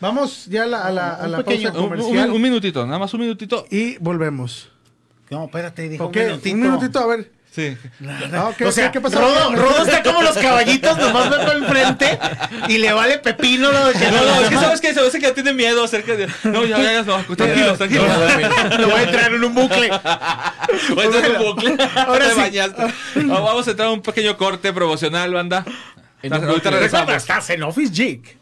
Vamos 0.00 0.46
ya 0.46 0.62
a 0.64 0.66
la, 0.66 0.80
a 0.86 0.90
la, 0.90 1.10
a 1.14 1.24
Un 1.26 1.32
la 1.32 1.38
pequeño- 1.44 1.64
pausa 1.72 1.78
Un, 1.78 1.84
un- 1.84 1.90
comercial 1.98 2.30
un 2.30 2.42
minutito, 2.42 2.86
nada 2.86 2.98
más 2.98 3.12
un 3.12 3.20
minutito. 3.20 3.66
y 3.70 3.98
volvemos. 3.98 4.70
No, 5.32 5.44
espérate, 5.46 5.88
dijo 5.88 6.04
Ok, 6.04 6.16
un 6.16 6.22
minutito. 6.26 6.54
un 6.54 6.60
minutito, 6.62 6.98
a 7.00 7.06
ver. 7.06 7.30
Sí. 7.54 7.76
Ah, 8.32 8.48
ok, 8.48 8.62
o 8.66 8.72
sea, 8.72 8.86
ok, 8.86 8.92
¿qué 8.92 9.00
pasó? 9.02 9.20
Rodo, 9.20 9.54
Rodo 9.54 9.82
está 9.84 10.02
como 10.02 10.22
los 10.22 10.38
caballitos, 10.38 10.96
nomás 10.96 11.28
ve 11.28 11.36
para 11.36 11.52
enfrente 11.52 12.18
y 12.68 12.78
le 12.78 12.92
vale 12.94 13.18
pepino 13.18 13.70
lo 13.70 13.86
de 13.88 13.92
que 13.92 14.10
No, 14.10 14.24
no, 14.24 14.40
es 14.40 14.48
que 14.48 14.56
sabes 14.56 14.80
que 14.80 14.94
se 14.94 15.02
ve 15.02 15.10
que 15.10 15.20
ya 15.20 15.34
tiene 15.34 15.52
miedo 15.52 15.84
acerca 15.84 16.16
de. 16.16 16.28
No, 16.44 16.64
ya, 16.64 16.78
ya, 16.78 16.92
ya, 16.92 17.02
no, 17.02 17.18
tranquilos, 17.36 17.76
tranquilos. 17.76 18.06
Lo 18.78 18.88
voy 18.88 19.00
a 19.00 19.02
entrar 19.02 19.34
en 19.34 19.44
un 19.44 19.54
bucle. 19.54 19.90
Voy 20.94 21.02
a 21.02 21.04
entrar 21.04 21.24
en 21.26 21.36
un 21.36 21.42
bucle. 21.42 21.76
Ahora 21.94 22.24
Te 22.28 22.34
sí. 22.34 22.40
bañaste. 22.40 22.82
Ah, 22.82 22.92
Vamos 23.26 23.68
a 23.68 23.70
entrar 23.72 23.88
a 23.88 23.92
un 23.92 24.00
pequeño 24.00 24.34
corte 24.38 24.72
promocional, 24.72 25.34
banda. 25.34 25.64
En 26.22 26.32
Ahorita 26.32 26.70
regresamos. 26.70 27.14
Estás 27.14 27.50
en 27.50 27.62
Office 27.64 27.92
Geek. 27.92 28.41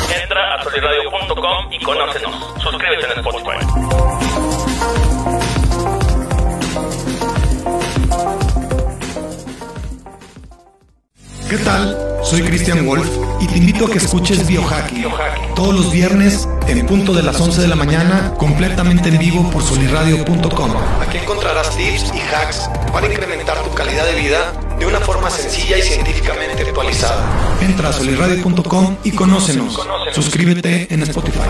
Entra 0.31 0.55
a 0.55 0.63
solirradio.com 0.63 1.73
y 1.73 1.83
conócenos. 1.83 2.63
Suscríbete 2.63 3.05
en 3.05 3.19
Spotify. 3.19 3.57
¿Qué 11.49 11.57
tal? 11.57 11.97
Soy 12.23 12.43
Cristian 12.43 12.85
Wolf 12.85 13.09
y 13.41 13.47
te 13.47 13.57
invito 13.57 13.87
a 13.87 13.91
que 13.91 13.97
escuches 13.97 14.47
Biohacking 14.47 15.05
todos 15.53 15.75
los 15.75 15.91
viernes 15.91 16.47
en 16.69 16.85
punto 16.85 17.11
de 17.11 17.23
las 17.23 17.41
11 17.41 17.63
de 17.63 17.67
la 17.67 17.75
mañana 17.75 18.33
completamente 18.37 19.09
en 19.09 19.17
vivo 19.17 19.51
por 19.51 19.61
soliradio.com. 19.61 20.71
Aquí 21.01 21.17
encontrarás 21.17 21.75
tips 21.75 22.13
y 22.15 22.21
hacks 22.21 22.69
para 22.93 23.07
incrementar 23.07 23.61
tu 23.63 23.73
calidad 23.73 24.05
de 24.05 24.15
vida 24.15 24.53
de 24.81 24.87
una 24.87 24.99
forma 24.99 25.29
sencilla 25.29 25.77
y 25.77 25.81
científicamente 25.83 26.63
actualizada. 26.63 27.55
Entra 27.61 27.89
a 27.89 27.93
soliradio.com 27.93 28.97
y 29.03 29.11
conócenos. 29.11 29.79
Suscríbete 30.11 30.91
en 30.91 31.03
Spotify. 31.03 31.49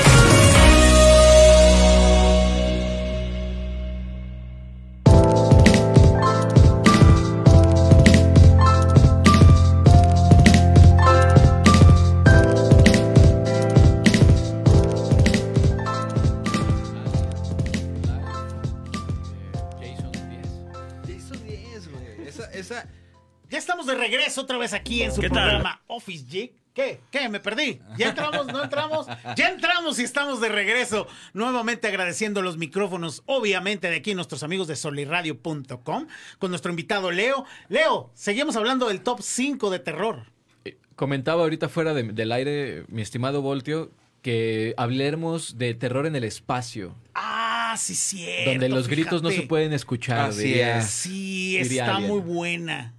Ya 23.49 23.57
estamos 23.57 23.85
de 23.85 23.95
regreso 23.95 24.41
otra 24.41 24.57
vez 24.57 24.73
aquí 24.73 25.03
en 25.03 25.11
su 25.11 25.21
¿Qué 25.21 25.29
tal? 25.29 25.43
programa 25.49 25.81
Office 25.87 26.25
Geek. 26.29 26.53
¿Qué? 26.73 27.01
¿Qué? 27.11 27.27
¿Me 27.27 27.41
perdí? 27.41 27.81
¿Ya 27.97 28.09
entramos? 28.09 28.47
¿No 28.47 28.63
entramos? 28.63 29.05
Ya 29.35 29.49
entramos 29.49 29.99
y 29.99 30.03
estamos 30.03 30.39
de 30.39 30.47
regreso. 30.47 31.05
Nuevamente 31.33 31.89
agradeciendo 31.89 32.41
los 32.41 32.55
micrófonos, 32.57 33.23
obviamente, 33.25 33.89
de 33.89 33.97
aquí 33.97 34.15
nuestros 34.15 34.41
amigos 34.43 34.67
de 34.69 34.77
soliradio.com, 34.77 36.07
con 36.39 36.49
nuestro 36.49 36.69
invitado 36.71 37.11
Leo. 37.11 37.43
Leo, 37.67 38.09
seguimos 38.13 38.55
hablando 38.55 38.87
del 38.87 39.01
top 39.01 39.19
5 39.21 39.69
de 39.69 39.79
terror. 39.79 40.23
Eh, 40.63 40.77
Comentaba 40.95 41.41
ahorita 41.41 41.67
fuera 41.67 41.93
de- 41.93 42.03
del 42.03 42.31
aire, 42.31 42.85
mi 42.87 43.01
estimado 43.01 43.41
Voltio, 43.41 43.91
que 44.21 44.73
hablemos 44.77 45.57
de 45.57 45.73
terror 45.73 46.05
en 46.05 46.15
el 46.15 46.23
espacio, 46.23 46.95
Ah, 47.15 47.50
sí, 47.77 47.95
cierto. 47.95 48.51
donde 48.51 48.69
los 48.69 48.87
gritos 48.87 49.21
no 49.23 49.29
se 49.31 49.43
pueden 49.43 49.73
escuchar. 49.73 50.29
Así 50.29 50.43
diría- 50.43 50.79
es. 50.79 50.85
Sí, 50.87 51.57
Diría 51.61 51.83
está 51.83 51.95
alguien. 51.97 52.11
muy 52.11 52.21
buena. 52.21 52.93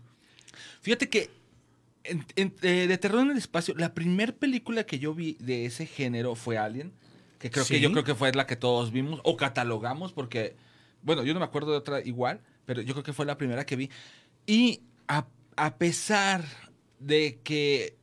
Fíjate 0.81 1.09
que 1.09 1.31
en- 2.05 2.25
en- 2.37 2.55
eh, 2.63 2.87
de 2.89 2.99
terror 2.99 3.21
en 3.23 3.31
el 3.31 3.39
espacio, 3.39 3.75
la 3.77 3.95
primera 3.95 4.33
película 4.33 4.85
que 4.85 4.99
yo 4.99 5.15
vi 5.15 5.37
de 5.39 5.67
ese 5.67 5.87
género 5.87 6.35
fue 6.35 6.59
Alien, 6.59 6.93
que 7.39 7.51
creo 7.51 7.65
Sí. 7.65 7.75
que 7.75 7.81
yo 7.81 7.91
creo 7.93 8.05
que 8.05 8.15
fue 8.15 8.33
la 8.33 8.47
que 8.47 8.57
todos 8.57 8.91
vimos 8.93 9.21
o 9.25 9.37
catalogamos 9.37 10.13
porque 10.13 10.57
Bueno, 11.05 11.25
yo 11.25 11.35
no 11.35 11.41
me 11.41 11.47
acuerdo 11.47 11.73
de 11.73 11.79
otra 11.79 12.01
igual, 12.01 12.41
pero 12.65 12.81
yo 12.81 12.95
creo 12.95 13.03
que 13.03 13.13
fue 13.13 13.27
la 13.27 13.37
primera 13.37 13.67
que 13.67 13.75
vi. 13.75 13.91
Y 14.47 14.83
a, 15.09 15.27
a 15.57 15.77
pesar 15.77 16.45
de 17.01 17.41
que 17.43 17.97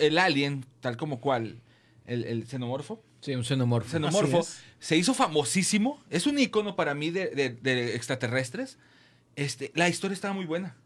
el 0.00 0.18
alien, 0.18 0.66
tal 0.80 0.96
como 0.96 1.20
cual, 1.20 1.60
el, 2.04 2.24
el 2.24 2.44
xenomorfo, 2.48 3.00
Sí, 3.22 3.34
un 3.34 3.44
xenomorfo. 3.44 3.88
xenomorfo 3.90 4.46
se 4.78 4.96
hizo 4.96 5.14
famosísimo. 5.14 6.02
Es 6.10 6.26
un 6.26 6.38
icono 6.38 6.76
para 6.76 6.92
mí 6.94 7.10
de, 7.10 7.28
de- 7.28 7.50
de 7.50 7.94
extraterrestres. 7.96 8.76
Este, 9.36 9.72
la 9.74 9.88
historia 9.88 10.12
estaba 10.14 10.34
muy 10.34 10.44
buena. 10.44 10.76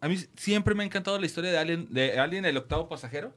A 0.00 0.06
mí 0.08 0.16
siempre 0.36 0.76
me 0.76 0.84
ha 0.84 0.86
encantado 0.86 1.18
la 1.18 1.26
historia 1.26 1.50
de 1.50 1.58
Alien, 1.58 1.88
de 1.90 2.20
Alien 2.20 2.44
el 2.44 2.56
octavo 2.56 2.88
pasajero. 2.88 3.34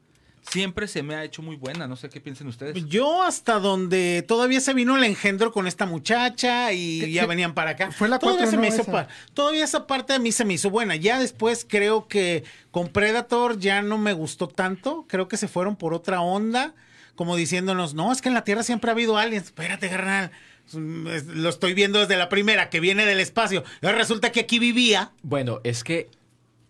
Siempre 0.50 0.88
se 0.88 1.04
me 1.04 1.14
ha 1.16 1.24
hecho 1.24 1.42
muy 1.44 1.56
buena. 1.56 1.88
No 1.88 1.96
sé 1.96 2.10
qué 2.10 2.20
piensan 2.20 2.48
ustedes. 2.48 2.86
Yo 2.88 3.22
hasta 3.24 3.60
donde 3.60 4.24
todavía 4.28 4.60
se 4.60 4.74
vino 4.74 4.98
el 4.98 5.04
engendro 5.04 5.52
con 5.52 5.68
esta 5.68 5.86
muchacha 5.86 6.74
y 6.74 7.00
¿Qué- 7.00 7.12
ya 7.12 7.22
qué? 7.22 7.28
venían 7.28 7.54
para 7.54 7.72
acá. 7.72 7.92
Fue 7.92 8.10
la 8.10 8.18
todavía 8.20 8.40
cuatro, 8.46 8.52
se 8.52 8.58
me 8.58 8.68
¿no? 8.70 8.74
hizo 8.74 8.82
Esa. 8.84 8.92
pa- 8.92 9.08
Todavía 9.36 9.64
esa 9.64 9.86
parte 9.88 10.14
a 10.14 10.20
mí 10.20 10.32
se 10.32 10.44
me 10.46 10.56
hizo 10.56 10.70
buena. 10.70 10.96
Ya 10.96 11.20
después 11.20 11.66
creo 11.68 12.08
que 12.08 12.44
con 12.72 12.88
Predator 12.90 13.60
ya 13.60 13.82
no 13.82 13.98
me 13.98 14.14
gustó 14.14 14.48
tanto. 14.48 15.06
Creo 15.08 15.28
que 15.28 15.38
se 15.38 15.48
fueron 15.48 15.76
por 15.76 15.94
otra 15.94 16.22
onda. 16.22 16.74
Como 17.15 17.36
diciéndonos, 17.36 17.93
no, 17.93 18.12
es 18.12 18.21
que 18.21 18.30
en 18.30 18.36
la 18.36 18.43
Tierra 18.43 18.63
siempre 18.63 18.89
ha 18.89 18.93
habido 18.93 19.17
aliens. 19.17 19.45
Espérate, 19.45 19.89
carnal. 19.89 20.32
Lo 20.74 21.50
estoy 21.50 21.74
viendo 21.74 22.00
desde 22.00 22.17
la 22.17 22.30
primera, 22.30 22.69
que 22.69 22.80
viene 22.80 23.06
del 23.06 23.19
espacio. 23.19 23.63
Ahora 23.82 23.97
resulta 23.97 24.32
que 24.32 24.41
aquí 24.41 24.60
vivía. 24.60 25.12
Bueno, 25.21 25.60
es 25.63 25.84
que 25.84 26.10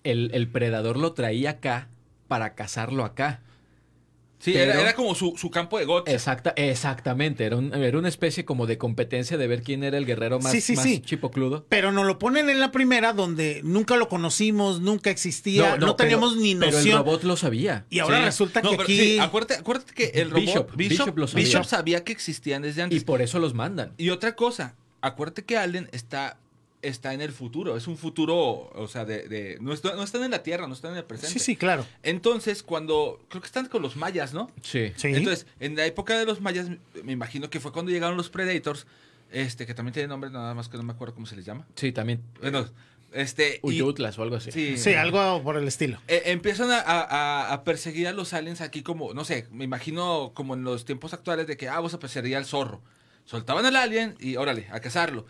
el, 0.04 0.32
el 0.34 0.48
predador 0.48 0.98
lo 0.98 1.14
traía 1.14 1.52
acá 1.52 1.88
para 2.28 2.56
cazarlo 2.56 3.06
acá. 3.06 3.42
Sí, 4.42 4.54
pero- 4.54 4.72
era, 4.72 4.82
era 4.82 4.94
como 4.96 5.14
su, 5.14 5.36
su 5.38 5.52
campo 5.52 5.78
de 5.78 5.86
GOT. 5.86 6.10
Exacta, 6.10 6.54
exactamente. 6.56 7.46
Era, 7.46 7.58
un- 7.58 7.74
era 7.74 7.98
una 7.98 8.08
especie 8.10 8.44
como 8.44 8.66
de 8.66 8.78
competencia 8.78 9.38
de 9.38 9.48
ver 9.48 9.62
quién 9.62 9.84
era 9.84 9.98
el 9.98 10.06
guerrero 10.06 10.40
más, 10.40 10.52
Sí, 10.52 10.62
sí, 10.62 10.76
más 10.76 10.84
sí. 10.84 11.00
chipocludo. 11.00 11.66
Pero 11.70 11.92
nos 11.92 12.06
lo 12.08 12.18
ponen 12.18 12.50
en 12.50 12.60
la 12.60 12.72
primera 12.72 13.14
donde 13.14 13.62
nunca 13.64 13.96
lo 13.98 14.10
conocimos, 14.10 14.82
nunca 14.82 15.10
existía, 15.12 15.78
no, 15.78 15.96
teníamos 15.96 16.32
pero- 16.32 16.42
ni 16.42 16.56
Pero 16.56 16.68
el 16.70 16.74
noción. 16.74 16.98
robot 16.98 17.24
lo 17.24 17.38
sabía. 17.38 17.86
y 17.90 18.00
ahora 18.00 18.18
Sí. 18.20 18.26
resulta 18.26 18.62
No, 18.62 18.72
que 18.72 18.76
pero 18.78 18.84
aquí... 18.84 18.98
sí, 19.00 19.20
acuérdate, 19.20 19.56
acuérdate 19.56 19.94
que 19.94 20.06
el 20.20 20.30
robot 20.32 20.42
Bishop, 20.42 20.76
Bishop, 20.76 20.90
Bishop 21.06 21.18
lo 21.18 21.28
sabía. 21.28 21.46
Bishop 21.46 21.64
sabía 21.66 22.04
que 22.04 22.12
existían 22.12 22.64
desde 22.64 22.82
antes. 22.82 23.02
Y 23.02 23.06
por 23.06 23.22
eso 23.22 23.38
los 23.40 23.54
mandan. 23.54 23.94
Y 23.98 24.10
otra 24.10 24.36
cosa, 24.36 24.76
acuérdate 25.02 25.44
que 25.46 25.58
Allen 25.58 25.88
está, 25.92 26.38
está 26.82 27.14
en 27.14 27.22
el 27.22 27.32
futuro. 27.32 27.78
Es 27.78 27.88
un 27.88 27.98
futuro, 27.98 28.36
o 28.74 28.88
sea, 28.88 29.06
de, 29.06 29.28
de- 29.28 29.58
no, 29.62 29.74
está- 29.74 29.96
no 29.96 30.04
están 30.04 30.24
en 30.24 30.32
la 30.32 30.44
Tierra, 30.44 30.68
no 30.68 30.74
están 30.74 30.92
en 30.92 30.98
el 30.98 31.04
presente. 31.06 31.34
Sí, 31.34 31.40
sí, 31.40 31.56
claro. 31.56 31.86
Entonces, 32.04 32.64
cuando, 32.64 33.20
creo 33.30 33.42
que 33.42 33.48
están 33.48 33.68
con 33.68 33.82
los 33.82 33.96
mayas, 33.96 34.34
¿no? 34.34 34.50
Sí. 34.62 34.92
Sí. 34.96 35.08
Entonces, 35.10 35.46
en 35.60 35.76
la 35.76 35.86
época 35.86 36.18
de 36.18 36.26
los 36.26 36.42
mayas, 36.42 36.68
me 37.04 37.12
imagino 37.12 37.50
que 37.50 37.60
fue 37.60 37.72
cuando 37.72 37.92
llegaron 37.92 38.18
los 38.18 38.30
Predators, 38.30 38.88
este, 39.32 39.66
que 39.66 39.74
también 39.74 39.94
tiene 39.94 40.08
nombre, 40.08 40.30
nada 40.30 40.54
más 40.54 40.68
que 40.70 40.78
no 40.78 40.84
me 40.84 40.94
acuerdo 40.94 41.14
cómo 41.14 41.26
se 41.26 41.36
les 41.36 41.46
llama. 41.46 41.66
Sí, 41.76 41.92
también. 41.92 42.22
Bueno, 42.42 42.68
este... 43.14 43.58
y- 43.64 43.68
Uyutlas 43.68 44.18
o 44.20 44.24
algo 44.24 44.38
así. 44.38 44.52
sí, 44.52 44.78
Sí, 44.78 44.94
algo 44.94 45.42
por 45.44 45.58
el 45.58 45.68
estilo. 45.68 46.00
eh, 46.08 46.24
empiezan 46.26 46.72
a, 46.72 46.80
a- 46.82 47.54
a 47.54 47.64
perseguir 47.64 48.08
a 48.08 48.12
los 48.14 48.34
aliens 48.34 48.60
aquí 48.62 48.82
como, 48.84 49.14
no 49.14 49.24
sé, 49.24 49.48
me 49.52 49.64
imagino 49.66 50.32
como 50.34 50.54
en 50.56 50.64
los 50.64 50.84
tiempos 50.86 51.14
actuales 51.14 51.48
de 51.48 51.58
que, 51.58 51.70
ah, 51.70 51.76
vamos 51.76 51.94
a 51.94 52.00
perseguir 52.00 52.36
al 52.36 52.46
zorro. 52.46 52.82
Soltaban 53.26 53.66
al 53.66 53.76
alien 53.76 54.16
y 54.20 54.36
órale, 54.36 54.68
a 54.72 54.80
cazarlo. 54.80 55.26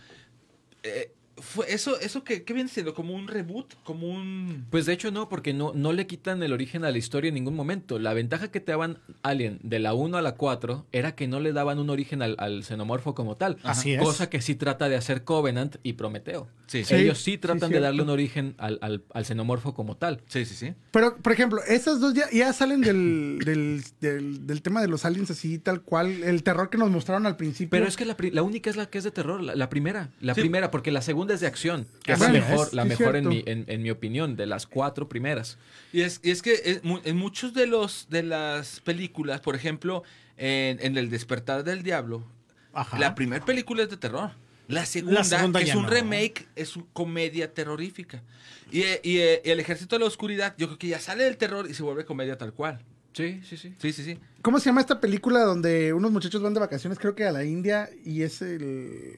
Eh, 0.83 1.11
fue 1.37 1.71
eso, 1.73 1.99
eso 1.99 2.23
que, 2.23 2.43
¿qué 2.43 2.53
viene 2.53 2.69
siendo? 2.69 2.93
Como 2.93 3.13
un 3.15 3.27
reboot, 3.27 3.73
como 3.83 4.07
un... 4.09 4.65
Pues 4.69 4.85
de 4.85 4.93
hecho 4.93 5.11
no, 5.11 5.29
porque 5.29 5.53
no, 5.53 5.71
no 5.73 5.93
le 5.93 6.05
quitan 6.07 6.41
el 6.43 6.53
origen 6.53 6.83
a 6.85 6.91
la 6.91 6.97
historia 6.97 7.29
en 7.29 7.33
ningún 7.35 7.55
momento. 7.55 7.99
La 7.99 8.13
ventaja 8.13 8.51
que 8.51 8.59
te 8.59 8.71
daban 8.71 8.99
Alien 9.23 9.59
de 9.63 9.79
la 9.79 9.93
1 9.93 10.17
a 10.17 10.21
la 10.21 10.35
4 10.35 10.85
era 10.91 11.15
que 11.15 11.27
no 11.27 11.39
le 11.39 11.53
daban 11.53 11.79
un 11.79 11.89
origen 11.89 12.21
al, 12.21 12.35
al 12.37 12.63
xenomorfo 12.63 13.15
como 13.15 13.37
tal. 13.37 13.57
Así 13.63 13.93
es. 13.93 14.01
Cosa 14.01 14.29
que 14.29 14.41
sí 14.41 14.55
trata 14.55 14.89
de 14.89 14.95
hacer 14.95 15.23
Covenant 15.23 15.77
y 15.83 15.93
Prometeo. 15.93 16.47
Sí, 16.67 16.83
Sí. 16.83 16.95
Ellos 16.95 17.19
sí 17.19 17.37
tratan 17.37 17.69
de 17.71 17.79
darle 17.79 18.01
un 18.03 18.09
origen 18.09 18.55
al, 18.57 18.77
al- 18.81 19.03
al 19.13 19.25
xenomorfo 19.25 19.73
como 19.73 19.97
tal. 19.97 20.21
Sí, 20.27 20.45
sí, 20.45 20.55
sí. 20.55 20.73
Pero, 20.91 21.17
por 21.17 21.33
ejemplo, 21.33 21.59
esas 21.67 21.99
dos 21.99 22.13
ya, 22.13 22.29
ya 22.31 22.53
salen 22.53 22.81
del, 22.81 23.39
del, 23.45 23.83
del, 23.99 24.47
del 24.47 24.61
tema 24.61 24.81
de 24.81 24.87
los 24.87 25.05
aliens 25.05 25.29
así, 25.31 25.59
tal 25.59 25.81
cual, 25.81 26.23
el 26.23 26.43
terror 26.43 26.69
que 26.69 26.77
nos 26.77 26.89
mostraron 26.89 27.25
al 27.25 27.35
principio. 27.37 27.71
Pero 27.71 27.87
es 27.87 27.97
que 27.97 28.05
la, 28.05 28.43
única 28.43 28.69
es 28.69 28.75
la 28.77 28.85
que 28.89 28.97
es 28.97 29.03
de 29.03 29.11
terror, 29.11 29.41
la, 29.41 29.55
la 29.55 29.69
primera. 29.69 30.09
La 30.21 30.33
Sí. 30.33 30.41
primera, 30.41 30.71
porque 30.71 30.91
la 30.91 31.01
segunda 31.01 31.20
es 31.29 31.39
de 31.41 31.47
acción. 31.47 31.85
Que 32.03 32.13
es 32.13 32.19
la 32.19 32.29
mejor, 32.29 32.67
es- 32.67 32.73
la 32.73 32.85
mejor 32.85 33.15
en, 33.15 33.27
mi, 33.27 33.43
en, 33.45 33.65
en 33.67 33.81
mi 33.83 33.91
opinión, 33.91 34.35
de 34.35 34.45
las 34.47 34.65
cuatro 34.65 35.07
primeras. 35.07 35.57
Y 35.93 36.01
es, 36.01 36.19
y 36.23 36.31
es 36.31 36.41
que 36.41 36.53
es 36.65 36.81
en 36.83 37.17
muchos 37.17 37.53
de 37.53 37.67
los 37.67 38.07
de 38.09 38.23
las 38.23 38.79
películas, 38.79 39.41
por 39.41 39.55
ejemplo, 39.55 40.03
en, 40.37 40.79
en 40.81 40.97
El 40.97 41.09
despertar 41.09 41.63
del 41.63 41.83
diablo, 41.83 42.25
Ajá. 42.73 42.97
la 42.97 43.13
primera 43.13 43.45
película 43.45 43.83
es 43.83 43.89
de 43.89 43.97
terror. 43.97 44.31
La 44.67 44.85
segunda, 44.85 45.23
segunda 45.23 45.59
que 45.59 45.65
ya 45.65 45.73
es 45.73 45.77
un 45.77 45.83
no. 45.83 45.89
remake, 45.89 46.47
es 46.55 46.75
una 46.77 46.85
comedia 46.93 47.53
terrorífica. 47.53 48.23
Y, 48.71 48.83
eh, 48.83 49.01
y, 49.03 49.17
eh, 49.17 49.41
El 49.43 49.59
ejército 49.59 49.95
de 49.95 49.99
la 49.99 50.05
oscuridad, 50.05 50.55
yo 50.57 50.67
creo 50.67 50.77
que 50.79 50.87
ya 50.87 50.99
sale 50.99 51.25
del 51.25 51.35
terror 51.35 51.69
y 51.69 51.73
se 51.73 51.83
vuelve 51.83 52.05
comedia 52.05 52.37
tal 52.37 52.53
cual. 52.53 52.79
Sí, 53.11 53.41
sí, 53.43 53.57
sí. 53.57 53.75
Sí, 53.77 53.91
sí, 53.91 54.03
sí. 54.05 54.17
¿Cómo 54.41 54.59
se 54.59 54.67
llama 54.67 54.79
esta 54.79 55.01
película 55.01 55.41
donde 55.41 55.91
unos 55.91 56.09
muchachos 56.11 56.41
van 56.41 56.53
de 56.53 56.61
vacaciones, 56.61 56.97
creo 56.97 57.13
que 57.13 57.25
a 57.25 57.33
la 57.33 57.43
India, 57.43 57.89
y 58.05 58.21
es 58.21 58.41
el... 58.41 59.17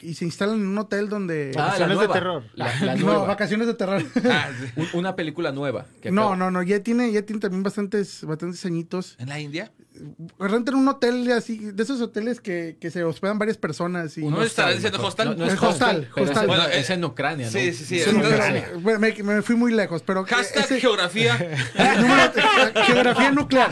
y 0.00 0.14
se 0.14 0.24
instalan 0.24 0.56
en 0.56 0.66
un 0.66 0.78
hotel 0.78 1.08
donde... 1.08 1.52
Ah, 1.56 1.64
Vacaciones 1.66 1.96
la 1.96 2.02
de 2.02 2.08
terror. 2.08 2.44
La, 2.54 2.80
la 2.84 2.94
no, 2.96 3.26
vacaciones 3.26 3.66
de 3.66 3.74
terror. 3.74 4.02
Ah, 4.30 4.48
una 4.94 5.16
película 5.16 5.52
nueva. 5.52 5.86
que 6.00 6.10
no, 6.10 6.22
acaba- 6.22 6.36
no, 6.36 6.50
no, 6.50 6.62
ya 6.62 6.80
tiene, 6.82 7.10
ya 7.12 7.22
tiene 7.22 7.40
también 7.40 7.62
bastantes, 7.62 8.24
bastantes 8.24 8.64
añitos. 8.64 9.16
¿En 9.18 9.28
la 9.28 9.40
India? 9.40 9.72
Rentan 10.38 10.76
un 10.76 10.86
hotel 10.86 11.30
así, 11.32 11.58
de 11.58 11.82
esos 11.82 12.00
hoteles 12.00 12.40
que, 12.40 12.76
que 12.80 12.90
se 12.92 13.02
hospedan 13.02 13.38
varias 13.38 13.56
personas 13.56 14.16
y... 14.16 14.22
¿No 14.24 14.42
estará 14.42 14.70
diciendo 14.70 15.04
hostal? 15.04 15.30
No, 15.30 15.34
no 15.34 15.44
es 15.46 15.54
Es 15.54 15.62
hostal, 15.62 15.72
hostal, 16.06 16.10
pero 16.14 16.26
hostal. 16.26 16.42
Es, 16.44 16.48
Bueno, 16.48 16.62
no, 16.62 16.68
es 16.68 16.90
en 16.90 17.04
Ucrania, 17.04 17.46
¿no? 17.46 17.52
sí, 17.52 17.72
sí, 17.72 17.84
sí, 17.84 17.98
Sí, 17.98 18.10
entonces- 18.10 18.38
pero, 18.40 18.80
bueno, 18.80 18.98
me, 19.00 19.12
me 19.22 19.42
fui 19.42 19.56
muy 19.56 19.72
lejos, 19.72 20.02
pero... 20.02 20.24
Hashtag 20.24 20.64
ese- 20.64 20.80
geografía. 20.80 21.36
Número- 22.00 22.84
geografía 22.86 23.30
nuclear. 23.32 23.70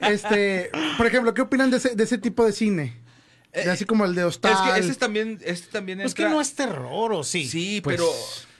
Este, 0.00 0.70
por 0.96 1.06
ejemplo, 1.06 1.34
¿qué 1.34 1.42
opinan 1.42 1.70
de 1.70 1.78
ese, 1.78 1.94
de 1.94 2.04
ese 2.04 2.18
tipo 2.18 2.44
de 2.46 2.52
cine? 2.52 3.02
De 3.54 3.70
así 3.70 3.84
como 3.84 4.04
el 4.04 4.14
de 4.14 4.24
Hostal. 4.24 4.52
Es 4.52 4.58
que 4.74 4.80
ese 4.80 4.90
es 4.92 4.98
también, 4.98 5.40
este 5.44 5.68
también 5.70 6.00
Pues 6.00 6.14
que 6.14 6.22
entra- 6.24 6.30
no 6.34 6.40
es 6.40 6.54
terror, 6.54 7.12
¿o 7.12 7.22
sí? 7.24 7.46
Sí, 7.48 7.80
Pues, 7.82 7.96
pero... 7.96 8.10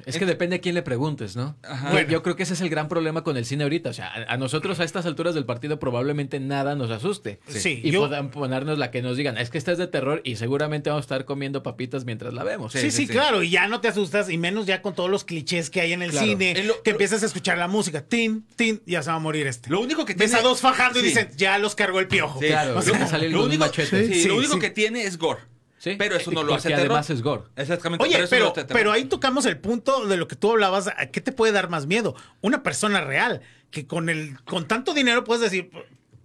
Es 0.06 0.18
que 0.18 0.26
depende 0.26 0.56
a 0.56 0.60
quién 0.60 0.74
le 0.74 0.82
preguntes, 0.82 1.36
¿no? 1.36 1.56
Ajá. 1.62 1.86
Yo- 1.88 1.92
Bueno. 1.92 2.08
Yo 2.10 2.22
creo 2.22 2.36
que 2.36 2.42
ese 2.44 2.54
es 2.54 2.60
el 2.60 2.68
gran 2.68 2.88
problema 2.88 3.24
con 3.24 3.36
el 3.36 3.44
cine 3.44 3.62
ahorita. 3.64 3.90
O 3.90 3.92
sea, 3.92 4.08
a, 4.08 4.34
a 4.34 4.36
nosotros 4.36 4.78
a 4.80 4.84
estas 4.84 5.06
alturas 5.06 5.34
del 5.34 5.44
partido 5.46 5.78
probablemente 5.78 6.38
nada 6.40 6.74
nos 6.74 6.90
asuste. 6.90 7.40
Sí, 7.48 7.80
Y 7.82 7.90
yo- 7.90 8.00
puedan 8.00 8.30
ponernos 8.30 8.78
la 8.78 8.90
que 8.90 9.02
nos 9.02 9.16
digan, 9.16 9.38
es 9.38 9.50
que 9.50 9.58
esta 9.58 9.72
es 9.72 9.78
de 9.78 9.86
terror 9.86 10.20
y 10.24 10.36
seguramente 10.36 10.90
vamos 10.90 11.02
a 11.02 11.06
estar 11.06 11.24
comiendo 11.24 11.62
papitas 11.62 12.04
mientras 12.04 12.34
la 12.34 12.44
vemos. 12.44 12.72
Sí, 12.72 12.78
Sí, 12.80 12.90
sí, 12.90 12.96
sí, 12.98 13.06
sí. 13.06 13.12
claro, 13.12 13.42
y 13.42 13.50
ya 13.50 13.66
no 13.68 13.80
te 13.80 13.88
asustas, 13.88 14.30
y 14.30 14.38
menos 14.38 14.66
ya 14.66 14.82
con 14.82 14.94
todos 14.94 15.10
los 15.10 15.24
clichés 15.24 15.70
que 15.70 15.80
hay 15.80 15.92
en 15.92 16.02
el 16.02 16.10
Claro. 16.10 16.26
cine, 16.26 16.50
En 16.52 16.66
lo- 16.68 16.82
que 16.82 16.90
lo- 16.90 16.94
empiezas 16.94 17.22
a 17.22 17.26
escuchar 17.26 17.58
la 17.58 17.68
música, 17.68 18.02
tin, 18.02 18.46
tin, 18.56 18.82
ya 18.86 19.02
se 19.02 19.10
va 19.10 19.16
a 19.16 19.20
morir 19.20 19.46
este. 19.46 19.70
Lo 19.70 19.80
único 19.80 20.04
que 20.04 20.14
Ves 20.14 20.30
tiene... 20.30 20.40
a 20.40 20.42
dos 20.48 20.60
fajando 20.60 20.98
y 21.00 21.02
dicen, 21.02 21.28
ya 21.36 21.58
los 21.58 21.74
cargó 21.74 22.00
el 22.00 22.08
piojo. 22.08 22.40
Sí. 22.40 22.46
Claro, 22.46 22.78
O 22.78 22.82
sea, 22.82 22.98
que 22.98 23.06
sale 23.06 23.28
lo 23.30 23.44
único, 23.44 23.64
machete. 23.64 24.06
sí, 24.08 24.22
Sí, 24.22 24.28
lo 24.28 24.36
único 24.36 24.54
sí. 24.54 24.60
que 24.60 24.70
tiene 24.70 25.04
es 25.04 25.18
gore. 25.18 25.40
Sí. 25.84 25.96
Pero 25.98 26.16
eso 26.16 26.30
no 26.30 26.42
lo 26.42 26.48
Porque 26.48 26.60
hace 26.60 26.68
terror. 26.70 26.86
además 26.86 27.10
es 27.10 27.20
gore. 27.20 27.42
Exactamente. 27.56 28.02
Oye, 28.02 28.26
pero, 28.30 28.54
pero 28.68 28.90
ahí 28.90 29.04
tocamos 29.04 29.44
el 29.44 29.58
punto 29.58 30.06
de 30.06 30.16
lo 30.16 30.26
que 30.26 30.34
tú 30.34 30.52
hablabas. 30.52 30.88
¿a 30.88 31.08
¿Qué 31.10 31.20
te 31.20 31.30
puede 31.30 31.52
dar 31.52 31.68
más 31.68 31.86
miedo? 31.86 32.16
Una 32.40 32.62
persona 32.62 33.02
real, 33.02 33.42
que 33.70 33.86
con 33.86 34.08
el 34.08 34.42
con 34.44 34.66
tanto 34.66 34.94
dinero 34.94 35.24
puedes 35.24 35.42
decir, 35.42 35.70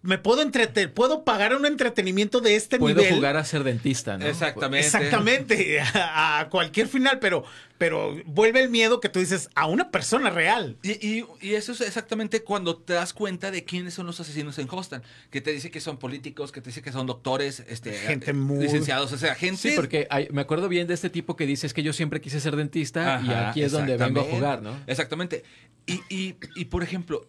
me 0.02 0.18
puedo 0.18 0.42
entretener, 0.42 0.94
puedo 0.94 1.26
pagar 1.26 1.54
un 1.56 1.66
entretenimiento 1.66 2.40
de 2.40 2.56
este 2.56 2.80
Puedo 2.80 3.02
nivel. 3.02 3.16
jugar 3.16 3.36
a 3.36 3.44
ser 3.44 3.64
dentista, 3.66 4.18
¿no? 4.18 4.26
Exactamente. 4.26 4.86
Exactamente, 4.86 5.82
a, 5.82 6.40
a 6.40 6.50
cualquier 6.50 6.88
final, 6.88 7.20
pero, 7.20 7.44
pero 7.78 8.16
vuelve 8.26 8.62
el 8.62 8.70
miedo 8.70 9.02
que 9.02 9.10
tú 9.10 9.20
dices 9.20 9.50
a 9.56 9.66
una 9.68 9.92
persona 9.92 10.30
real. 10.30 10.78
Y, 10.84 10.92
y- 11.06 11.26
y 11.42 11.56
eso 11.56 11.74
es 11.74 11.82
exactamente 11.82 12.44
cuando 12.44 12.78
te 12.78 12.94
das 12.94 13.12
cuenta 13.14 13.52
de 13.52 13.66
quiénes 13.66 13.94
son 13.94 14.06
los 14.06 14.20
asesinos 14.22 14.58
en 14.60 14.68
Hostan. 14.72 15.04
Que 15.32 15.42
te 15.42 15.52
dice 15.52 15.70
que 15.70 15.82
son 15.82 15.98
políticos, 15.98 16.52
que 16.54 16.62
te 16.62 16.70
dice 16.70 16.82
que 16.82 16.92
son 16.94 17.06
doctores, 17.06 17.64
este, 17.68 17.92
Gente 17.94 18.32
eh, 18.32 18.34
muy- 18.34 18.64
licenciados, 18.64 19.12
o 19.12 19.18
sea, 19.18 19.36
gente... 19.36 19.58
Sí, 19.70 19.72
porque 19.76 20.08
hay- 20.10 20.30
me 20.32 20.42
acuerdo 20.42 20.70
bien 20.70 20.88
de 20.88 20.94
este 20.94 21.10
tipo 21.10 21.36
que 21.36 21.46
dice 21.46 21.68
es 21.68 21.74
que 21.74 21.84
yo 21.84 21.92
siempre 21.92 22.22
quise 22.22 22.40
ser 22.40 22.56
dentista 22.56 23.22
y 23.26 23.30
aquí 23.32 23.64
es 23.64 23.74
donde 23.74 23.98
vengo 23.98 24.22
a 24.22 24.24
jugar, 24.24 24.62
¿no? 24.62 24.78
Exactamente. 24.88 25.44
Y, 25.86 26.00
y- 26.10 26.36
y, 26.56 26.66
por 26.66 26.84
ejemplo, 26.84 27.28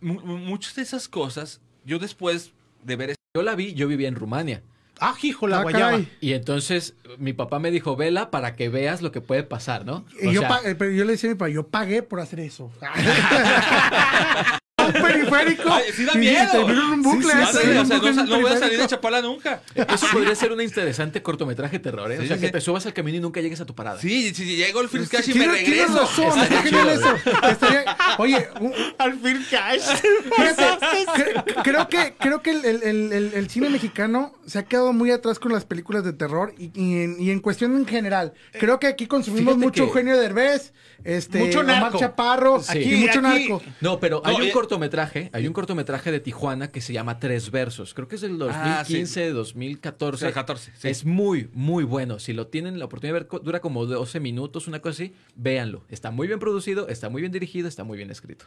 mu- 0.00 0.20
mu- 0.20 0.38
muchas 0.38 0.74
de 0.74 0.82
esas 0.82 1.06
cosas, 1.08 1.60
yo 1.84 1.98
después 1.98 2.52
de 2.82 2.96
ver... 2.96 3.14
Yo 3.36 3.42
la 3.42 3.54
vi, 3.54 3.74
yo 3.74 3.88
vivía 3.88 4.08
en 4.08 4.14
Rumania. 4.14 4.62
Ah, 5.00 5.14
hijo, 5.22 5.48
la 5.48 5.60
Ah, 5.60 5.62
guayaba. 5.62 5.90
caray. 5.92 6.08
Y 6.20 6.32
entonces 6.34 6.94
mi 7.18 7.32
papá 7.32 7.58
me 7.58 7.70
dijo, 7.70 7.96
vela 7.96 8.30
para 8.30 8.54
que 8.54 8.68
veas 8.68 9.02
lo 9.02 9.10
que 9.10 9.20
puede 9.20 9.42
pasar, 9.42 9.84
¿no? 9.84 10.04
Y 10.22 10.28
O 10.28 10.32
yo, 10.32 10.40
sea, 10.42 10.60
eh, 10.64 10.74
pero 10.76 10.90
yo 10.92 11.04
le 11.04 11.12
decía 11.12 11.30
a 11.30 11.32
mi 11.32 11.38
papá, 11.38 11.48
yo 11.48 11.66
pagué 11.66 12.02
por 12.02 12.20
hacer 12.20 12.40
eso. 12.40 12.70
un 15.02 15.08
periférico. 15.30 15.72
Ay, 15.72 15.84
sí 15.94 16.04
da 16.04 16.12
y 16.14 16.18
miedo. 16.18 16.50
termino 16.52 16.82
en 16.84 16.90
un 16.92 17.02
bucle. 17.02 17.32
Sí, 17.32 17.38
sí, 17.62 17.70
o 17.78 17.84
sea, 17.86 17.98
no, 18.24 18.40
voy 18.40 18.52
a 18.52 18.58
salir 18.58 18.78
de 18.78 18.86
Chapala 18.86 19.20
nunca. 19.22 19.62
Eso 19.74 20.06
podría 20.12 20.34
ser 20.34 20.52
un 20.52 20.60
interesante 20.60 21.22
cortometraje 21.22 21.78
terror, 21.78 22.10
¿eh? 22.12 22.18
Sí, 22.18 22.24
o 22.24 22.26
sea, 22.28 22.36
sí, 22.36 22.40
que 22.40 22.46
sí. 22.48 22.52
te 22.52 22.60
subas 22.60 22.86
al 22.86 22.92
camino 22.94 23.18
y 23.18 23.20
nunca 23.20 23.40
llegues 23.40 23.60
a 23.60 23.66
tu 23.66 23.74
parada. 23.74 23.98
Sí, 24.00 24.34
si 24.34 24.56
llego 24.56 24.80
el 24.80 24.88
First 24.88 25.10
Cash 25.12 25.28
y 25.30 25.34
me 25.34 25.46
regreso. 25.48 25.98
razón, 26.00 26.32
genial 26.62 26.88
eso. 26.90 27.14
Estaría- 27.48 27.96
oye, 28.18 28.48
un- 28.60 28.72
Al 28.98 29.18
fin 29.18 29.44
cash. 29.50 29.82
Creo 31.64 31.88
que, 31.88 32.14
creo 32.18 32.42
que 32.42 32.50
el, 32.50 32.64
el- 32.64 32.82
el- 32.82 33.12
el- 33.12 33.34
el 33.34 33.50
cine 33.50 33.68
mexicano 33.68 34.32
se 34.46 34.58
ha 34.58 34.64
quedado 34.64 34.92
muy 34.92 35.10
atrás 35.10 35.38
con 35.38 35.52
las 35.52 35.64
películas 35.64 36.04
de 36.04 36.12
terror 36.12 36.54
y, 36.58 36.70
y 36.74 37.02
en, 37.02 37.16
y 37.20 37.30
en 37.30 37.40
cuestión 37.40 37.76
en 37.76 37.86
general. 37.86 38.32
Creo 38.58 38.78
que 38.78 38.86
aquí 38.86 39.06
consumimos 39.06 39.54
Fíjate 39.54 39.64
mucho 39.66 39.82
que- 39.84 39.88
Eugenio 39.88 40.16
Derbez, 40.18 40.72
este, 41.04 41.38
Mucho. 41.38 41.62
Chaparro, 41.98 42.62
Sí. 42.62 42.78
y 42.78 42.94
mucho 42.96 43.18
Aquí- 43.20 43.48
narco. 43.48 43.62
No, 43.80 43.98
pero 43.98 44.22
hay 44.24 44.34
No, 44.36 44.42
un 44.42 44.48
eh, 44.48 44.52
cortometraje, 44.92 45.30
hay 45.32 45.46
un 45.46 45.52
cortometraje 45.52 46.12
de 46.12 46.20
Tijuana 46.20 46.68
que 46.70 46.80
se 46.80 46.92
llama 46.92 47.18
Tres 47.18 47.50
Versos. 47.50 47.94
Creo 47.94 48.08
que 48.08 48.16
es 48.16 48.20
del 48.20 48.40
Ah, 48.42 48.84
sí. 48.86 48.94
2015, 48.94 49.30
2014. 49.30 50.26
Sí, 50.26 50.32
14, 50.32 50.72
sí. 50.76 50.88
Es 50.88 51.04
muy, 51.04 51.48
muy 51.54 51.84
bueno. 51.84 52.18
Si 52.18 52.32
lo 52.32 52.46
tienen 52.48 52.78
la 52.78 52.84
oportunidad 52.84 53.18
de 53.20 53.26
ver, 53.28 53.42
dura 53.42 53.60
como 53.60 53.86
12 53.86 54.20
minutos, 54.20 54.68
una 54.68 54.80
cosa 54.80 55.02
así, 55.02 55.14
véanlo. 55.34 55.82
Está 55.88 56.10
muy 56.10 56.26
bien 56.26 56.38
producido, 56.38 56.88
está 56.88 57.08
muy 57.08 57.22
bien 57.22 57.32
dirigido, 57.32 57.68
está 57.68 57.84
muy 57.84 57.96
bien 57.96 58.10
escrito. 58.10 58.44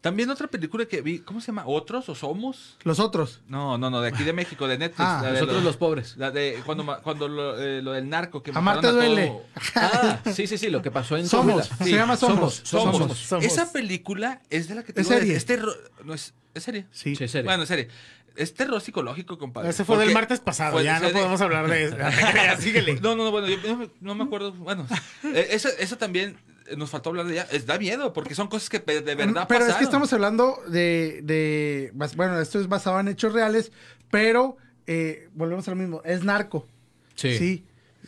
También 0.00 0.30
otra 0.30 0.46
película 0.46 0.84
que 0.86 1.00
vi, 1.02 1.18
¿cómo 1.18 1.40
se 1.40 1.48
llama? 1.48 1.64
¿Otros 1.66 2.08
o 2.08 2.14
Somos? 2.14 2.76
Los 2.84 3.00
otros. 3.00 3.40
No, 3.48 3.76
no, 3.76 3.90
no, 3.90 4.00
de 4.00 4.08
aquí 4.10 4.22
de 4.22 4.32
México, 4.32 4.68
de 4.68 4.78
Netflix. 4.78 5.00
Ah, 5.08 5.20
la 5.22 5.28
de 5.28 5.40
Nosotros 5.40 5.64
los 5.64 5.76
pobres. 5.76 6.16
La 6.16 6.30
de 6.30 6.60
cuando, 6.64 6.84
ma- 6.84 6.98
cuando 6.98 7.26
lo, 7.26 7.60
eh, 7.60 7.82
lo 7.82 7.92
del 7.92 8.08
narco 8.08 8.40
que 8.42 8.52
Amar 8.52 8.76
mataron 8.76 9.00
te 9.00 9.04
a 9.04 9.08
duele. 9.08 9.26
todo- 9.28 9.42
Ah, 9.74 10.20
sí, 10.32 10.46
sí, 10.46 10.58
sí, 10.58 10.68
lo 10.70 10.80
que 10.80 10.92
pasó 10.92 11.16
en 11.16 11.26
Somos, 11.26 11.66
Coahuila. 11.66 11.84
se 11.84 11.90
llama 11.96 12.16
Somos. 12.16 12.60
Somos, 12.64 12.96
Somos. 12.96 13.18
Somos. 13.18 13.44
Esa 13.44 13.72
película 13.72 14.40
es 14.48 14.68
de 14.68 14.76
la 14.76 14.84
que 14.84 14.92
te 14.92 15.00
Es 15.00 15.08
serie. 15.08 15.34
Es 15.34 15.44
terror, 15.44 15.76
no 16.04 16.14
es, 16.14 16.34
es 16.54 16.62
serie. 16.62 16.86
Sí. 16.92 17.16
Sí, 17.16 17.24
es 17.24 17.30
serie. 17.32 17.46
Bueno, 17.46 17.64
es 17.64 17.68
serie. 17.68 17.88
Es 18.36 18.54
terror 18.54 18.80
psicológico, 18.80 19.38
compadre. 19.38 19.70
Ese 19.70 19.84
fue 19.84 19.96
del 19.98 20.12
martes 20.12 20.40
pasado, 20.40 20.72
fue- 20.74 20.84
ya 20.84 21.00
no 21.00 21.06
de- 21.08 21.12
podemos 21.14 21.40
hablar 21.40 21.68
de 21.68 21.84
eso. 21.84 21.96
Ya, 22.34 22.56
Síguele. 22.58 23.00
No, 23.00 23.16
no, 23.16 23.24
no, 23.24 23.30
bueno, 23.30 23.48
yo 23.48 23.56
no 23.66 23.76
me, 23.76 23.90
no 24.00 24.14
me 24.14 24.24
acuerdo. 24.24 24.52
Bueno, 24.52 24.86
eh, 25.24 25.48
esa, 25.50 25.70
esa 25.78 25.96
también 25.96 26.36
eh, 26.66 26.76
nos 26.76 26.90
faltó 26.90 27.10
hablar 27.10 27.26
de 27.26 27.32
ella. 27.34 27.46
Es, 27.50 27.66
da 27.66 27.78
miedo, 27.78 28.12
porque 28.12 28.34
son 28.34 28.48
cosas 28.48 28.68
que 28.68 28.78
de 28.80 29.14
verdad 29.14 29.46
Pero 29.48 29.66
es 29.66 29.74
que 29.76 29.84
estamos 29.84 30.12
hablando 30.12 30.58
de, 30.68 31.20
de- 31.22 31.92
Bueno, 32.16 32.40
esto 32.40 32.60
es 32.60 32.68
basado 32.68 33.00
en 33.00 33.08
hechos 33.08 33.32
reales, 33.32 33.72
pero 34.10 34.56
eh, 34.86 35.28
volvemos 35.34 35.66
a 35.68 35.70
lo 35.72 35.76
mismo. 35.76 36.02
Es 36.04 36.22
narco. 36.24 36.66
Sí. 37.14 37.36
Sí. 37.38 37.64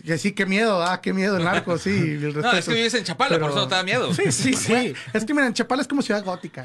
Que 0.06 0.16
sí, 0.16 0.30
qué 0.30 0.46
miedo, 0.46 0.80
ah, 0.80 1.00
qué 1.00 1.12
miedo 1.12 1.38
el 1.38 1.42
narco, 1.44 1.76
sí. 1.76 1.90
el 2.22 2.32
No, 2.40 2.52
es 2.52 2.66
que 2.68 2.74
vives 2.74 2.94
en 2.94 3.02
Chapala, 3.02 3.30
Pero- 3.30 3.46
por 3.46 3.50
eso 3.50 3.60
no 3.62 3.68
te 3.68 3.74
da 3.74 3.82
miedo. 3.82 4.14
Sí, 4.14 4.30
sí, 4.30 4.54
sí. 4.54 4.92
Es 5.12 5.24
que 5.24 5.34
miren, 5.34 5.52
Chapala 5.54 5.82
es 5.82 5.88
como 5.88 6.02
ciudad 6.02 6.22
gótica. 6.24 6.64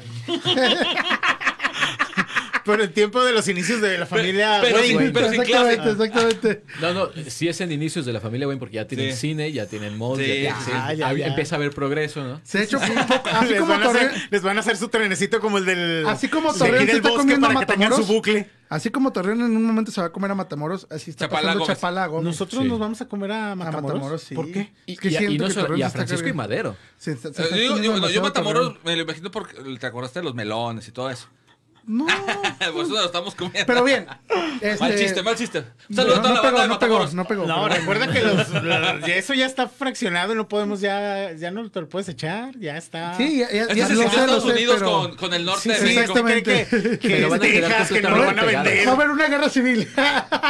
Pero 2.64 2.82
en 2.84 2.92
tiempo 2.92 3.22
de 3.22 3.32
los 3.32 3.46
inicios 3.48 3.80
de 3.82 3.98
la 3.98 4.06
familia 4.06 4.58
pero 4.62 4.76
Wayne. 4.78 4.98
sin- 5.04 5.12
pero 5.12 5.26
exactamente, 5.26 5.90
exactamente. 5.90 6.64
No, 6.80 6.94
no, 6.94 7.08
sí 7.28 7.46
es 7.48 7.60
en 7.60 7.72
inicios 7.72 8.06
de 8.06 8.12
la 8.14 8.20
familia 8.20 8.46
Wayne 8.48 8.58
porque 8.58 8.76
ya 8.76 8.86
tienen 8.88 9.12
Sí. 9.12 9.18
cine, 9.28 9.52
ya 9.52 9.66
tienen 9.66 9.98
mod, 9.98 10.18
Sí, 10.18 10.26
ya, 10.26 10.32
tienen- 10.34 10.54
sí. 10.64 10.70
Ah, 10.74 10.94
ya, 10.94 11.12
ya. 11.12 11.26
empieza 11.26 11.56
a 11.56 11.58
haber 11.58 11.70
progreso, 11.72 12.24
¿no? 12.24 12.40
De 12.50 12.62
hecho, 12.62 12.78
poco- 12.80 13.28
así 13.32 13.48
les, 13.50 13.60
como 13.60 13.72
van 13.72 13.82
a 13.82 13.90
hacer, 13.90 14.12
les 14.30 14.42
van 14.42 14.56
a 14.56 14.60
hacer 14.60 14.76
su 14.78 14.88
trenecito 14.88 15.40
como 15.40 15.58
el 15.58 15.66
del. 15.66 16.06
Así 16.08 16.28
como 16.28 16.54
Torreón 16.54 16.86
se 16.86 16.92
está 16.96 17.10
comiendo 17.10 17.46
para 17.48 17.60
que 17.60 17.66
tengan 17.66 17.90
su 17.92 17.98
Matamoros. 18.00 18.08
bucle. 18.08 18.50
así 18.70 18.90
como 18.90 19.12
Torreón 19.12 19.40
en 19.42 19.56
un 19.56 19.62
momento 19.62 19.92
se 19.92 20.00
va 20.00 20.06
a 20.08 20.10
comer 20.10 20.30
a 20.30 20.34
Matamoros, 20.34 20.86
así 20.90 21.10
está 21.10 21.26
Chapala 21.26 21.42
pasando 21.42 21.60
Gómez. 21.64 21.76
Chapala 21.78 22.04
a 22.04 22.06
Gómez. 22.06 22.24
Nosotros 22.24 22.62
Sí. 22.62 22.68
nos 22.68 22.78
vamos 22.78 23.00
a 23.00 23.08
comer 23.08 23.30
a 23.32 23.54
Matamoros. 23.54 23.92
Matamoros, 23.92 24.22
sí. 24.22 24.34
¿Por 24.34 24.50
qué? 24.50 24.72
Y, 24.86 24.92
Es 24.94 24.98
que 25.00 25.08
y 25.10 25.16
a- 25.16 25.22
y 25.22 25.38
no 25.38 25.46
que 25.46 25.52
solo- 25.52 25.66
Torreón 25.66 25.80
y 25.80 25.82
a 25.82 25.90
se 25.90 25.96
Francisco 25.98 26.28
y. 26.28 26.32
Madero. 26.32 26.76
Se- 26.96 27.16
se- 27.16 27.32
se 27.34 27.42
Eh, 27.42 27.68
yo, 28.12 28.22
Matamoros 28.22 28.76
me 28.84 28.96
lo 28.96 29.02
imagino 29.02 29.30
porque 29.30 29.54
te 29.78 29.86
acordaste 29.86 30.20
de 30.20 30.24
los 30.24 30.34
melones 30.34 30.88
y 30.88 30.92
todo 30.92 31.10
eso. 31.10 31.28
No. 31.86 32.06
Por 32.72 32.84
eso 32.84 32.92
lo 32.94 33.04
estamos 33.04 33.34
comiendo. 33.34 33.66
Pero 33.66 33.84
bien. 33.84 34.06
Mal 34.06 34.58
este- 34.62 34.96
chiste, 35.04 35.22
mal 35.22 35.36
chiste. 35.36 35.58
Un 35.58 35.64
No, 35.90 35.96
saludo 35.96 36.14
a 36.16 36.22
toda 36.22 36.28
no 36.28 36.34
la 36.34 36.40
pegó, 36.42 36.56
banda 36.56 36.62
de 36.62 36.68
no 36.68 36.78
pegó, 36.78 37.06
no 37.14 37.24
pegó. 37.26 37.46
No, 37.46 37.68
recuerda 37.68 38.10
que 38.12 38.22
los, 38.22 38.50
ya 39.06 39.14
eso 39.16 39.34
ya 39.34 39.44
está 39.46 39.68
fraccionado 39.68 40.32
y 40.32 40.36
no 40.36 40.48
podemos 40.48 40.80
ya, 40.80 41.32
ya 41.32 41.50
no 41.50 41.70
te 41.70 41.80
lo 41.82 41.88
puedes 41.88 42.08
echar, 42.08 42.58
ya 42.58 42.76
está. 42.78 43.14
Sí, 43.16 43.38
ya, 43.38 43.50
ya, 43.52 43.74
ya 43.74 43.86
se 43.86 43.94
lo 43.94 44.00
sintió 44.02 44.10
sé, 44.10 44.16
lo 44.16 44.22
Estados 44.22 44.42
sé, 44.44 44.50
Unidos 44.52 44.76
pero- 44.78 44.90
con, 44.92 45.16
con 45.16 45.34
el 45.34 45.44
norte 45.44 45.60
Sí, 45.62 45.68
de 45.68 45.74
sí, 45.76 45.82
México. 45.84 46.00
exactamente. 46.00 46.66
¿Cree 46.70 46.82
que, 46.82 46.98
que 46.98 47.08
Pero 47.08 47.28
van 47.30 47.38
a 47.38 47.42
Texas, 47.42 47.88
que 47.92 48.02
no 48.02 48.10
lo 48.10 48.26
van 48.26 48.38
a 48.38 48.44
vender? 48.44 48.86
Va 48.86 48.90
a 48.90 48.94
haber 48.94 49.10
una 49.10 49.26
guerra 49.28 49.48
civil. 49.50 49.88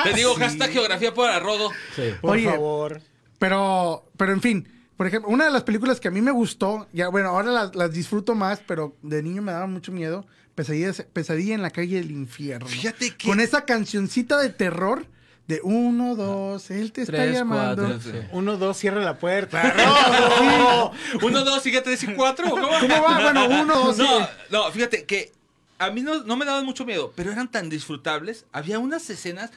Te 0.05 0.13
digo, 0.15 0.35
hashtag 0.37 0.71
geografía 0.71 1.13
por 1.13 1.29
arrodo. 1.31 1.71
Sí. 1.97 2.15
Por 2.21 2.31
Oye, 2.33 2.49
favor. 2.51 3.01
Pero, 3.39 4.09
pero 4.17 4.33
en 4.33 4.41
fin, 4.41 4.69
por 4.97 5.07
ejemplo, 5.09 5.31
una 5.31 5.45
de 5.47 5.51
las 5.51 5.65
películas 5.65 5.99
que 6.01 6.09
a 6.09 6.11
mí 6.11 6.21
me 6.23 6.31
gustó, 6.31 6.87
ya 6.93 7.09
bueno, 7.09 7.31
ahora 7.31 7.51
las, 7.51 7.75
las 7.75 7.93
disfruto 7.93 8.35
más, 8.35 8.61
pero 8.67 8.97
de 9.03 9.23
niño 9.23 9.43
me 9.43 9.53
daba 9.53 9.67
mucho 9.67 9.91
miedo, 9.91 10.25
Pesadilla, 10.55 10.93
Pesadilla 11.13 11.55
en 11.55 11.63
la 11.63 11.71
calle 11.71 11.97
del 11.97 12.11
infierno. 12.11 12.67
Fíjate 12.69 13.11
que- 13.17 13.27
Con 13.29 13.41
esa 13.41 13.65
cancioncita 13.65 14.39
de 14.39 14.51
terror 14.51 15.07
de 15.49 15.61
uno, 15.63 16.15
dos, 16.17 16.71
él 16.71 16.93
te 16.93 17.03
está 17.03 17.13
Tres, 17.13 17.35
llamando. 17.35 17.85
cuatro, 17.85 18.01
sí. 18.01 18.19
Uno, 18.33 18.57
dos, 18.57 18.77
cierra 18.79 19.01
la 19.03 19.19
puerta. 19.19 19.75
¡No! 19.77 20.93
Uno, 21.23 21.45
dos, 21.45 21.63
sigue 21.63 21.81
tres 21.81 22.03
y 22.05 22.07
cuatro. 22.15 22.49
¿Cómo? 22.49 22.69
¿Cómo 22.81 23.03
va? 23.03 23.21
Bueno, 23.21 23.47
uno, 23.63 23.75
dos, 23.79 23.99
No, 23.99 24.21
sí. 24.21 24.25
no, 24.51 24.71
fíjate 24.73 25.05
que 25.05 25.33
a 25.79 25.91
mí 25.91 26.01
no, 26.03 26.23
no 26.25 26.37
me 26.37 26.45
daban 26.45 26.65
mucho 26.65 26.85
miedo, 26.87 27.13
pero 27.15 27.33
eran 27.33 27.51
tan 27.51 27.69
disfrutables. 27.69 28.47
Había 28.53 28.79
unas 28.79 29.11
escenas, 29.11 29.51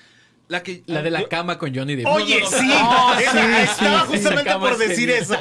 la 0.49 0.61
que... 0.63 0.83
La 0.87 1.01
de 1.03 1.11
la 1.11 1.21
yo- 1.21 1.29
cama 1.29 1.57
con 1.57 1.73
Johnny 1.73 1.95
Depp. 1.95 2.07
Oye, 2.07 2.41
no, 2.41 2.51
no. 2.51 2.57
sí. 2.57 2.67
Ah, 2.73 3.17
Esa- 3.21 3.31
sí, 3.31 3.71
estaba 3.71 4.01
sí, 4.01 4.07
justamente 4.13 4.53
por 4.55 4.77
decir 4.77 5.09
eso. 5.09 5.35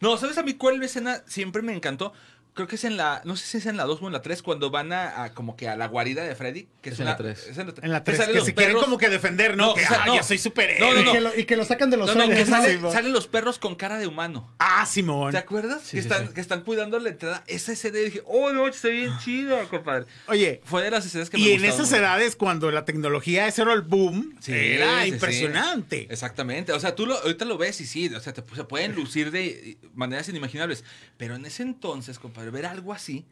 No, 0.00 0.16
¿sabes 0.16 0.38
a 0.38 0.42
mí 0.42 0.54
cuál 0.54 0.82
escena 0.82 1.22
siempre 1.26 1.60
me 1.60 1.74
encantó? 1.74 2.12
Creo 2.54 2.68
que 2.68 2.74
es 2.76 2.84
en 2.84 2.98
la, 2.98 3.22
no 3.24 3.34
sé 3.34 3.46
si 3.46 3.56
es 3.56 3.64
en 3.66 3.78
la 3.78 3.84
2 3.84 4.02
o 4.02 4.06
en 4.08 4.12
la 4.12 4.20
3, 4.20 4.42
cuando 4.42 4.70
van 4.70 4.92
a, 4.92 5.24
a 5.24 5.32
como 5.32 5.56
que 5.56 5.68
a 5.70 5.76
la 5.76 5.86
guarida 5.88 6.22
de 6.22 6.34
Freddy. 6.34 6.68
Que 6.82 6.90
es, 6.90 6.94
Es 6.96 7.00
en 7.00 7.04
una- 7.06 7.12
la 7.12 7.16
tres. 7.16 7.46
es 7.48 7.56
en 7.56 7.66
la, 7.66 7.72
tres. 7.72 7.84
En 7.84 7.92
la 7.92 8.04
tres, 8.04 8.16
salen 8.18 8.32
que 8.32 8.38
los 8.40 8.46
se 8.46 8.54
quieren 8.54 8.76
como 8.76 8.98
que 8.98 9.08
defender, 9.08 9.56
¿no? 9.56 9.68
No, 9.68 9.74
que 9.74 9.84
o 9.84 9.88
sea, 9.88 10.02
ah, 10.02 10.06
no. 10.06 10.16
yo 10.16 10.22
soy. 10.22 10.38
No, 10.78 10.92
no, 10.92 11.00
Y, 11.00 11.12
que 11.12 11.20
lo, 11.20 11.38
y 11.38 11.44
que 11.46 11.56
lo 11.56 11.64
sacan 11.64 11.88
de 11.88 11.96
los 11.96 12.14
No, 12.14 12.26
no, 12.26 12.28
que 12.28 12.44
sale- 12.44 12.78
salen 12.92 13.12
los 13.12 13.26
perros 13.26 13.58
con 13.58 13.74
cara 13.74 13.98
de 13.98 14.06
humano. 14.06 14.52
Ah, 14.58 14.84
Simón. 14.84 15.32
¿Te 15.32 15.38
acuerdas? 15.38 15.80
Sí, 15.82 15.96
que, 15.96 16.02
sí, 16.02 16.08
están, 16.08 16.28
sí. 16.28 16.34
que 16.34 16.40
están 16.42 16.60
cuidando 16.62 16.98
la 16.98 17.08
entrada. 17.08 17.42
Esa 17.46 17.72
escena 17.72 17.98
dije, 17.98 18.22
oh, 18.26 18.52
no, 18.52 18.68
está 18.68 18.88
bien 18.88 19.12
chida, 19.24 19.64
compadre. 19.70 20.04
Oye, 20.26 20.60
Fue 20.64 20.82
de 20.82 20.90
las 20.90 21.06
escenas 21.06 21.30
que 21.30 21.38
me 21.38 21.44
y 21.44 21.52
en 21.52 21.64
esas 21.64 21.86
mucho. 21.86 21.96
edades, 21.96 22.36
cuando 22.36 22.70
la 22.70 22.84
tecnología 22.84 23.46
ese 23.46 23.62
era 23.62 23.72
el 23.72 23.80
boom, 23.82 24.36
Sí, 24.40 24.52
era 24.52 24.98
sí, 25.04 25.08
sí. 25.08 25.14
impresionante. 25.14 26.06
Exactamente. 26.10 26.72
O 26.72 26.80
sea, 26.80 26.94
tú 26.94 27.06
lo, 27.06 27.16
ahorita 27.16 27.44
lo 27.44 27.56
ves 27.56 27.80
y 27.80 27.86
sí, 27.86 28.12
o 28.14 28.20
sea, 28.20 28.32
te- 28.32 28.44
se 28.54 28.64
pueden 28.64 28.94
lucir 28.94 29.30
de 29.30 29.78
maneras 29.94 30.28
inimaginables. 30.28 30.84
Pero 31.16 31.36
en 31.36 31.46
ese 31.46 31.62
entonces, 31.62 32.18
compadre, 32.18 32.41
ver 32.50 32.66
algo 32.66 32.92
así, 32.92 33.26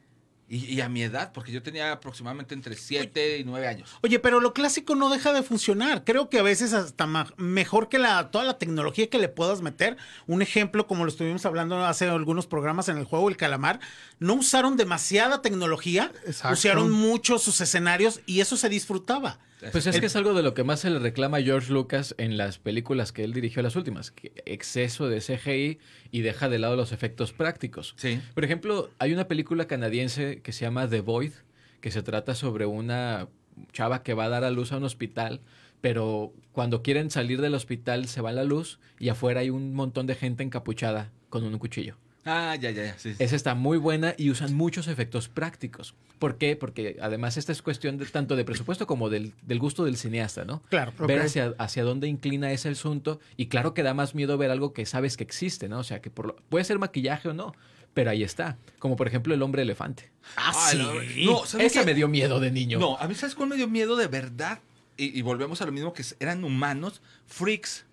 y, 0.51 0.65
y 0.65 0.81
a 0.81 0.89
mi 0.89 1.01
edad, 1.01 1.31
porque 1.31 1.53
yo 1.53 1.63
tenía 1.63 1.93
aproximadamente 1.93 2.53
entre 2.53 2.75
7 2.75 3.37
y 3.37 3.45
9 3.45 3.67
años. 3.67 3.89
Oye, 4.01 4.19
pero 4.19 4.41
lo 4.41 4.53
clásico 4.53 4.95
no 4.95 5.09
deja 5.09 5.31
de 5.31 5.43
funcionar. 5.43 6.03
Creo 6.03 6.29
que 6.29 6.39
a 6.39 6.43
veces 6.43 6.73
hasta 6.73 7.07
mejor 7.37 7.87
que 7.87 7.99
la, 7.99 8.31
toda 8.31 8.43
la 8.43 8.57
tecnología 8.57 9.09
que 9.09 9.17
le 9.17 9.29
puedas 9.29 9.61
meter. 9.61 9.95
Un 10.27 10.41
ejemplo, 10.41 10.87
como 10.87 11.05
lo 11.05 11.09
estuvimos 11.09 11.45
hablando 11.45 11.85
hace 11.85 12.09
algunos 12.09 12.47
programas 12.47 12.89
en 12.89 12.97
el 12.97 13.05
juego 13.05 13.29
El 13.29 13.37
Calamar, 13.37 13.79
no 14.19 14.33
usaron 14.33 14.75
demasiada 14.75 15.41
tecnología, 15.41 16.11
Exacto. 16.25 16.53
usaron 16.53 16.91
mucho 16.91 17.39
sus 17.39 17.61
escenarios 17.61 18.19
y 18.25 18.41
eso 18.41 18.57
se 18.57 18.67
disfrutaba. 18.67 19.39
Pues 19.71 19.85
es 19.87 19.99
que 19.99 20.05
es 20.07 20.15
algo 20.15 20.33
de 20.33 20.41
lo 20.41 20.53
que 20.53 20.63
más 20.63 20.79
se 20.79 20.89
le 20.89 20.99
reclama 20.99 21.37
a 21.37 21.41
George 21.41 21.71
Lucas 21.71 22.15
en 22.17 22.37
las 22.37 22.57
películas 22.57 23.11
que 23.11 23.23
él 23.23 23.33
dirigió 23.33 23.61
las 23.61 23.75
últimas, 23.75 24.11
que 24.11 24.31
exceso 24.45 25.07
de 25.07 25.19
CGI 25.19 25.79
y 26.11 26.21
deja 26.21 26.49
de 26.49 26.59
lado 26.59 26.75
los 26.75 26.91
efectos 26.91 27.33
prácticos. 27.33 27.93
Sí. 27.97 28.19
Por 28.33 28.43
ejemplo, 28.43 28.89
hay 28.97 29.13
una 29.13 29.27
película 29.27 29.67
canadiense 29.67 30.41
que 30.41 30.51
se 30.51 30.65
llama 30.65 30.89
The 30.89 31.01
Void, 31.01 31.33
que 31.79 31.91
se 31.91 32.01
trata 32.01 32.33
sobre 32.33 32.65
una 32.65 33.27
chava 33.73 34.01
que 34.03 34.13
va 34.13 34.25
a 34.25 34.29
dar 34.29 34.43
a 34.43 34.51
luz 34.51 34.71
a 34.71 34.77
un 34.77 34.83
hospital, 34.83 35.41
pero 35.81 36.33
cuando 36.51 36.81
quieren 36.81 37.11
salir 37.11 37.41
del 37.41 37.55
hospital 37.55 38.07
se 38.07 38.21
va 38.21 38.31
la 38.31 38.43
luz 38.43 38.79
y 38.99 39.09
afuera 39.09 39.41
hay 39.41 39.49
un 39.49 39.73
montón 39.73 40.07
de 40.07 40.15
gente 40.15 40.43
encapuchada 40.43 41.11
con 41.29 41.43
un 41.43 41.57
cuchillo. 41.57 41.97
Ah, 42.23 42.55
ya, 42.55 42.69
ya, 42.71 42.83
ya. 42.85 42.97
Sí, 42.99 43.13
sí. 43.15 43.23
Esa 43.23 43.35
está 43.35 43.55
muy 43.55 43.77
buena 43.79 44.13
y 44.17 44.29
usan 44.29 44.53
muchos 44.53 44.87
efectos 44.87 45.27
prácticos. 45.27 45.95
¿Por 46.19 46.37
qué? 46.37 46.55
Porque 46.55 46.97
además 47.01 47.37
esta 47.37 47.51
es 47.51 47.63
cuestión 47.63 47.97
de 47.97 48.05
tanto 48.05 48.35
de 48.35 48.45
presupuesto 48.45 48.85
como 48.85 49.09
del, 49.09 49.33
del 49.41 49.57
gusto 49.57 49.85
del 49.85 49.97
cineasta, 49.97 50.45
¿no? 50.45 50.61
Claro. 50.69 50.93
Ver 51.07 51.19
hacia, 51.21 51.55
hacia 51.57 51.83
dónde 51.83 52.07
inclina 52.07 52.51
ese 52.51 52.69
asunto 52.69 53.19
y 53.37 53.47
claro 53.47 53.73
que 53.73 53.81
da 53.81 53.95
más 53.95 54.13
miedo 54.13 54.37
ver 54.37 54.51
algo 54.51 54.71
que 54.71 54.85
sabes 54.85 55.17
que 55.17 55.23
existe, 55.23 55.67
¿no? 55.67 55.79
O 55.79 55.83
sea, 55.83 55.99
que 55.99 56.11
por 56.11 56.27
lo- 56.27 56.35
puede 56.49 56.63
ser 56.63 56.77
maquillaje 56.77 57.29
o 57.29 57.33
no, 57.33 57.55
pero 57.95 58.11
ahí 58.11 58.21
está. 58.23 58.57
Como 58.77 58.95
por 58.95 59.07
ejemplo 59.07 59.33
el 59.33 59.41
hombre 59.41 59.63
elefante. 59.63 60.11
Ah, 60.35 60.51
Ay, 60.53 60.77
sí. 61.15 61.25
no, 61.25 61.43
¿sabes 61.47 61.71
Esa 61.71 61.79
qué? 61.79 61.87
me 61.87 61.93
dio 61.95 62.07
miedo 62.07 62.39
de 62.39 62.51
niño. 62.51 62.77
No, 62.77 62.97
a 62.99 63.07
mí, 63.07 63.15
¿sabes 63.15 63.33
cuál 63.33 63.49
me 63.49 63.55
dio 63.55 63.67
miedo 63.67 63.95
de 63.95 64.05
verdad? 64.05 64.59
Y, 64.95 65.17
y 65.17 65.23
volvemos 65.23 65.59
a 65.63 65.65
lo 65.65 65.71
mismo 65.71 65.91
que 65.91 66.03
eran 66.19 66.43
humanos. 66.43 67.01
Freaks. 67.25 67.85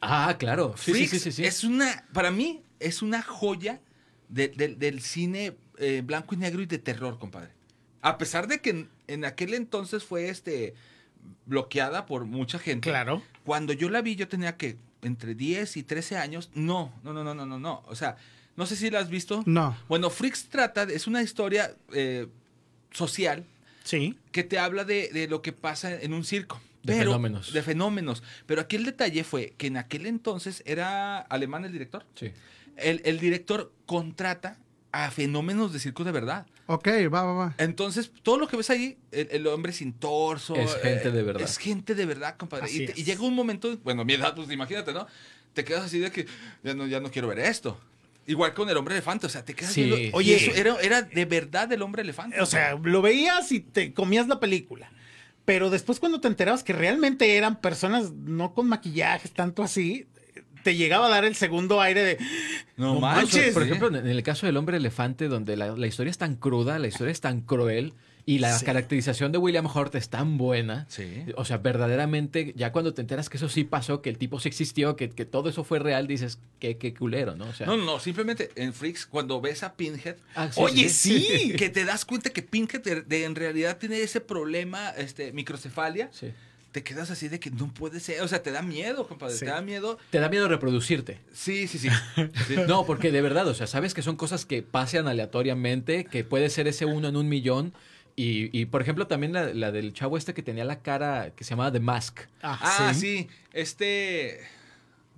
Ah, 0.00 0.36
claro. 0.38 0.74
Sí, 0.76 0.84
sí, 0.84 0.92
Freaks 0.92 1.10
sí, 1.10 1.18
sí, 1.18 1.32
sí. 1.32 1.44
es 1.44 1.64
una, 1.64 2.04
para 2.12 2.30
mí, 2.30 2.62
es 2.82 3.02
una 3.02 3.22
joya 3.22 3.80
de- 4.28 4.48
de- 4.48 4.74
del 4.76 5.00
cine 5.00 5.54
eh, 5.78 6.02
blanco 6.04 6.34
y 6.34 6.38
negro 6.38 6.62
y 6.62 6.66
de 6.66 6.78
terror, 6.78 7.18
compadre. 7.18 7.50
A 8.02 8.18
pesar 8.18 8.46
de 8.48 8.60
que 8.60 8.70
en, 8.70 8.88
en 9.08 9.24
aquel 9.24 9.54
entonces 9.54 10.04
fue 10.04 10.28
este 10.28 10.74
bloqueada 11.46 12.06
por 12.06 12.24
mucha 12.24 12.58
gente. 12.58 12.88
Claro. 12.90 13.22
Cuando 13.44 13.72
yo 13.72 13.88
la 13.90 14.00
vi, 14.02 14.16
yo 14.16 14.28
tenía 14.28 14.56
que 14.56 14.76
entre 15.02 15.34
10 15.34 15.76
y 15.76 15.82
13 15.82 16.16
años. 16.16 16.50
No, 16.54 16.92
no, 17.02 17.12
no, 17.12 17.24
no, 17.24 17.34
no, 17.34 17.46
no, 17.46 17.58
no. 17.58 17.82
O 17.86 17.94
sea, 17.94 18.16
no 18.56 18.66
sé 18.66 18.76
si 18.76 18.90
la 18.90 19.00
has 19.00 19.08
visto. 19.08 19.42
No. 19.46 19.76
Bueno, 19.88 20.10
Freaks 20.10 20.48
trata, 20.48 20.86
de- 20.86 20.94
es 20.94 21.06
una 21.06 21.22
historia 21.22 21.74
eh, 21.92 22.26
social 22.92 23.44
Sí. 23.84 24.16
que 24.30 24.44
te 24.44 24.58
habla 24.58 24.84
de, 24.84 25.08
de 25.12 25.26
lo 25.28 25.42
que 25.42 25.52
pasa 25.52 26.00
en 26.00 26.12
un 26.12 26.24
circo. 26.24 26.60
De 26.82 26.94
Pero- 26.94 27.10
fenómenos. 27.12 27.52
De 27.52 27.62
fenómenos. 27.62 28.22
Pero 28.46 28.60
aquí 28.60 28.76
el 28.76 28.84
detalle 28.84 29.24
fue 29.24 29.54
que 29.56 29.68
en 29.68 29.76
aquel 29.76 30.06
entonces 30.06 30.62
era 30.66 31.18
alemán 31.20 31.64
el 31.64 31.72
director. 31.72 32.04
Sí. 32.14 32.32
El, 32.76 33.02
el 33.04 33.18
director 33.20 33.72
contrata 33.86 34.58
a 34.92 35.10
fenómenos 35.10 35.72
de 35.72 35.78
circo 35.78 36.04
de 36.04 36.12
verdad. 36.12 36.46
Ok, 36.66 36.88
va, 37.12 37.22
va, 37.24 37.32
va. 37.32 37.54
Entonces, 37.58 38.10
todo 38.22 38.38
lo 38.38 38.46
que 38.48 38.56
ves 38.56 38.70
ahí, 38.70 38.98
el, 39.10 39.28
el 39.30 39.46
hombre 39.46 39.72
sin 39.72 39.92
torso. 39.92 40.54
Es 40.56 40.74
gente 40.76 41.10
de 41.10 41.20
eh, 41.20 41.22
verdad. 41.22 41.42
Es 41.42 41.58
gente 41.58 41.94
de 41.94 42.06
verdad, 42.06 42.36
compadre. 42.36 42.66
Así 42.66 42.82
Y, 42.82 42.86
te- 42.86 42.92
y 42.96 43.00
es. 43.00 43.06
llega 43.06 43.22
un 43.22 43.34
momento, 43.34 43.76
bueno, 43.78 44.04
mi 44.04 44.14
edad, 44.14 44.34
pues 44.34 44.50
imagínate, 44.50 44.92
¿no? 44.92 45.06
Te 45.54 45.64
quedas 45.64 45.84
así 45.84 45.98
de 45.98 46.10
que 46.10 46.26
ya 46.62 46.74
no, 46.74 46.86
ya 46.86 47.00
no 47.00 47.10
quiero 47.10 47.28
ver 47.28 47.40
esto. 47.40 47.78
Igual 48.26 48.54
con 48.54 48.68
el 48.70 48.76
hombre 48.76 48.94
elefante, 48.94 49.26
o 49.26 49.28
sea, 49.28 49.44
te 49.44 49.54
quedas 49.54 49.72
Sí. 49.72 49.82
viendo. 49.84 49.96
Oye. 49.96 50.34
Oye, 50.34 50.36
eso 50.36 50.54
era, 50.54 50.76
era 50.80 51.02
de 51.02 51.24
verdad 51.24 51.70
el 51.72 51.82
hombre 51.82 52.02
elefante. 52.02 52.40
O 52.40 52.46
sea, 52.46 52.74
lo 52.80 53.02
veías 53.02 53.50
y 53.52 53.60
te 53.60 53.92
comías 53.92 54.28
la 54.28 54.38
película. 54.40 54.90
Pero 55.44 55.70
después 55.70 55.98
cuando 55.98 56.20
te 56.20 56.28
enterabas 56.28 56.62
que 56.62 56.72
realmente 56.72 57.36
eran 57.36 57.60
personas 57.60 58.12
no 58.12 58.54
con 58.54 58.68
maquillajes, 58.68 59.32
tanto 59.32 59.64
así, 59.64 60.06
te 60.62 60.76
llegaba 60.76 61.06
a 61.06 61.10
dar 61.10 61.24
el 61.24 61.34
segundo 61.34 61.80
aire 61.80 62.02
de... 62.04 62.18
no, 62.76 62.94
no 62.94 63.00
manches. 63.00 63.34
manches. 63.34 63.54
Por 63.54 63.62
ejemplo, 63.62 63.88
en 63.88 64.06
el 64.06 64.22
caso 64.22 64.46
del 64.46 64.56
hombre 64.56 64.76
elefante, 64.76 65.28
donde 65.28 65.56
la, 65.56 65.76
la 65.76 65.86
historia 65.86 66.10
es 66.10 66.18
tan 66.18 66.36
cruda, 66.36 66.78
la 66.78 66.88
historia 66.88 67.12
es 67.12 67.20
tan 67.20 67.40
cruel 67.40 67.92
y 68.24 68.38
la 68.38 68.56
Sí. 68.56 68.64
caracterización 68.64 69.32
de 69.32 69.38
William 69.38 69.66
Hurt 69.66 69.94
es 69.96 70.08
tan 70.08 70.38
buena. 70.38 70.86
Sí. 70.88 71.24
O 71.36 71.44
sea, 71.44 71.58
verdaderamente, 71.58 72.52
ya 72.56 72.70
cuando 72.70 72.94
te 72.94 73.00
enteras 73.00 73.28
que 73.28 73.36
eso 73.36 73.48
sí 73.48 73.64
pasó, 73.64 74.00
que 74.00 74.10
el 74.10 74.18
tipo 74.18 74.38
sí 74.38 74.48
existió, 74.48 74.94
que, 74.94 75.10
que 75.10 75.24
todo 75.24 75.48
eso 75.48 75.64
fue 75.64 75.80
real, 75.80 76.06
dices, 76.06 76.38
qué, 76.60 76.78
qué 76.78 76.94
culero, 76.94 77.34
¿no? 77.34 77.46
O 77.48 77.52
sea, 77.52 77.66
No, 77.66 77.76
no, 77.76 77.98
simplemente 77.98 78.50
en 78.54 78.72
Freaks, 78.74 79.06
cuando 79.06 79.40
ves 79.40 79.64
a 79.64 79.74
Pinhead, 79.74 80.16
Ah, 80.36 80.48
sí, 80.52 80.60
Oye, 80.62 80.88
sí. 80.88 81.20
sí. 81.20 81.52
que 81.58 81.68
te 81.68 81.84
das 81.84 82.04
cuenta 82.04 82.30
que 82.30 82.42
Pinhead 82.42 82.82
de- 82.82 83.02
de- 83.02 83.24
en 83.24 83.34
realidad 83.34 83.78
tiene 83.78 84.00
ese 84.00 84.20
problema, 84.20 84.90
este, 84.90 85.32
microcefalia, 85.32 86.08
Sí. 86.12 86.28
Te 86.72 86.82
quedas 86.82 87.10
así 87.10 87.28
de 87.28 87.38
que 87.38 87.50
no 87.50 87.72
puede 87.72 88.00
ser, 88.00 88.22
o 88.22 88.28
sea, 88.28 88.42
te 88.42 88.50
da 88.50 88.62
miedo, 88.62 89.06
compadre, 89.06 89.34
Sí. 89.34 89.40
te 89.44 89.50
da 89.50 89.60
miedo. 89.60 89.98
Te 90.10 90.18
da 90.18 90.28
miedo 90.28 90.48
reproducirte. 90.48 91.18
Sí, 91.32 91.68
sí, 91.68 91.78
sí. 91.78 91.88
Sí. 92.48 92.56
No, 92.66 92.84
porque 92.86 93.12
de 93.12 93.20
verdad, 93.20 93.46
o 93.46 93.54
sea, 93.54 93.66
sabes 93.66 93.92
que 93.94 94.02
son 94.02 94.16
cosas 94.16 94.44
que 94.46 94.62
pasan 94.62 95.06
aleatoriamente, 95.06 96.04
que 96.04 96.24
puede 96.24 96.48
ser 96.50 96.66
ese 96.68 96.84
uno 96.86 97.08
en 97.08 97.16
un 97.16 97.28
millón. 97.28 97.72
Y, 98.16 98.50
y, 98.58 98.66
por 98.66 98.82
ejemplo, 98.82 99.06
también 99.06 99.32
la, 99.32 99.54
la 99.54 99.70
del 99.72 99.94
chavo 99.94 100.18
este 100.18 100.34
que 100.34 100.42
tenía 100.42 100.64
la 100.66 100.80
cara 100.80 101.32
que 101.34 101.44
se 101.44 101.50
llamaba 101.50 101.72
The 101.72 101.80
Mask, 101.80 102.20
Ah, 102.42 102.92
sí. 102.94 103.28
Este. 103.54 104.40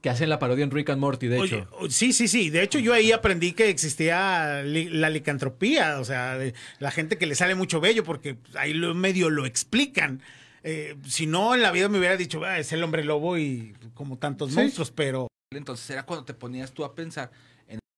que 0.00 0.10
hacen 0.10 0.28
la 0.28 0.38
parodia 0.38 0.62
en 0.64 0.70
Rick 0.70 0.90
and 0.90 1.00
Morty, 1.00 1.28
de 1.28 1.38
Oye, 1.38 1.56
hecho. 1.58 1.68
o- 1.78 1.88
sí, 1.90 2.12
sí, 2.12 2.28
sí. 2.28 2.50
De 2.50 2.62
hecho, 2.62 2.78
yo 2.78 2.92
ahí 2.92 3.10
aprendí 3.10 3.52
que 3.52 3.68
existía 3.70 4.62
li- 4.62 4.90
la 4.90 5.08
licantropía, 5.10 5.98
o 5.98 6.04
sea, 6.04 6.36
de 6.36 6.52
la 6.78 6.90
gente 6.90 7.16
que 7.16 7.26
le 7.26 7.34
sale 7.34 7.54
mucho 7.54 7.80
bello, 7.80 8.04
porque 8.04 8.36
ahí 8.54 8.74
lo 8.74 8.94
medio 8.94 9.30
lo 9.30 9.46
explican. 9.46 10.20
Eh, 10.64 10.96
si 11.06 11.26
no, 11.26 11.54
en 11.54 11.60
la 11.62 11.70
vida 11.70 11.88
me 11.88 11.98
hubiera 11.98 12.16
dicho, 12.16 12.42
"Ah, 12.44 12.58
es 12.58 12.72
el 12.72 12.82
hombre 12.82 13.04
lobo 13.04 13.36
y 13.38 13.74
como 13.94 14.16
tantos 14.18 14.50
Sí. 14.50 14.56
monstruos, 14.56 14.90
pero 14.90 15.28
Entonces 15.52 15.88
era 15.90 16.04
cuando 16.04 16.24
te 16.24 16.34
ponías 16.34 16.72
tú 16.72 16.84
a 16.84 16.94
pensar. 16.94 17.30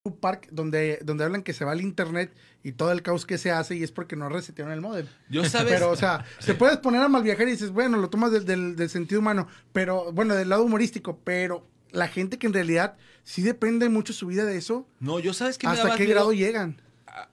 Un 0.04 0.16
park 0.18 0.46
donde, 0.52 1.00
donde 1.02 1.24
hablan 1.24 1.42
que 1.42 1.52
se 1.52 1.64
va 1.64 1.72
el 1.72 1.80
internet 1.80 2.32
y 2.62 2.72
todo 2.72 2.92
el 2.92 3.02
caos 3.02 3.26
que 3.26 3.38
se 3.38 3.50
hace 3.50 3.74
y 3.76 3.82
es 3.82 3.90
porque 3.90 4.14
no 4.14 4.28
resetearon 4.28 4.72
el 4.72 4.80
modem. 4.80 5.06
Yo 5.28 5.42
sabes. 5.48 5.72
Pero, 5.72 5.90
o 5.90 5.96
sea, 5.96 6.24
te 6.46 6.54
puedes 6.54 6.76
poner 6.76 7.00
a 7.02 7.08
mal 7.08 7.22
viajar 7.24 7.48
y 7.48 7.52
dices, 7.52 7.70
bueno, 7.70 7.96
lo 7.98 8.08
tomas 8.10 8.30
del, 8.30 8.44
del- 8.44 8.76
del 8.76 8.88
sentido 8.90 9.20
humano, 9.20 9.48
pero, 9.72 10.12
bueno, 10.12 10.34
del 10.36 10.48
lado 10.48 10.62
humorístico, 10.64 11.18
pero 11.24 11.66
la 11.90 12.06
gente 12.08 12.38
que 12.38 12.46
en 12.46 12.52
realidad 12.52 12.96
sí 13.24 13.42
depende 13.42 13.88
mucho 13.88 14.12
su 14.12 14.26
vida 14.28 14.44
de 14.44 14.56
eso, 14.58 14.86
no, 15.00 15.18
yo 15.18 15.32
sabes 15.32 15.56
que 15.58 15.66
me 15.66 15.72
¿hasta 15.72 15.96
qué 15.96 16.04
miedo? 16.04 16.14
grado 16.14 16.32
llegan? 16.32 16.80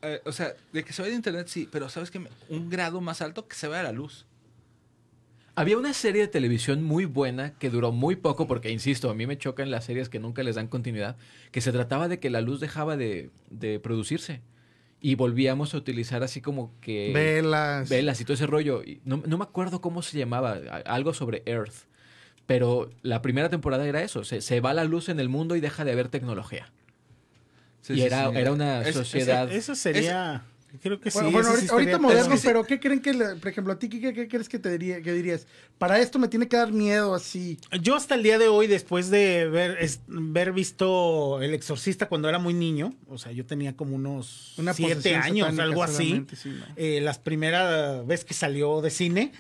Eh, 0.02 0.22
o 0.26 0.32
sea, 0.32 0.54
de 0.72 0.84
que 0.84 0.94
se 0.94 1.02
vaya 1.04 1.12
de 1.12 1.18
internet, 1.18 1.48
sí, 1.50 1.68
pero 1.72 1.90
sabes 1.90 2.10
que 2.10 2.26
un 2.50 2.70
grado 2.72 3.02
más 3.02 3.22
alto 3.22 3.48
que 3.48 3.56
se 3.56 3.68
vaya 3.68 3.84
la 3.84 3.92
luz. 3.92 4.26
Había 5.56 5.78
una 5.78 5.94
serie 5.94 6.22
de 6.22 6.28
televisión 6.28 6.82
muy 6.84 7.06
buena 7.06 7.54
que 7.54 7.70
duró 7.70 7.92
muy 7.92 8.16
poco, 8.16 8.48
porque 8.48 8.72
insisto, 8.72 9.10
a 9.12 9.14
mí 9.14 9.28
me 9.28 9.38
chocan 9.38 9.70
las 9.70 9.86
series 9.86 10.10
que 10.10 10.20
nunca 10.20 10.42
les 10.42 10.56
dan 10.56 10.68
continuidad, 10.68 11.16
que 11.52 11.62
se 11.62 11.72
trataba 11.72 12.08
de 12.08 12.20
que 12.20 12.32
la 12.32 12.42
luz 12.42 12.60
dejaba 12.60 12.98
de, 12.98 13.30
de 13.52 13.80
producirse 13.80 14.42
y 15.00 15.14
volvíamos 15.16 15.74
a 15.74 15.78
utilizar 15.78 16.24
así 16.24 16.42
como 16.42 16.72
que 16.82 17.12
Velas. 17.14 17.88
velas 17.90 18.20
y 18.20 18.24
todo 18.24 18.34
ese 18.34 18.48
rollo. 18.48 18.82
Y 18.84 19.02
no, 19.06 19.22
no 19.28 19.38
me 19.38 19.44
acuerdo 19.44 19.80
cómo 19.80 20.02
se 20.02 20.18
llamaba, 20.18 20.54
algo 20.86 21.14
sobre 21.14 21.44
Earth, 21.46 21.86
pero 22.48 22.90
la 23.04 23.22
primera 23.22 23.50
temporada 23.50 23.86
era 23.88 24.02
eso, 24.02 24.24
se, 24.24 24.42
se 24.42 24.60
va 24.60 24.74
la 24.74 24.86
luz 24.86 25.08
en 25.10 25.20
el 25.20 25.30
mundo 25.30 25.56
y 25.56 25.60
deja 25.62 25.86
de 25.86 25.92
haber 25.92 26.08
tecnología. 26.08 26.72
Sí, 27.82 27.94
y 27.94 27.98
sí, 27.98 28.02
era, 28.04 28.30
sí. 28.32 28.38
era 28.38 28.52
una 28.54 28.82
Es- 28.82 28.96
sociedad... 28.96 29.52
eso 29.52 29.76
sería... 29.76 30.46
Creo 30.82 31.00
que 31.00 31.12
sí. 31.12 31.20
Bueno, 31.22 31.38
ahorita, 31.50 31.52
ahorita 31.74 31.74
estaría 31.92 31.98
moderno, 32.00 32.30
pesado. 32.32 32.50
pero 32.54 32.64
¿qué 32.66 32.80
creen 32.80 33.00
que, 33.00 33.14
le- 33.14 33.36
por 33.36 33.48
ejemplo, 33.50 33.74
a 33.74 33.78
ti, 33.80 33.90
¿qué, 33.90 34.14
qué 34.14 34.28
crees 34.28 34.50
que 34.50 34.58
te 34.58 34.72
diría, 34.72 35.02
que 35.02 35.14
dirías? 35.14 35.46
Para 35.78 36.00
esto 36.00 36.18
me 36.18 36.28
tiene 36.28 36.48
que 36.48 36.58
dar 36.58 36.72
miedo 36.72 37.14
así. 37.14 37.60
Yo 37.82 37.96
hasta 37.96 38.16
el 38.16 38.24
día 38.24 38.40
de 38.40 38.48
hoy, 38.48 38.66
después 38.68 39.10
de 39.12 39.48
ver, 39.48 39.78
es- 39.80 40.02
ver 40.08 40.52
visto 40.52 41.42
El 41.42 41.54
Exorcista 41.54 42.08
cuando 42.08 42.28
era 42.28 42.40
muy 42.40 42.54
niño, 42.56 42.94
o 43.08 43.18
sea, 43.20 43.32
yo 43.32 43.46
tenía 43.46 43.76
como 43.76 43.96
unos 43.96 44.54
Una 44.58 44.74
siete 44.74 45.16
años, 45.16 45.60
algo 45.60 45.84
así, 45.84 46.26
sí, 46.36 46.50
¿no? 46.50 46.66
eh, 46.76 47.02
las 47.02 47.20
primeras 47.20 48.06
vez 48.08 48.26
que 48.26 48.34
salió 48.34 48.82
de 48.82 48.90
cine, 48.90 49.32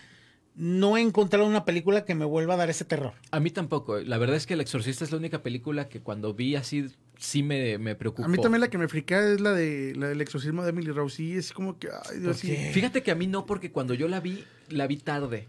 no 0.56 0.98
he 0.98 1.02
encontrado 1.02 1.46
una 1.48 1.66
película 1.66 2.06
que 2.06 2.14
me 2.16 2.26
vuelva 2.26 2.54
a 2.54 2.58
dar 2.58 2.70
ese 2.70 2.86
terror. 2.86 3.14
A 3.32 3.40
mí 3.40 3.50
tampoco. 3.50 4.00
La 4.00 4.18
verdad 4.18 4.36
es 4.36 4.46
que 4.46 4.54
El 4.54 4.62
Exorcista 4.62 5.04
es 5.04 5.12
la 5.12 5.18
única 5.18 5.42
película 5.42 5.90
que 5.90 6.02
cuando 6.02 6.34
vi 6.34 6.56
así 6.56 6.86
sí 7.18 7.42
me, 7.44 7.78
me 7.78 7.96
preocupó. 7.96 8.26
A 8.26 8.28
mí 8.28 8.38
también 8.38 8.62
la 8.62 8.70
que 8.70 8.78
me 8.78 8.88
frica 8.88 9.20
es 9.34 9.42
la, 9.42 9.54
de, 9.54 9.94
la 9.96 10.10
del 10.10 10.22
exorcismo 10.22 10.64
de 10.64 10.70
Emily 10.70 10.92
Rose. 10.92 11.16
Sí, 11.18 11.34
es 11.34 11.54
como 11.54 11.80
que, 11.80 11.88
ay, 11.88 12.20
Dios, 12.20 12.26
¿Por 12.26 12.36
sí. 12.36 12.56
Fíjate 12.72 13.02
que 13.02 13.12
a 13.12 13.16
mí 13.16 13.28
no, 13.28 13.46
porque 13.46 13.72
cuando 13.72 13.94
yo 13.94 14.08
la 14.08 14.20
vi, 14.20 14.44
la 14.70 14.86
vi 14.88 14.98
tarde. 14.98 15.48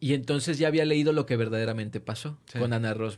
Y 0.00 0.12
entonces 0.14 0.58
ya 0.58 0.68
había 0.68 0.84
leído 0.84 1.12
lo 1.12 1.24
que 1.26 1.36
verdaderamente 1.36 1.98
pasó 2.00 2.38
Sí. 2.52 2.58
con 2.58 2.72
Ana 2.72 2.92
Ross 2.94 3.16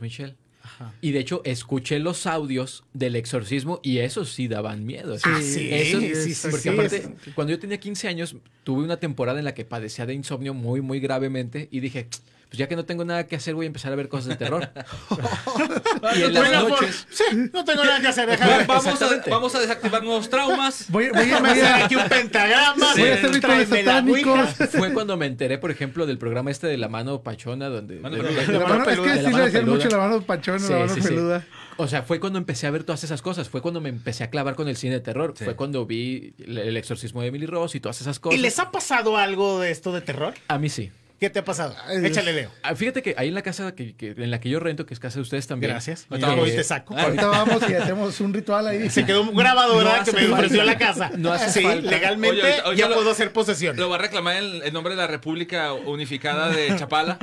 Y 1.01 1.11
de 1.11 1.19
hecho, 1.19 1.41
escuché 1.45 1.99
los 1.99 2.25
audios 2.27 2.83
del 2.93 3.15
exorcismo 3.15 3.79
y 3.83 3.99
esos 3.99 4.31
sí 4.31 4.47
daban 4.47 4.85
miedo. 4.85 5.17
Sí, 5.17 5.29
sí, 5.41 5.69
Esos- 5.71 6.01
sí, 6.23 6.33
sí, 6.33 6.47
porque 6.49 6.61
sí, 6.63 6.69
aparte, 6.69 6.95
es- 6.97 7.33
cuando 7.33 7.51
yo 7.51 7.59
tenía 7.59 7.79
15 7.79 8.07
años, 8.07 8.35
tuve 8.63 8.83
una 8.83 8.97
temporada 8.97 9.39
en 9.39 9.45
la 9.45 9.53
que 9.53 9.65
padecía 9.65 10.05
de 10.05 10.13
insomnio 10.13 10.53
muy, 10.53 10.81
muy 10.81 10.99
gravemente 10.99 11.67
y 11.71 11.79
dije, 11.79 12.07
pues 12.49 12.57
ya 12.59 12.67
que 12.67 12.75
no 12.75 12.85
tengo 12.85 13.03
nada 13.03 13.25
que 13.27 13.35
hacer, 13.35 13.55
voy 13.55 13.65
a 13.65 13.67
empezar 13.67 13.91
a 13.91 13.95
ver 13.95 14.07
cosas 14.07 14.29
de 14.29 14.35
terror. 14.37 14.69
y 16.15 16.21
en 16.23 16.33
las 16.33 16.63
noches... 16.63 17.07
Sí, 17.09 17.23
no 17.53 17.65
tengo 17.65 17.83
nada 17.83 17.99
que 17.99 18.07
hacer. 18.07 18.29
déjame. 18.29 18.63
Vamos 18.65 19.01
a, 19.01 19.29
vamos 19.29 19.55
a 19.55 19.59
desactivar 19.59 20.03
nuevos 20.03 20.29
traumas. 20.29 20.85
Voy, 20.89 21.09
voy 21.09 21.29
hacer 21.31 21.65
a, 21.65 21.85
aquí 21.85 21.95
un 21.95 22.07
pentagrama. 22.07 22.93
voy 22.93 23.09
a 23.09 23.13
hacer 23.15 23.31
rituales 23.33 23.69
satánicos. 23.69 24.49
Fue 24.71 24.93
cuando 24.93 25.17
me 25.17 25.25
enteré, 25.25 25.57
por 25.57 25.71
ejemplo, 25.71 26.05
del 26.05 26.17
programa 26.17 26.51
este 26.51 26.67
de 26.67 26.77
la 26.77 26.87
mano 26.87 27.21
pachona, 27.21 27.67
donde... 27.69 27.99
Mano 27.99 28.15
de- 28.17 28.23
peluda. 28.23 28.41
de- 28.45 28.53
La 28.53 28.59
mano- 28.65 28.89
es 28.89 28.99
que 28.99 29.25
sí 29.25 29.33
le 29.33 29.41
decían 29.43 29.65
mucho 29.69 29.89
la 29.89 29.97
mano 29.97 30.21
pachona, 30.21 30.59
Sí, 30.59 30.71
la 30.71 30.79
mano 30.79 30.93
sí, 30.93 31.01
sí. 31.01 31.07
peluda. 31.09 31.45
O 31.79 31.87
sea, 31.87 32.01
fue 32.01 32.19
cuando 32.19 32.39
empecé 32.39 32.65
a 32.65 32.71
ver 32.71 32.83
todas 32.83 33.03
esas 33.03 33.21
cosas. 33.21 33.49
Fue 33.49 33.61
cuando 33.61 33.81
me 33.81 33.89
empecé 33.89 34.23
a 34.23 34.29
clavar 34.31 34.55
con 34.55 34.67
el 34.67 34.77
cine 34.77 34.93
de 34.95 34.99
terror. 35.01 35.33
Sí. 35.37 35.43
Fue 35.45 35.55
cuando 35.55 35.85
vi 35.85 36.33
el, 36.39 36.57
el 36.57 36.77
exorcismo 36.77 37.21
de 37.21 37.27
Emily 37.27 37.45
Rose 37.45 37.77
y 37.77 37.81
todas 37.81 38.01
esas 38.01 38.17
¿Y 38.17 38.19
cosas. 38.21 38.39
les 38.39 38.57
ha 38.57 38.71
pasado 38.71 39.15
algo 39.17 39.59
de 39.59 39.69
esto 39.71 39.91
de 39.93 40.01
terror? 40.01 40.33
A 40.47 40.57
mí 40.57 40.69
sí. 40.69 40.91
¿Qué 41.19 41.31
te 41.31 41.39
ha 41.39 41.43
pasado? 41.45 41.75
Échale, 42.03 42.31
Leo. 42.31 42.51
Ah, 42.61 42.75
Fíjate 42.75 43.01
que 43.01 43.15
ahí 43.17 43.29
en 43.29 43.33
la 43.33 43.41
casa 43.41 43.73
que, 43.73 43.95
que- 43.95 44.11
en 44.11 44.29
la 44.29 44.39
que 44.39 44.49
yo 44.49 44.59
rento, 44.59 44.85
que 44.85 44.93
es 44.93 44.99
casa 44.99 45.15
de 45.15 45.21
ustedes 45.23 45.47
también. 45.47 45.71
Gracias. 45.71 46.05
eh, 46.11 46.19
Ahorita 46.23 46.57
te 46.57 46.63
saco. 46.63 46.95
Ahorita 46.95 47.25
vamos 47.25 47.67
y 47.67 47.73
hacemos 47.73 48.19
un 48.21 48.33
ritual 48.35 48.67
ahí. 48.67 48.87
Se 48.91 49.03
quedó 49.03 49.25
grabado, 49.31 49.71
No 49.73 49.77
¿verdad? 49.79 50.05
que 50.05 50.11
me 50.11 50.27
ofreció 50.31 50.63
la 50.63 50.77
casa. 50.77 51.09
No 51.17 51.33
hace 51.33 51.49
sí, 51.59 51.65
falta. 51.65 51.89
legalmente 51.89 52.61
Oye, 52.65 52.77
ya 52.77 52.87
lo- 52.87 52.95
puedo 52.95 53.09
hacer 53.09 53.33
posesión. 53.33 53.75
Lo 53.77 53.89
va 53.89 53.95
a 53.95 53.99
reclamar 53.99 54.37
en, 54.43 54.61
en 54.63 54.73
nombre 54.73 54.93
de 54.93 55.01
la 55.01 55.07
República 55.07 55.73
Unificada 55.73 56.49
de 56.49 56.75
Chapala. 56.77 57.17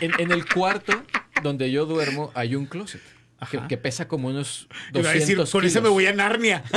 En, 0.00 0.12
en 0.20 0.30
el 0.30 0.46
cuarto 0.48 1.02
donde 1.42 1.70
yo 1.72 1.86
duermo 1.86 2.30
hay 2.34 2.54
un 2.54 2.66
closet. 2.66 3.00
Que, 3.68 3.76
pesa 3.76 4.06
como 4.06 4.28
unos 4.28 4.68
200 4.92 5.00
Iba 5.00 5.10
a 5.10 5.12
decir, 5.14 5.36
con 5.36 5.46
kilos. 5.46 5.64
ese 5.64 5.80
me 5.80 5.88
voy 5.88 6.06
a 6.06 6.12
Narnia. 6.12 6.62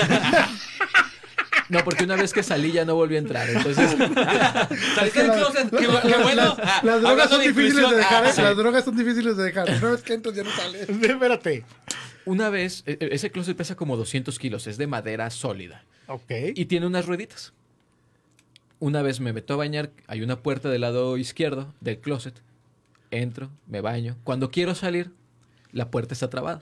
No, 1.69 1.83
porque 1.83 2.03
una 2.03 2.15
vez 2.15 2.31
que 2.33 2.43
salí 2.43 2.71
ya 2.71 2.85
no 2.85 2.95
volví 2.95 3.15
a 3.15 3.19
entrar. 3.19 3.49
Entonces, 3.49 3.89
Saliste 4.95 5.23
del 5.23 5.31
closet. 5.31 5.69
Qué, 5.71 5.87
bu- 5.89 6.01
qué 6.01 6.21
bueno. 6.23 6.55
Las, 6.55 6.59
Ah, 6.59 6.81
las 6.83 7.01
drogas 7.01 7.29
son 7.29 7.41
difíciles 7.41 7.89
de 7.89 7.95
dejar, 7.95 8.23
Ah, 8.25 8.29
¿eh? 8.29 8.41
Las 8.41 8.57
drogas 8.57 8.85
son 8.85 8.95
difíciles 8.97 9.37
de 9.37 9.43
dejar. 9.43 9.69
Una 9.69 9.91
vez 9.91 10.03
que 10.03 10.13
entras 10.13 10.35
ya 10.35 10.43
no 10.43 10.51
sales. 10.51 10.87
Espérate. 10.89 11.65
una 12.25 12.49
vez, 12.49 12.83
e- 12.85 12.97
e- 12.99 13.09
ese 13.15 13.31
closet 13.31 13.57
pesa 13.57 13.75
como 13.75 13.97
200 13.97 14.37
kilos. 14.37 14.67
Es 14.67 14.77
de 14.77 14.87
madera 14.87 15.29
sólida. 15.31 15.83
Ok. 16.07 16.31
y 16.53 16.65
tiene 16.65 16.85
unas 16.85 17.07
rueditas. 17.07 17.53
Una 18.77 19.01
vez 19.01 19.19
me 19.21 19.33
meto 19.33 19.53
a 19.55 19.57
bañar, 19.57 19.89
hay 20.05 20.21
una 20.21 20.37
puerta 20.43 20.69
del 20.69 20.81
lado 20.81 21.17
izquierdo 21.17 21.73
del 21.81 21.97
closet. 21.99 22.35
Entro, 23.09 23.49
me 23.67 23.81
baño. 23.81 24.17
Cuando 24.23 24.51
quiero 24.51 24.75
salir, 24.75 25.11
la 25.71 25.89
puerta 25.89 26.13
está 26.13 26.29
trabada. 26.29 26.61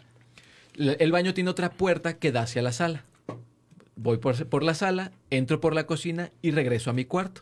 El 0.77 1.11
baño 1.11 1.33
tiene 1.33 1.49
otra 1.49 1.71
puerta 1.71 2.13
que 2.17 2.31
da 2.31 2.43
hacia 2.43 2.61
la 2.61 2.71
sala. 2.71 3.03
Voy 3.95 4.17
por, 4.17 4.47
por 4.47 4.63
la 4.63 4.73
sala, 4.73 5.11
entro 5.29 5.59
por 5.59 5.75
la 5.75 5.85
cocina 5.85 6.31
y 6.41 6.51
regreso 6.51 6.89
a 6.89 6.93
mi 6.93 7.05
cuarto. 7.05 7.41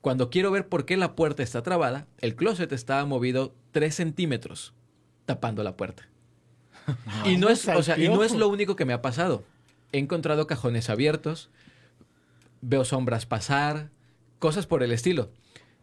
Cuando 0.00 0.28
quiero 0.28 0.50
ver 0.50 0.68
por 0.68 0.84
qué 0.84 0.96
la 0.96 1.14
puerta 1.14 1.42
está 1.42 1.62
trabada, 1.62 2.06
el 2.18 2.36
closet 2.36 2.70
estaba 2.72 3.06
movido 3.06 3.54
3 3.72 3.94
centímetros 3.94 4.74
tapando 5.24 5.62
la 5.62 5.76
puerta. 5.76 6.08
y, 7.24 7.38
no 7.38 7.48
es, 7.48 7.66
o 7.68 7.82
sea, 7.82 7.98
y 7.98 8.08
no 8.08 8.22
es 8.22 8.34
lo 8.34 8.48
único 8.48 8.76
que 8.76 8.84
me 8.84 8.92
ha 8.92 9.00
pasado. 9.00 9.44
He 9.92 9.98
encontrado 9.98 10.46
cajones 10.46 10.90
abiertos, 10.90 11.48
veo 12.60 12.84
sombras 12.84 13.24
pasar, 13.24 13.90
cosas 14.38 14.66
por 14.66 14.82
el 14.82 14.92
estilo. 14.92 15.30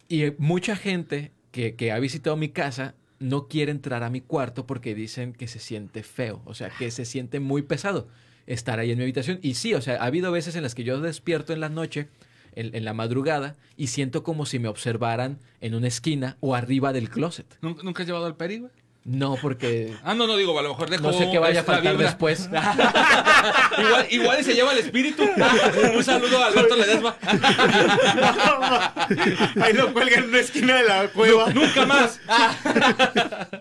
Y 0.07 0.33
mucha 0.37 0.75
gente 0.75 1.31
que, 1.51 1.75
que 1.75 1.91
ha 1.91 1.97
visitado 1.97 2.37
mi 2.37 2.49
casa 2.49 2.93
no 3.17 3.47
quiere 3.47 3.71
entrar 3.71 4.03
a 4.03 4.09
mi 4.09 4.21
cuarto 4.21 4.67
porque 4.67 4.93
dicen 4.93 5.33
que 5.33 5.47
se 5.47 5.59
siente 5.59 6.03
feo, 6.03 6.41
o 6.45 6.53
sea, 6.53 6.69
que 6.69 6.91
se 6.91 7.05
siente 7.05 7.39
muy 7.39 7.63
pesado 7.63 8.07
estar 8.53 8.79
ahí 8.79 8.91
en 8.91 8.97
mi 8.97 9.03
habitación. 9.03 9.39
Y 9.41 9.55
sí, 9.55 9.73
o 9.73 9.81
sea, 9.81 9.95
ha 10.01 10.05
habido 10.05 10.31
veces 10.31 10.55
en 10.55 10.63
las 10.63 10.75
que 10.75 10.83
yo 10.83 10.99
despierto 11.01 11.53
en 11.53 11.59
la 11.59 11.69
noche, 11.69 12.07
en, 12.55 12.75
en 12.75 12.85
la 12.85 12.93
madrugada, 12.93 13.55
y 13.77 13.87
siento 13.87 14.23
como 14.23 14.45
si 14.45 14.59
me 14.59 14.67
observaran 14.67 15.39
en 15.61 15.75
una 15.75 15.87
esquina 15.87 16.37
o 16.39 16.55
arriba 16.55 16.93
del 16.93 17.09
closet. 17.09 17.45
¿Nunca, 17.61 17.83
nunca 17.83 18.03
has 18.03 18.07
llevado 18.07 18.25
al 18.25 18.35
peri, 18.35 18.59
güey? 18.59 18.71
No, 19.03 19.35
porque 19.41 19.93
Ah, 20.03 20.13
no, 20.13 20.27
no 20.27 20.37
digo, 20.37 20.57
a 20.59 20.61
lo 20.61 20.69
mejor 20.69 20.89
dejó 20.89 21.03
no 21.11 21.13
sé 21.13 21.27
qué 21.31 21.39
vaya 21.39 21.61
a 21.61 21.63
faltar 21.63 21.93
vibra. 21.93 22.07
después. 22.07 22.47
igual, 23.79 24.05
igual 24.11 24.39
y 24.39 24.43
se 24.43 24.53
lleva 24.53 24.73
el 24.73 24.77
espíritu. 24.79 25.23
Un 25.95 26.03
saludo 26.03 26.37
a 26.43 26.47
Alberto 26.47 26.75
Ledesma. 26.75 27.15
Ahí 29.61 29.73
lo 29.73 29.91
cuelgan 29.93 30.23
en 30.25 30.29
una 30.29 30.39
esquina 30.39 30.75
de 30.75 30.83
la 30.87 31.07
cueva. 31.07 31.51
Nunca 31.51 31.85
más. 31.85 32.19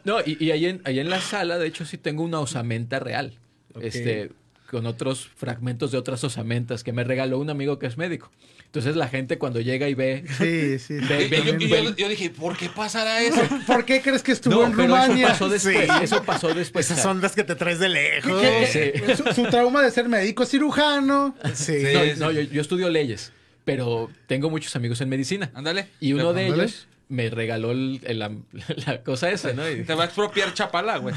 No, 0.04 0.20
y, 0.20 0.36
y 0.44 0.50
ahí, 0.50 0.66
en, 0.66 0.82
ahí 0.84 1.00
en 1.00 1.08
la 1.10 1.20
sala, 1.20 1.58
de 1.58 1.66
hecho, 1.68 1.84
sí 1.84 1.96
tengo 1.98 2.22
una 2.22 2.40
osamenta 2.40 2.98
real. 2.98 3.38
Este, 3.80 4.32
con 4.70 4.86
otros 4.86 5.28
fragmentos 5.36 5.90
de 5.92 5.98
otras 5.98 6.22
osamentas 6.22 6.84
que 6.84 6.92
me 6.92 7.02
regaló 7.04 7.38
un 7.38 7.50
amigo 7.50 7.78
que 7.78 7.86
es 7.86 7.96
médico. 7.98 8.30
Entonces 8.66 8.94
la 8.94 9.08
gente 9.08 9.36
cuando 9.36 9.60
llega 9.60 9.88
y 9.88 9.94
ve... 9.94 10.24
Sí, 10.38 10.78
sí. 10.86 10.94
Ve- 11.06 11.24
Y 11.24 11.28
ve- 11.28 11.42
yo, 11.44 11.58
yo- 11.90 11.96
yo 11.96 12.08
dije, 12.08 12.30
¿por 12.30 12.56
qué 12.56 12.68
pasará 12.68 13.20
eso? 13.20 13.40
¿Por 13.66 13.84
qué 13.84 14.00
crees 14.00 14.22
que 14.22 14.30
estuvo 14.32 14.54
no, 14.54 14.66
en 14.66 14.72
pero 14.72 14.84
Rumania? 14.88 15.26
eso 15.26 15.32
pasó 15.32 15.48
después. 15.48 15.76
Sí. 15.88 16.04
Eso 16.04 16.22
pasó 16.22 16.54
después. 16.54 16.86
Esas 16.86 16.98
o 17.00 17.02
sea, 17.02 17.10
ondas 17.10 17.34
que 17.34 17.42
te 17.42 17.56
traes 17.56 17.80
de 17.80 17.88
lejos. 17.88 18.40
¿Qué- 18.40 18.92
qué- 19.04 19.16
Sí. 19.16 19.22
Su, 19.24 19.34
su 19.34 19.50
trauma 19.50 19.82
de 19.82 19.90
ser 19.90 20.08
médico 20.08 20.46
cirujano. 20.46 21.34
Sí. 21.54 21.72
No, 21.92 22.04
Sí, 22.04 22.10
no, 22.18 22.30
yo, 22.30 22.42
yo 22.42 22.60
estudio 22.60 22.88
leyes, 22.90 23.32
pero 23.64 24.08
tengo 24.28 24.50
muchos 24.50 24.76
amigos 24.76 25.00
en 25.00 25.08
medicina. 25.08 25.50
Ándale. 25.54 25.88
Y 25.98 26.12
uno 26.12 26.32
de 26.32 26.44
Ándale. 26.46 26.62
ellos 26.64 26.86
me 27.10 27.28
regaló 27.28 27.72
el- 27.72 28.00
el- 28.04 28.18
la, 28.20 28.30
la 28.86 29.02
cosa 29.02 29.30
esa, 29.30 29.52
¿no? 29.52 29.68
Y- 29.68 29.84
Te 29.84 29.94
va 29.94 30.04
a 30.04 30.06
expropiar 30.06 30.54
Chapala, 30.54 30.96
güey. 30.96 31.14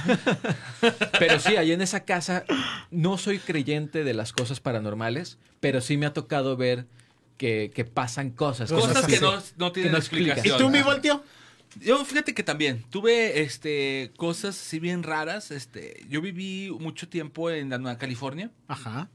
Pero 1.19 1.39
sí, 1.39 1.55
ahí 1.55 1.71
en 1.71 1.81
esa 1.81 2.03
casa 2.03 2.43
no 2.91 3.17
soy 3.17 3.39
creyente 3.39 4.03
de 4.03 4.13
las 4.13 4.33
cosas 4.33 4.59
paranormales, 4.59 5.37
pero 5.59 5.79
sí 5.79 5.95
me 5.95 6.05
ha 6.05 6.13
tocado 6.13 6.57
ver 6.57 6.85
que, 7.37 7.71
que 7.73 7.85
pasan 7.85 8.31
cosas. 8.31 8.69
Cosas 8.71 9.05
que 9.05 9.19
no, 9.19 9.41
no 9.57 9.71
tienen 9.71 9.93
no 9.93 9.97
explicación. 9.97 10.55
¿Y 10.55 10.59
tú, 10.59 10.69
mi 10.69 10.81
voltio? 10.81 11.23
Yo 11.81 12.03
fíjate 12.05 12.33
que 12.35 12.43
también 12.43 12.83
tuve 12.89 13.41
este 13.41 14.11
cosas 14.17 14.59
así 14.59 14.79
bien 14.79 15.01
raras. 15.03 15.49
Este, 15.51 16.03
yo 16.09 16.21
viví 16.21 16.69
mucho 16.79 17.07
tiempo 17.07 17.49
en 17.49 17.69
la 17.69 17.77
Nueva 17.79 17.97
California 17.97 18.51
Ajá. 18.67 19.09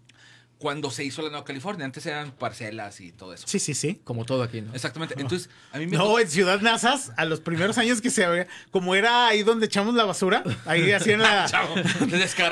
Cuando 0.58 0.90
se 0.90 1.04
hizo 1.04 1.22
la 1.22 1.28
Nueva 1.30 1.44
California. 1.44 1.84
Antes 1.84 2.04
eran 2.06 2.32
parcelas 2.32 3.00
y 3.00 3.12
todo 3.12 3.32
eso. 3.32 3.46
Sí, 3.46 3.58
sí, 3.60 3.74
sí. 3.74 4.00
Como 4.04 4.24
todo 4.24 4.42
aquí, 4.42 4.60
¿no? 4.60 4.74
Exactamente. 4.74 5.14
Entonces, 5.18 5.48
a 5.72 5.78
mí 5.78 5.86
me 5.86 5.96
No, 5.96 6.18
en 6.18 6.28
Ciudad 6.28 6.60
Nazas, 6.60 7.12
a 7.16 7.24
los 7.24 7.40
primeros 7.40 7.78
años 7.78 8.00
que 8.00 8.10
se 8.10 8.24
abría, 8.24 8.46
como 8.70 8.94
era 8.96 9.28
ahí 9.28 9.44
donde 9.44 9.66
echamos 9.66 9.94
la 9.94 10.04
basura, 10.04 10.42
ahí 10.66 10.90
así 10.92 11.12
en 11.12 11.20
la... 11.22 11.46
Chavo, 11.50 11.74
O 11.74 11.78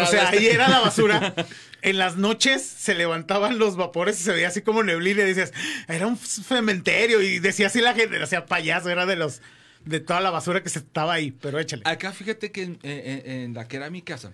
sea, 0.06 0.24
este. 0.24 0.38
ahí 0.38 0.46
era 0.46 0.68
la 0.68 0.80
basura. 0.80 1.34
En 1.82 1.98
las 1.98 2.16
noches 2.16 2.62
se 2.62 2.94
levantaban 2.94 3.58
los 3.58 3.76
vapores 3.76 4.20
y 4.20 4.24
se 4.24 4.32
veía 4.32 4.48
así 4.48 4.62
como 4.62 4.82
neblina 4.82 5.22
y 5.22 5.26
decías, 5.26 5.52
era 5.88 6.06
un 6.06 6.16
cementerio. 6.16 7.20
Y 7.22 7.38
decía 7.40 7.66
así 7.66 7.80
la 7.80 7.94
gente, 7.94 8.22
o 8.22 8.26
sea, 8.26 8.46
payaso, 8.46 8.88
era 8.90 9.04
de 9.06 9.16
los 9.16 9.40
de 9.84 10.00
toda 10.00 10.20
la 10.20 10.30
basura 10.30 10.62
que 10.64 10.68
se 10.68 10.80
estaba 10.80 11.12
ahí, 11.14 11.30
pero 11.30 11.60
échale. 11.60 11.82
Acá 11.86 12.12
fíjate 12.12 12.50
que 12.50 12.62
en, 12.62 12.78
en- 12.82 13.30
en 13.30 13.54
la 13.54 13.68
que 13.68 13.76
era 13.76 13.88
mi 13.90 14.02
casa 14.02 14.32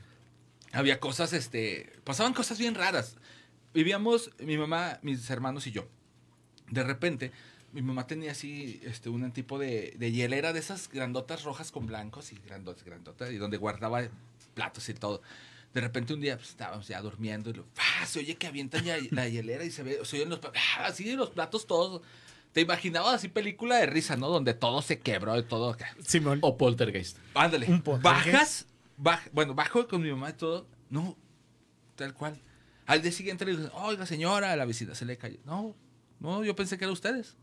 había 0.72 0.98
cosas, 0.98 1.34
este, 1.34 1.92
pasaban 2.04 2.32
cosas 2.32 2.58
bien 2.58 2.74
raras. 2.74 3.16
Vivíamos 3.74 4.30
mi 4.38 4.58
mamá, 4.58 4.98
mis 5.02 5.28
hermanos 5.30 5.66
y 5.66 5.72
yo. 5.72 5.86
De 6.70 6.82
repente, 6.82 7.32
mi 7.72 7.82
mamá 7.82 8.06
tenía 8.06 8.32
así, 8.32 8.80
este, 8.84 9.08
un 9.08 9.30
tipo 9.32 9.58
de, 9.58 9.94
de 9.98 10.12
hielera 10.12 10.52
de 10.52 10.60
esas 10.60 10.88
grandotas 10.88 11.42
rojas 11.44 11.70
con 11.72 11.86
blancos 11.86 12.32
y 12.32 12.36
grandotas, 12.36 12.84
grandotas, 12.84 13.30
y 13.30 13.36
donde 13.36 13.56
guardaba 13.56 14.02
platos 14.54 14.88
y 14.88 14.94
todo. 14.94 15.22
De 15.72 15.80
repente 15.80 16.12
un 16.12 16.20
día 16.20 16.36
pues, 16.36 16.50
estábamos 16.50 16.86
ya 16.86 17.00
durmiendo 17.00 17.48
y 17.48 17.54
lo, 17.54 17.64
¡ah! 17.78 18.04
se 18.04 18.18
oye 18.18 18.34
que 18.36 18.46
avientan 18.46 18.84
ya 18.84 18.98
la 19.10 19.26
hielera 19.26 19.64
y 19.64 19.70
se 19.70 19.82
ve, 19.82 20.00
se 20.04 20.16
oyen 20.16 20.28
los 20.28 20.38
platos, 20.38 20.60
¡ah! 20.76 20.86
así 20.86 21.10
los 21.16 21.30
platos 21.30 21.66
todos. 21.66 22.02
Te 22.52 22.60
imaginabas 22.60 23.14
así 23.14 23.28
película 23.28 23.76
de 23.76 23.86
risa, 23.86 24.14
¿no? 24.16 24.28
Donde 24.28 24.52
todo 24.52 24.82
se 24.82 24.98
quebró 24.98 25.38
y 25.38 25.42
todo. 25.42 25.74
Simón. 26.06 26.40
O 26.42 26.58
poltergeist. 26.58 27.16
Ándale. 27.32 27.66
Un 27.70 27.80
poltergeist. 27.80 28.26
Bajas, 28.34 28.66
baj- 28.98 29.30
bueno, 29.32 29.54
bajo 29.54 29.88
con 29.88 30.02
mi 30.02 30.10
mamá 30.10 30.28
y 30.28 30.32
todo. 30.34 30.66
No, 30.90 31.16
tal 31.96 32.12
cual. 32.12 32.38
Al 32.92 33.02
día 33.02 33.12
siguiente 33.12 33.44
le 33.44 33.56
digo, 33.56 33.70
oiga 33.74 34.04
señora, 34.06 34.54
la 34.56 34.64
vecina 34.64 34.94
se 34.94 35.04
le 35.04 35.16
cayó. 35.16 35.38
No, 35.46 35.74
no, 36.20 36.44
yo 36.44 36.54
pensé 36.54 36.76
que 36.78 36.84
eran 36.84 36.92
ustedes. 36.92 37.36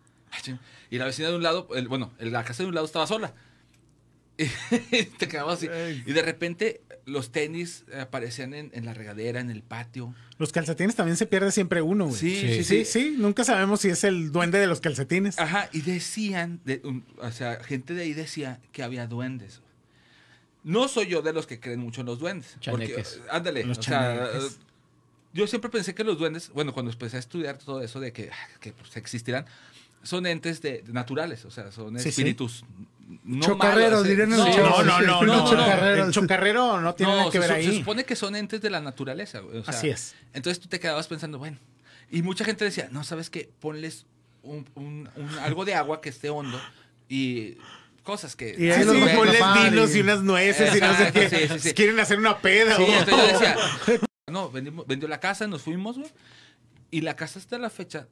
Y 0.91 0.97
la 0.99 1.05
vecina 1.05 1.29
de 1.29 1.35
un 1.35 1.43
lado, 1.43 1.67
el- 1.75 1.87
bueno, 1.87 2.11
en 2.19 2.31
la 2.31 2.43
casa 2.43 2.63
de 2.63 2.69
un 2.69 2.75
lado 2.75 2.85
estaba 2.85 3.07
sola. 3.07 3.33
Y 4.91 5.03
te 5.03 5.27
quedabas 5.27 5.55
así. 5.57 5.67
Y 6.05 6.13
de 6.13 6.21
repente 6.21 6.81
los 7.05 7.31
tenis 7.31 7.83
aparecían 7.99 8.53
en, 8.53 8.69
en 8.73 8.85
la 8.85 8.93
regadera, 8.93 9.39
en 9.39 9.49
el 9.49 9.63
patio. 9.63 10.13
Los 10.37 10.51
calcetines 10.51 10.95
también 10.95 11.17
se 11.17 11.25
pierde 11.25 11.51
siempre 11.51 11.81
uno, 11.81 12.05
güey. 12.05 12.17
Sí, 12.17 12.35
sí, 12.39 12.63
sí, 12.63 12.63
sí, 12.63 12.85
sí. 12.85 13.15
Nunca 13.17 13.43
sabemos 13.43 13.81
si 13.81 13.89
es 13.89 14.03
el 14.03 14.31
duende 14.31 14.59
de 14.59 14.67
los 14.67 14.79
calcetines. 14.81 15.39
Ajá, 15.39 15.67
y 15.73 15.81
decían, 15.81 16.61
de- 16.63 16.81
un- 16.83 17.05
o 17.17 17.31
sea, 17.31 17.61
gente 17.63 17.93
de 17.95 18.03
ahí 18.03 18.13
decía 18.13 18.59
que 18.71 18.83
había 18.83 19.07
duendes. 19.07 19.61
No 20.63 20.87
soy 20.87 21.07
yo 21.07 21.21
de 21.21 21.33
los 21.33 21.47
que 21.47 21.59
creen 21.59 21.79
mucho 21.79 22.01
en 22.01 22.07
los 22.07 22.19
duendes. 22.19 22.55
porque, 22.69 22.87
Chaneques. 22.87 23.21
ándale, 23.31 23.63
Los 23.65 23.79
o 23.79 23.83
sea, 23.83 24.29
yo 25.33 25.47
siempre 25.47 25.69
pensé 25.69 25.93
que 25.95 26.03
los 26.03 26.17
duendes, 26.17 26.49
bueno, 26.53 26.73
cuando 26.73 26.91
empecé 26.91 27.17
a 27.17 27.19
estudiar 27.19 27.57
todo 27.57 27.81
eso 27.81 27.99
de 27.99 28.11
que, 28.13 28.29
que 28.59 28.73
pues, 28.73 28.95
existirán, 28.97 29.45
son 30.03 30.25
entes 30.25 30.61
de, 30.61 30.81
de 30.81 30.93
naturales, 30.93 31.43
o 31.45 31.51
sea, 31.51 31.71
son 31.71 31.95
Sí, 31.97 32.03
sí. 32.03 32.09
espíritus. 32.09 32.63
No 33.23 33.43
Chocarreros, 33.45 33.91
malos, 33.91 34.05
¿eh? 34.05 34.09
dirían 34.09 34.29
no, 34.29 34.37
los 34.37 34.55
No, 34.57 34.83
no, 34.83 35.01
no, 35.01 35.19
Sí, 35.21 35.25
no, 35.25 35.49
chocarreros. 35.49 36.07
El 36.07 36.13
chocarrero 36.13 36.79
no 36.81 36.95
tiene 36.95 37.11
no, 37.11 37.17
nada 37.19 37.31
que 37.31 37.37
se, 37.41 37.47
ver 37.47 37.51
ahí. 37.51 37.65
se 37.65 37.73
supone 37.79 38.05
que 38.05 38.15
son 38.15 38.35
entes 38.35 38.61
de 38.61 38.69
la 38.69 38.81
naturaleza. 38.81 39.39
güey, 39.39 39.57
o 39.57 39.63
sea, 39.63 39.73
Así 39.73 39.89
es. 39.89 40.15
Entonces 40.33 40.59
tú 40.61 40.67
te 40.69 40.79
quedabas 40.79 41.07
pensando, 41.07 41.37
bueno, 41.39 41.57
y 42.11 42.21
mucha 42.21 42.45
gente 42.45 42.65
decía, 42.65 42.87
no, 42.91 43.03
¿sabes 43.03 43.29
qué? 43.29 43.49
Ponles 43.59 44.05
un, 44.43 44.67
un- 44.75 45.09
un- 45.15 45.39
algo 45.39 45.65
de 45.65 45.73
agua 45.75 46.01
que 46.01 46.09
esté 46.09 46.29
hondo 46.29 46.59
y 47.09 47.57
cosas 48.03 48.35
que... 48.35 48.51
Y 48.51 48.55
Sí, 48.55 48.71
ahí 48.71 48.83
sí, 48.83 49.01
a 49.09 49.15
ponles 49.15 49.41
vinos 49.71 49.93
y- 49.93 49.97
y 49.97 50.01
unas 50.01 50.21
nueces 50.23 50.75
y 50.75 50.79
no 50.79 50.95
sé 50.95 51.11
qué. 51.11 51.29
sí, 51.29 51.47
sí, 51.53 51.59
sí. 51.59 51.73
Quieren 51.73 51.99
hacer 51.99 52.17
una 52.19 52.37
peda. 52.39 52.77
Sí, 52.77 52.83
güey. 52.83 52.97
entonces 52.97 53.31
yo 53.31 53.39
decía, 53.39 53.57
no, 54.29 54.51
vendimos- 54.51 54.85
vendió 54.87 55.07
la 55.07 55.19
casa, 55.19 55.47
nos 55.47 55.61
fuimos, 55.63 55.97
güey. 55.97 56.09
Y 56.91 57.01
la 57.01 57.15
casa 57.15 57.39
hasta 57.39 57.57
la 57.57 57.69
fecha. 57.69 58.07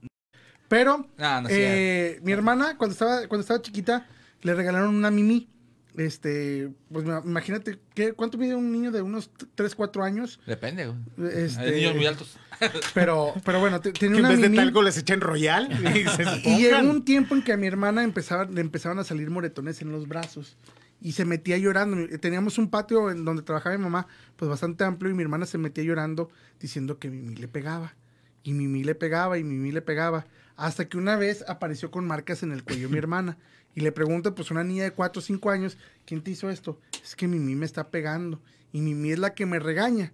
Pero 0.68 1.08
Ah, 1.18 1.40
no, 1.42 1.48
sí, 1.50 1.56
eh, 1.58 2.20
mi 2.24 2.32
hermana, 2.32 2.78
cuando 2.78 2.92
estaba, 2.94 3.28
cuando 3.28 3.42
estaba 3.42 3.62
chiquita, 3.62 4.06
le 4.42 4.54
regalaron 4.54 4.94
una 4.96 5.10
mimi. 5.12 5.48
Este, 5.96 6.70
pues 6.92 7.06
ma- 7.06 7.24
imagínate, 7.26 7.80
¿qué, 7.96 8.14
¿cuánto 8.14 8.38
mide 8.38 8.54
un 8.54 8.72
niño 8.72 8.92
de 8.92 9.02
unos 9.02 9.32
3, 9.56 9.74
4 9.74 10.04
años? 10.04 10.40
Depende, 10.46 10.86
güey. 10.86 11.32
Este, 11.34 11.60
Hay 11.62 11.72
niños 11.72 11.96
muy 11.96 12.06
altos. 12.06 12.38
Pero, 12.94 13.34
pero 13.46 13.60
bueno, 13.60 13.80
tenía 13.82 14.08
en 14.08 14.16
una 14.26 14.30
vez 14.30 14.42
de 14.42 14.50
talco 14.50 14.82
les 14.82 14.98
echan 14.98 15.22
royal 15.22 15.70
y 15.96 16.08
se 16.08 16.24
Y 16.44 16.58
llegó 16.58 16.90
un 16.90 17.06
tiempo 17.06 17.36
en 17.36 17.44
que 17.44 17.54
a 17.54 17.58
mi 17.58 17.68
hermana 17.68 18.04
empezaba, 18.04 18.46
le 18.46 18.62
empezaban 18.62 18.98
a 19.00 19.04
salir 19.04 19.30
moretones 19.30 19.82
en 19.84 19.92
los 19.92 20.08
brazos. 20.08 20.58
Y 21.00 21.12
se 21.12 21.26
metía 21.26 21.58
llorando. 21.58 22.18
Teníamos 22.20 22.58
un 22.58 22.70
patio 22.70 23.12
en 23.12 23.24
donde 23.24 23.44
trabajaba 23.44 23.78
mi 23.78 23.84
mamá, 23.84 24.08
pues 24.36 24.50
bastante 24.50 24.84
amplio, 24.84 25.12
y 25.12 25.16
mi 25.16 25.24
hermana 25.24 25.46
se 25.46 25.58
metía 25.58 25.84
llorando 25.84 26.30
diciendo 26.60 26.98
que 27.00 27.10
Mimi 27.10 27.36
le 27.36 27.48
pegaba. 27.48 27.96
Y 28.44 28.54
Mimi 28.54 28.84
le 28.84 28.96
pegaba, 28.96 29.38
y 29.38 29.44
Mimi 29.44 29.72
le 29.72 29.82
pegaba. 29.82 30.26
Hasta 30.56 30.90
que 30.90 30.98
una 30.98 31.16
vez 31.16 31.46
apareció 31.48 31.92
con 31.92 32.08
marcas 32.08 32.42
en 32.44 32.52
el 32.52 32.64
cuello 32.64 32.90
mi 32.90 32.98
hermana. 32.98 33.38
Y 33.76 33.82
le 33.82 33.92
pregunto, 33.92 34.34
pues 34.34 34.50
una 34.50 34.64
niña 34.64 34.86
de 34.86 34.92
4 34.92 35.20
o 35.20 35.24
5 35.24 35.52
años, 35.52 35.78
¿quién 36.06 36.24
te 36.24 36.32
hizo 36.32 36.50
esto? 36.50 36.80
Es 37.04 37.16
que 37.16 37.28
Mimi 37.28 37.54
me 37.54 37.66
está 37.68 37.92
pegando. 37.92 38.42
Y 38.72 38.82
Mimi 38.82 39.12
es 39.12 39.20
la 39.20 39.36
que 39.36 39.46
me 39.46 39.60
regaña. 39.60 40.14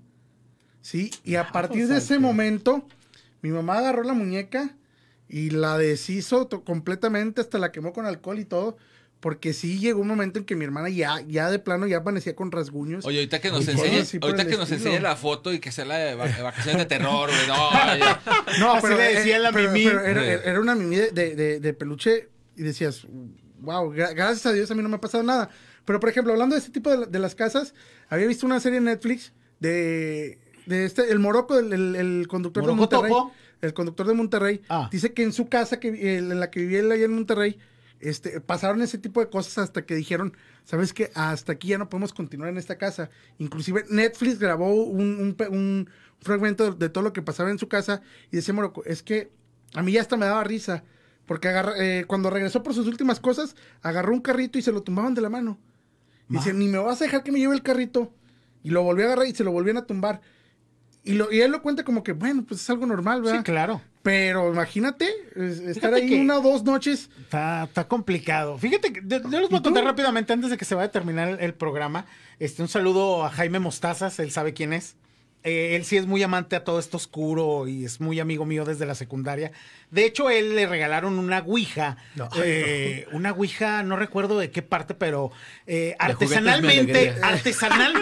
¿Sí? 0.81 1.11
Y 1.23 1.35
a 1.35 1.49
partir 1.53 1.87
de 1.87 1.99
ese 1.99 2.19
momento, 2.19 2.85
mi 3.41 3.51
mamá 3.51 3.77
agarró 3.77 4.03
la 4.03 4.13
muñeca 4.13 4.75
y 5.29 5.49
la 5.49 5.77
deshizo 5.77 6.49
completamente, 6.65 7.39
hasta 7.39 7.57
la 7.57 7.71
quemó 7.71 7.93
con 7.93 8.05
alcohol 8.05 8.39
y 8.39 8.45
todo. 8.45 8.75
Porque 9.23 9.53
sí 9.53 9.79
llegó 9.79 10.01
un 10.01 10.07
momento 10.09 10.37
en 10.37 10.43
que 10.43 10.53
mi 10.57 10.65
hermana 10.65 10.89
ya, 10.89 11.21
ya 11.25 11.49
de 11.49 11.57
plano 11.57 11.87
ya 11.87 11.97
amanecía 11.99 12.35
con 12.35 12.51
rasguños. 12.51 13.05
Oye, 13.05 13.19
ahorita 13.19 13.39
que 13.39 13.51
nos 13.51 13.65
enseñe, 13.65 14.03
ahorita 14.21 14.45
que 14.45 14.57
nos 14.57 14.69
enseñe 14.69 14.99
la 14.99 15.15
foto 15.15 15.53
y 15.53 15.59
que 15.61 15.71
sea 15.71 15.85
la 15.85 15.97
de 15.97 16.17
vac- 16.17 16.43
vacaciones 16.43 16.79
de 16.79 16.85
terror, 16.85 17.29
güey. 17.29 17.47
No. 17.47 18.59
No, 18.59 18.73
Así 18.73 18.87
le 18.89 19.15
decía 19.15 19.39
la 19.39 19.53
pero- 19.53 19.71
Mimi. 19.71 19.85
pero 19.85 20.01
era, 20.01 20.23
era 20.43 20.59
una 20.59 20.75
mimi 20.75 20.97
de, 20.97 21.11
de- 21.11 21.35
de- 21.35 21.59
de 21.61 21.73
peluche 21.73 22.27
y 22.57 22.63
decías, 22.63 23.07
wow, 23.61 23.91
gracias 23.91 24.45
a 24.45 24.51
Dios 24.51 24.69
a 24.71 24.75
mí 24.75 24.83
no 24.83 24.89
me 24.89 24.97
ha 24.97 25.01
pasado 25.01 25.23
nada. 25.23 25.49
Pero, 25.85 26.01
por 26.01 26.09
ejemplo, 26.09 26.33
hablando 26.33 26.55
de 26.55 26.59
este 26.59 26.71
tipo 26.73 26.89
de, 26.95 27.05
de 27.05 27.19
las 27.19 27.33
casas, 27.33 27.73
había 28.09 28.27
visto 28.27 28.45
una 28.45 28.59
serie 28.59 28.79
en 28.79 28.83
Netflix 28.83 29.31
de, 29.61 30.37
de 30.65 30.83
este, 30.85 31.09
el 31.11 31.19
Morocco, 31.19 31.57
el, 31.57 31.71
el- 31.71 31.95
el 31.95 32.27
conductor 32.27 32.63
de 32.65 32.73
¿Morocco 32.73 32.95
Monterrey. 32.97 33.11
Topo? 33.17 33.33
El 33.61 33.73
conductor 33.73 34.05
de 34.05 34.13
Monterrey. 34.15 34.61
Ah. 34.67 34.89
Dice 34.91 35.13
que 35.13 35.23
en 35.23 35.31
su 35.31 35.47
casa, 35.47 35.79
que, 35.79 36.17
en 36.17 36.37
la 36.39 36.51
que 36.51 36.59
vivía 36.59 36.79
él 36.81 36.91
allá 36.91 37.05
en 37.05 37.13
Monterrey, 37.13 37.57
este, 38.09 38.39
pasaron 38.41 38.81
ese 38.81 38.97
tipo 38.97 39.19
de 39.19 39.29
cosas 39.29 39.57
hasta 39.59 39.85
que 39.85 39.95
dijeron, 39.95 40.35
¿sabes 40.63 40.93
qué? 40.93 41.11
Hasta 41.15 41.53
aquí 41.53 41.69
ya 41.69 41.77
no 41.77 41.89
podemos 41.89 42.13
continuar 42.13 42.49
en 42.49 42.57
esta 42.57 42.77
casa. 42.77 43.09
Inclusive 43.37 43.85
Netflix 43.89 44.39
grabó 44.39 44.73
un, 44.73 45.35
un 45.35 45.35
un 45.49 45.89
fragmento 46.21 46.71
de, 46.71 46.77
de 46.77 46.89
todo 46.89 47.03
lo 47.03 47.13
que 47.13 47.21
pasaba 47.21 47.49
en 47.51 47.59
su 47.59 47.67
casa 47.67 48.01
y 48.31 48.37
decía 48.37 48.53
Morocco, 48.53 48.83
es 48.85 49.03
que 49.03 49.31
a 49.73 49.81
mí 49.83 49.91
ya 49.91 50.01
hasta 50.01 50.15
me 50.17 50.25
daba 50.25 50.43
risa. 50.43 50.83
Porque 51.25 51.47
agarra- 51.47 51.75
eh, 51.77 52.03
cuando 52.05 52.29
regresó 52.29 52.63
por 52.63 52.73
sus 52.73 52.85
últimas 52.87 53.19
cosas, 53.21 53.55
agarró 53.81 54.11
un 54.13 54.19
carrito 54.21 54.57
y 54.57 54.61
se 54.61 54.71
lo 54.73 54.83
tumbaban 54.83 55.13
de 55.15 55.21
la 55.21 55.29
mano. 55.29 55.57
Y 56.29 56.33
dice, 56.37 56.53
ni 56.53 56.67
me 56.67 56.77
vas 56.79 57.01
a 57.01 57.05
dejar 57.05 57.23
que 57.23 57.31
me 57.31 57.39
lleve 57.39 57.55
el 57.55 57.63
carrito. 57.63 58.13
Y 58.61 58.69
lo 58.71 58.83
volvió 58.83 59.05
a 59.05 59.07
agarrar 59.07 59.27
y 59.27 59.33
se 59.35 59.43
lo 59.45 59.51
volvían 59.51 59.77
a 59.77 59.85
tumbar. 59.85 60.19
Y, 61.03 61.13
lo, 61.13 61.31
y 61.31 61.39
él 61.41 61.51
lo 61.51 61.61
cuenta 61.61 61.83
como 61.83 62.03
que, 62.03 62.11
bueno, 62.13 62.43
pues 62.47 62.61
es 62.61 62.69
algo 62.69 62.85
normal, 62.85 63.21
¿verdad? 63.21 63.37
Sí, 63.39 63.43
claro. 63.43 63.81
Pero 64.03 64.51
imagínate, 64.51 65.05
es- 65.35 65.59
estar 65.59 65.91
Fíjate 65.91 65.95
ahí 65.95 66.09
que- 66.09 66.21
una 66.21 66.37
o 66.37 66.41
dos 66.41 66.63
noches. 66.63 67.09
Está, 67.21 67.63
está 67.63 67.87
complicado. 67.87 68.57
Fíjate 68.57 68.91
que 68.93 69.01
yo, 69.05 69.21
yo 69.29 69.39
les 69.39 69.49
voy 69.49 69.59
a 69.59 69.63
contar 69.63 69.83
rápidamente 69.85 70.33
antes 70.33 70.49
de 70.51 70.57
que 70.57 70.65
se 70.65 70.75
vaya 70.75 70.87
a 70.87 70.91
terminar 70.91 71.29
el, 71.29 71.39
el 71.39 71.53
programa. 71.53 72.05
Este, 72.37 72.61
un 72.61 72.67
saludo 72.67 73.23
a 73.23 73.29
Jaime 73.29 73.59
Mostazas, 73.59 74.19
él 74.19 74.29
sabe 74.31 74.53
quién 74.53 74.73
es. 74.73 74.97
Eh, 75.45 75.75
él 75.75 75.83
sí 75.83 75.97
es 75.97 76.05
muy 76.05 76.23
amante 76.23 76.55
a 76.55 76.63
todo 76.63 76.79
esto 76.79 76.95
oscuro 76.95 77.67
y 77.67 77.83
es 77.83 77.99
muy 77.99 78.19
amigo 78.21 78.45
mío 78.45 78.63
desde 78.63 78.85
la 78.85 78.95
secundaria. 78.95 79.51
De 79.91 80.05
hecho, 80.05 80.29
él 80.29 80.55
le 80.55 80.67
regalaron 80.67 81.17
una 81.19 81.39
ouija. 81.39 81.97
eh, 82.43 83.07
Una 83.11 83.31
ouija, 83.33 83.83
no 83.83 83.95
recuerdo 83.97 84.39
de 84.39 84.51
qué 84.51 84.61
parte, 84.61 84.93
pero 84.93 85.31
eh, 85.67 85.95
De 86.07 86.13
juguetes 86.13 86.37
artesanalmente, 86.37 87.13
artesanal, 87.21 87.93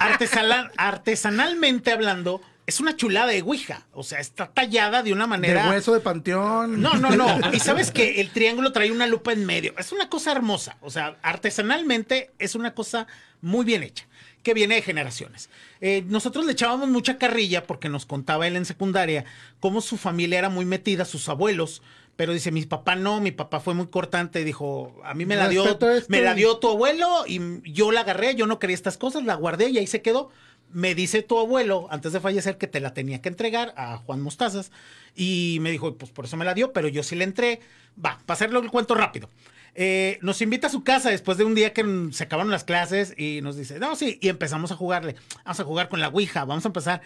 artesanal, 0.00 0.72
artesanalmente 0.76 1.92
hablando, 1.92 2.42
es 2.66 2.80
una 2.80 2.96
chulada 2.96 3.32
de 3.32 3.42
ouija. 3.42 3.86
O 3.92 4.02
sea, 4.02 4.20
está 4.20 4.48
tallada 4.48 5.02
de 5.02 5.12
una 5.12 5.26
manera. 5.26 5.64
De 5.64 5.70
hueso 5.70 5.92
de 5.92 6.00
panteón. 6.00 6.80
No, 6.80 6.94
no, 6.94 7.10
no. 7.10 7.38
Y 7.52 7.60
sabes 7.60 7.90
que 7.90 8.20
el 8.20 8.30
triángulo 8.30 8.72
trae 8.72 8.92
una 8.92 9.06
lupa 9.06 9.32
en 9.32 9.44
medio. 9.44 9.74
Es 9.78 9.92
una 9.92 10.08
cosa 10.08 10.32
hermosa. 10.32 10.76
O 10.80 10.90
sea, 10.90 11.16
artesanalmente 11.22 12.30
es 12.38 12.54
una 12.54 12.74
cosa 12.74 13.06
muy 13.40 13.64
bien 13.64 13.82
hecha, 13.82 14.06
que 14.42 14.54
viene 14.54 14.76
de 14.76 14.82
generaciones. 14.82 15.50
Eh, 15.80 16.04
nosotros 16.06 16.46
le 16.46 16.52
echábamos 16.52 16.88
mucha 16.88 17.18
carrilla 17.18 17.66
porque 17.66 17.88
nos 17.88 18.06
contaba 18.06 18.46
él 18.46 18.56
en 18.56 18.64
secundaria 18.64 19.24
cómo 19.58 19.80
su 19.80 19.96
familia 19.96 20.38
era 20.38 20.48
muy 20.48 20.64
metida, 20.64 21.04
sus 21.04 21.28
abuelos. 21.28 21.82
Pero 22.14 22.34
dice, 22.34 22.52
mi 22.52 22.64
papá 22.66 22.94
no, 22.94 23.20
mi 23.20 23.32
papá 23.32 23.58
fue 23.58 23.74
muy 23.74 23.86
cortante. 23.88 24.44
Dijo, 24.44 25.00
a 25.02 25.14
mí 25.14 25.24
me 25.24 25.34
la 25.34 25.48
dio, 25.48 25.64
me 26.08 26.20
la 26.20 26.34
dio 26.34 26.58
tu 26.58 26.68
abuelo 26.68 27.24
y 27.26 27.40
yo 27.72 27.90
la 27.90 28.00
agarré, 28.00 28.34
yo 28.34 28.46
no 28.46 28.58
quería 28.58 28.74
estas 28.74 28.98
cosas, 28.98 29.24
la 29.24 29.34
guardé 29.34 29.70
y 29.70 29.78
ahí 29.78 29.86
se 29.86 30.02
quedó. 30.02 30.30
Me 30.72 30.94
dice 30.94 31.22
tu 31.22 31.38
abuelo, 31.38 31.88
antes 31.90 32.12
de 32.12 32.20
fallecer, 32.20 32.58
que 32.58 32.66
te 32.66 32.80
la 32.80 32.94
tenía 32.94 33.20
que 33.20 33.28
entregar 33.28 33.74
a 33.76 33.98
Juan 33.98 34.20
Mostazas. 34.20 34.70
Y 35.14 35.58
me 35.60 35.70
dijo, 35.70 35.94
pues 35.96 36.10
por 36.10 36.24
eso 36.24 36.36
me 36.36 36.44
la 36.44 36.54
dio, 36.54 36.72
pero 36.72 36.88
yo 36.88 37.02
sí 37.02 37.14
le 37.16 37.24
entré. 37.24 37.60
Va, 38.02 38.18
para 38.24 38.34
hacerlo 38.34 38.60
el 38.60 38.70
cuento 38.70 38.94
rápido. 38.94 39.28
Eh, 39.74 40.18
nos 40.20 40.42
invita 40.42 40.66
a 40.66 40.70
su 40.70 40.84
casa 40.84 41.10
después 41.10 41.38
de 41.38 41.44
un 41.44 41.54
día 41.54 41.72
que 41.72 42.08
se 42.12 42.24
acabaron 42.24 42.50
las 42.50 42.64
clases 42.64 43.14
y 43.16 43.40
nos 43.42 43.56
dice, 43.56 43.78
no, 43.78 43.96
sí, 43.96 44.18
y 44.20 44.28
empezamos 44.28 44.70
a 44.70 44.76
jugarle. 44.76 45.16
Vamos 45.44 45.60
a 45.60 45.64
jugar 45.64 45.88
con 45.88 46.00
la 46.00 46.08
Ouija, 46.08 46.44
vamos 46.44 46.64
a 46.64 46.68
empezar. 46.68 47.00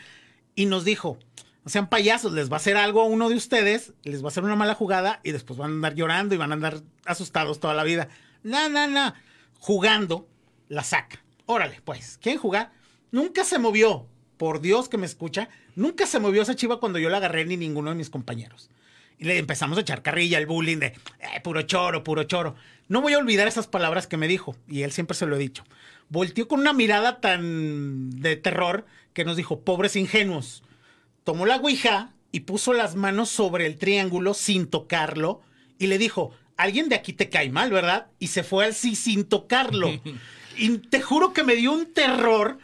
Y 0.54 0.66
nos 0.66 0.84
dijo, 0.84 1.18
no 1.64 1.70
sean 1.70 1.88
payasos, 1.88 2.32
les 2.32 2.50
va 2.50 2.54
a 2.54 2.56
hacer 2.56 2.76
algo 2.76 3.02
a 3.02 3.04
uno 3.04 3.28
de 3.28 3.36
ustedes, 3.36 3.92
les 4.02 4.22
va 4.22 4.26
a 4.26 4.28
hacer 4.28 4.44
una 4.44 4.56
mala 4.56 4.74
jugada 4.74 5.20
y 5.22 5.32
después 5.32 5.58
van 5.58 5.70
a 5.70 5.74
andar 5.74 5.94
llorando 5.94 6.34
y 6.34 6.38
van 6.38 6.50
a 6.52 6.54
andar 6.54 6.80
asustados 7.04 7.60
toda 7.60 7.74
la 7.74 7.84
vida. 7.84 8.08
No, 8.42 8.68
no, 8.68 8.86
no. 8.86 9.12
Jugando, 9.58 10.28
la 10.68 10.82
saca. 10.82 11.22
Órale, 11.46 11.80
pues, 11.84 12.18
¿quieren 12.20 12.40
jugar? 12.40 12.72
Nunca 13.10 13.44
se 13.44 13.58
movió, 13.58 14.06
por 14.36 14.60
Dios 14.60 14.88
que 14.88 14.98
me 14.98 15.06
escucha, 15.06 15.48
nunca 15.74 16.06
se 16.06 16.20
movió 16.20 16.42
esa 16.42 16.56
chiva 16.56 16.80
cuando 16.80 16.98
yo 16.98 17.08
la 17.08 17.18
agarré 17.18 17.44
ni 17.44 17.56
ninguno 17.56 17.90
de 17.90 17.96
mis 17.96 18.10
compañeros. 18.10 18.70
Y 19.18 19.24
le 19.24 19.38
empezamos 19.38 19.78
a 19.78 19.80
echar 19.80 20.02
carrilla, 20.02 20.38
el 20.38 20.46
bullying 20.46 20.76
de 20.78 20.86
"Eh, 20.86 21.40
puro 21.42 21.62
choro, 21.62 22.04
puro 22.04 22.24
choro. 22.24 22.54
No 22.88 23.00
voy 23.00 23.14
a 23.14 23.18
olvidar 23.18 23.48
esas 23.48 23.66
palabras 23.66 24.06
que 24.06 24.18
me 24.18 24.28
dijo, 24.28 24.56
y 24.68 24.82
él 24.82 24.92
siempre 24.92 25.16
se 25.16 25.26
lo 25.26 25.36
he 25.36 25.38
dicho. 25.38 25.64
Volteó 26.10 26.46
con 26.48 26.60
una 26.60 26.72
mirada 26.74 27.20
tan 27.20 28.10
de 28.10 28.36
terror 28.36 28.84
que 29.14 29.24
nos 29.24 29.36
dijo, 29.36 29.60
pobres 29.60 29.96
ingenuos. 29.96 30.62
Tomó 31.24 31.46
la 31.46 31.56
ouija 31.56 32.12
y 32.30 32.40
puso 32.40 32.74
las 32.74 32.94
manos 32.94 33.30
sobre 33.30 33.66
el 33.66 33.78
triángulo 33.78 34.34
sin 34.34 34.66
tocarlo 34.66 35.40
y 35.78 35.86
le 35.86 35.96
dijo, 35.98 36.32
alguien 36.58 36.88
de 36.90 36.96
aquí 36.96 37.12
te 37.14 37.30
cae 37.30 37.50
mal, 37.50 37.70
¿verdad? 37.72 38.08
Y 38.18 38.28
se 38.28 38.44
fue 38.44 38.66
al 38.66 38.74
sí 38.74 38.94
sin 38.94 39.24
tocarlo. 39.24 39.90
y 40.58 40.78
te 40.78 41.00
juro 41.00 41.32
que 41.32 41.42
me 41.42 41.56
dio 41.56 41.72
un 41.72 41.92
terror 41.92 42.58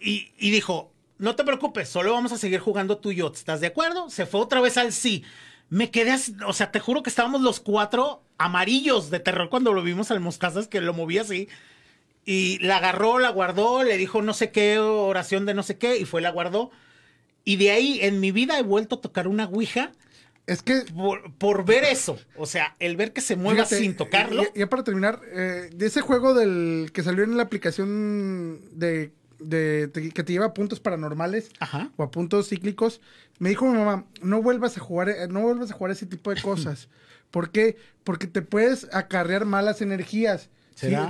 y, 0.00 0.32
y 0.38 0.50
dijo, 0.50 0.92
no 1.20 1.36
te 1.36 1.44
preocupes, 1.44 1.88
solo 1.88 2.12
vamos 2.12 2.32
a 2.32 2.38
seguir 2.38 2.60
jugando 2.60 2.96
tú 2.96 3.10
y 3.12 3.16
yo. 3.16 3.30
¿Estás 3.32 3.60
de 3.60 3.66
acuerdo? 3.66 4.08
Se 4.08 4.24
fue 4.24 4.40
otra 4.40 4.60
vez 4.60 4.78
al 4.78 4.92
sí. 4.92 5.22
Me 5.68 5.90
quedé 5.90 6.12
así, 6.12 6.34
o 6.46 6.52
sea, 6.52 6.72
te 6.72 6.80
juro 6.80 7.02
que 7.02 7.10
estábamos 7.10 7.42
los 7.42 7.60
cuatro 7.60 8.22
amarillos 8.38 9.10
de 9.10 9.20
terror 9.20 9.50
cuando 9.50 9.72
lo 9.72 9.82
vimos 9.82 10.10
al 10.10 10.18
Mostazas 10.18 10.66
que 10.66 10.80
lo 10.80 10.94
movía 10.94 11.20
así. 11.20 11.48
Y 12.24 12.58
la 12.60 12.78
agarró, 12.78 13.18
la 13.18 13.30
guardó, 13.30 13.82
le 13.82 13.98
dijo 13.98 14.22
no 14.22 14.32
sé 14.32 14.50
qué 14.50 14.78
oración 14.78 15.46
de 15.46 15.54
no 15.54 15.62
sé 15.62 15.76
qué 15.76 15.98
y 15.98 16.06
fue, 16.06 16.22
la 16.22 16.30
guardó. 16.30 16.70
Y 17.44 17.56
de 17.56 17.70
ahí 17.70 17.98
en 18.02 18.18
mi 18.18 18.32
vida 18.32 18.58
he 18.58 18.62
vuelto 18.62 18.96
a 18.96 19.00
tocar 19.00 19.28
una 19.28 19.44
ouija 19.44 19.92
Es 20.46 20.62
que 20.62 20.84
por, 20.94 21.34
por 21.34 21.66
ver 21.66 21.84
eso. 21.84 22.18
O 22.36 22.46
sea, 22.46 22.76
el 22.78 22.96
ver 22.96 23.12
que 23.12 23.20
se 23.20 23.36
mueva 23.36 23.64
Fíjate, 23.64 23.78
sin 23.78 23.94
tocarlo. 23.94 24.42
Ya, 24.42 24.50
ya 24.54 24.68
para 24.68 24.84
terminar, 24.84 25.20
eh, 25.32 25.68
de 25.72 25.86
ese 25.86 26.00
juego 26.00 26.32
del 26.32 26.90
que 26.94 27.02
salió 27.02 27.24
en 27.24 27.36
la 27.36 27.42
aplicación 27.42 28.60
de, 28.72 29.12
de- 29.40 29.90
que 30.14 30.22
te 30.22 30.32
lleva 30.32 30.46
a 30.46 30.54
puntos 30.54 30.80
paranormales 30.80 31.50
Ajá. 31.60 31.90
o 31.96 32.02
a 32.02 32.10
puntos 32.10 32.48
cíclicos, 32.48 33.00
me 33.38 33.48
dijo 33.48 33.66
mi 33.66 33.78
mamá, 33.78 34.04
no 34.22 34.42
vuelvas 34.42 34.76
a 34.76 34.80
jugar, 34.80 35.08
eh, 35.08 35.28
no 35.28 35.40
vuelvas 35.40 35.70
a 35.70 35.74
jugar 35.74 35.90
ese 35.92 36.06
tipo 36.06 36.32
de 36.34 36.40
cosas. 36.42 36.88
¿Por 37.30 37.50
qué? 37.50 37.76
Porque 38.04 38.26
te 38.26 38.42
puedes 38.42 38.88
acarrear 38.92 39.44
malas 39.44 39.80
energías. 39.82 40.50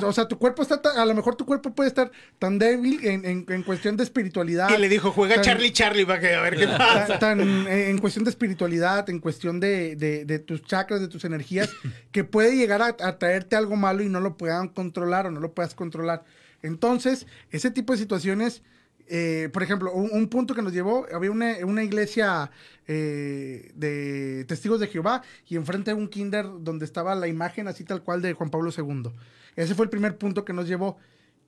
O 0.03 0.12
sea, 0.12 0.26
tu 0.26 0.37
cuerpo 0.37 0.62
está, 0.62 0.81
a 1.01 1.05
lo 1.07 1.14
mejor 1.14 1.37
tu 1.37 1.47
cuerpo 1.47 1.72
puede 1.72 1.87
estar 1.87 2.11
tan 2.41 2.59
débil 2.59 3.07
en, 3.07 3.24
en- 3.24 3.47
en 3.49 3.62
cuestión 3.62 3.97
de 3.97 4.03
espiritualidad. 4.03 4.68
Y 4.68 4.76
le 4.81 4.89
dijo, 4.89 5.12
juega 5.12 5.37
tan- 5.37 5.45
Charlie 5.45 5.70
Charlie 5.72 6.05
para 6.05 6.18
que 6.18 6.35
a 6.35 6.41
ver 6.41 6.57
qué 6.57 6.66
pasa. 6.76 7.20
tan, 7.20 7.41
en 7.68 7.99
cuestión 7.99 8.24
de 8.24 8.31
espiritualidad, 8.31 9.09
en 9.09 9.20
cuestión 9.20 9.61
de, 9.61 9.95
de- 9.95 10.24
de 10.24 10.39
tus 10.41 10.64
chakras, 10.64 11.01
de 11.01 11.07
tus 11.07 11.24
energías, 11.24 11.70
que 12.11 12.24
puede 12.24 12.57
llegar 12.57 12.83
a, 12.83 12.97
a 13.01 13.18
traerte 13.18 13.55
algo 13.55 13.76
malo 13.76 14.03
y 14.03 14.09
no 14.09 14.18
lo 14.18 14.37
puedan 14.37 14.66
controlar 14.68 15.26
o 15.28 15.31
no 15.31 15.39
lo 15.39 15.53
puedas 15.53 15.74
controlar. 15.76 16.24
Entonces, 16.62 17.26
ese 17.50 17.70
tipo 17.70 17.92
de 17.92 17.98
situaciones, 17.98 18.62
eh, 19.06 19.48
por 19.52 19.62
ejemplo, 19.62 19.92
un, 19.92 20.11
un 20.12 20.28
punto 20.28 20.54
que 20.54 20.62
nos 20.62 20.72
llevó, 20.72 21.06
había 21.12 21.30
una, 21.30 21.82
iglesia 21.82 22.50
eh, 22.86 23.72
de 23.74 24.44
testigos 24.46 24.80
de 24.80 24.88
Jehová 24.88 25.22
y 25.48 25.56
enfrente 25.56 25.94
un 25.94 26.08
kinder 26.08 26.46
donde 26.61 26.84
estaba 26.84 27.14
la 27.14 27.28
imagen 27.28 27.68
así 27.68 27.84
tal 27.84 28.02
cual 28.02 28.22
de 28.22 28.34
Juan 28.34 28.50
Pablo 28.50 28.70
II. 28.76 29.11
Ese 29.56 29.74
fue 29.74 29.84
el 29.84 29.90
primer 29.90 30.16
punto 30.16 30.44
que 30.44 30.52
nos 30.52 30.68
llevó. 30.68 30.98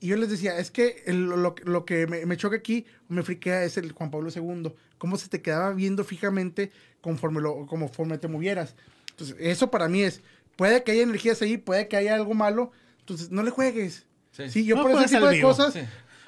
Y 0.01 0.09
yo 0.09 0.17
les 0.17 0.31
decía, 0.31 0.59
es 0.59 0.73
que 0.73 1.05
lo, 1.07 1.55
que 1.85 2.09
me, 2.09 2.27
me 2.27 2.37
choca 2.37 2.57
aquí, 2.57 2.87
me 3.09 3.23
friquea, 3.23 3.63
es 3.63 3.77
el 3.77 3.93
Juan 3.93 4.11
Pablo 4.11 4.31
II. 4.35 4.75
Cómo 4.99 5.17
se 5.17 5.29
te 5.29 5.41
quedaba 5.41 5.73
viendo 5.73 6.03
fijamente 6.03 6.73
conforme, 7.01 7.41
lo, 7.41 7.67
conforme 7.67 8.19
te 8.19 8.27
movieras. 8.27 8.75
Entonces, 9.11 9.37
eso 9.39 9.71
para 9.71 9.89
mí 9.89 10.03
es, 10.03 10.23
puede 10.57 10.83
que 10.83 10.93
haya 10.93 11.03
energías 11.03 11.41
ahí, 11.43 11.57
puede 11.57 11.87
que 11.87 11.97
haya 11.97 12.15
algo 12.15 12.35
malo, 12.35 12.73
entonces 12.99 13.31
no 13.31 13.43
le 13.43 13.51
juegues. 13.51 14.07
Sí. 14.33 14.49
Sí, 14.51 14.65
yo 14.65 14.77
No 14.77 14.83
por 14.83 15.03
ese 15.03 15.15
tipo 15.17 15.27
de 15.29 15.41
cosas, 15.41 15.73
Sí. 15.73 15.81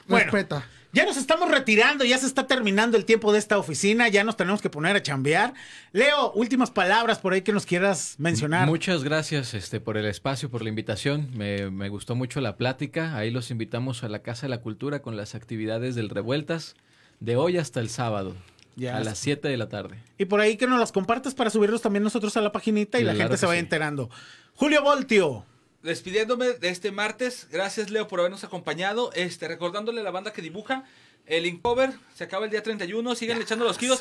Bueno. 0.07 0.25
respeta. 0.25 0.65
Ya 0.95 1.05
nos 1.05 1.17
estamos 1.17 1.51
retirando, 1.51 2.05
ya 2.05 2.17
se 2.19 2.27
está 2.27 2.47
terminando 2.47 2.97
el 2.97 3.05
tiempo 3.05 3.33
de 3.33 3.41
esta 3.41 3.59
oficina, 3.59 4.07
ya 4.07 4.23
nos 4.23 4.37
tenemos 4.37 4.63
que 4.63 4.71
poner 4.71 4.95
a 4.95 5.03
chambear. 5.03 5.53
Leo, 5.91 6.31
últimas 6.35 6.71
palabras 6.71 7.19
por 7.19 7.33
ahí 7.33 7.43
que 7.43 7.53
nos 7.53 7.67
quieras 7.67 8.15
mencionar. 8.19 8.69
Muchas 8.69 9.03
gracias 9.03 9.55
este, 9.55 9.81
por 9.81 9.97
el 9.97 10.07
espacio, 10.07 10.51
por 10.51 10.63
la 10.63 10.69
invitación. 10.69 11.31
Me, 11.35 11.69
me 11.73 11.89
gustó 11.89 12.15
mucho 12.15 12.41
la 12.41 12.57
plática. 12.57 13.17
Ahí 13.17 13.33
los 13.33 13.51
invitamos 13.51 14.05
a 14.05 14.09
la 14.09 14.21
Casa 14.21 14.43
de 14.43 14.51
la 14.51 14.59
Cultura 14.59 15.03
con 15.03 15.17
las 15.17 15.35
actividades 15.35 15.97
del 15.97 16.11
Revueltas 16.11 16.77
de 17.19 17.35
hoy 17.35 17.59
hasta 17.59 17.81
el 17.81 17.89
sábado. 17.89 18.37
Ya 18.77 18.97
a 18.97 19.01
las 19.01 19.19
7 19.19 19.49
de 19.49 19.57
la 19.57 19.69
tarde. 19.69 19.99
Y 20.17 20.27
por 20.27 20.41
ahí 20.41 20.57
que 20.57 20.69
nos 20.69 20.79
las 20.79 20.93
compartas 20.93 21.35
para 21.35 21.51
subirlos 21.51 21.83
también 21.83 22.05
nosotros 22.05 22.37
a 22.37 22.41
la 22.41 22.53
paginita 22.53 23.01
y 23.01 23.05
la 23.05 23.17
gente 23.17 23.37
se 23.37 23.47
vaya 23.47 23.59
sí. 23.59 23.65
enterando. 23.65 24.11
Julio 24.55 24.83
Voltio. 24.83 25.45
Despidiéndome 25.85 26.55
de 26.55 26.70
este 26.70 26.91
martes, 26.93 27.47
gracias 27.53 27.91
Leo 27.91 28.09
por 28.09 28.18
habernos 28.18 28.43
acompañado, 28.43 29.12
este, 29.12 29.47
recordándole 29.47 30.01
a 30.01 30.05
la 30.05 30.11
banda 30.11 30.32
que 30.32 30.41
dibuja, 30.41 30.85
el 31.26 31.45
Incover 31.45 31.93
se 32.14 32.24
acaba 32.24 32.47
el 32.47 32.51
día 32.51 32.62
31, 32.62 33.14
sigan 33.14 33.41
echando 33.41 33.66
los 33.66 33.76
kilos. 33.76 34.01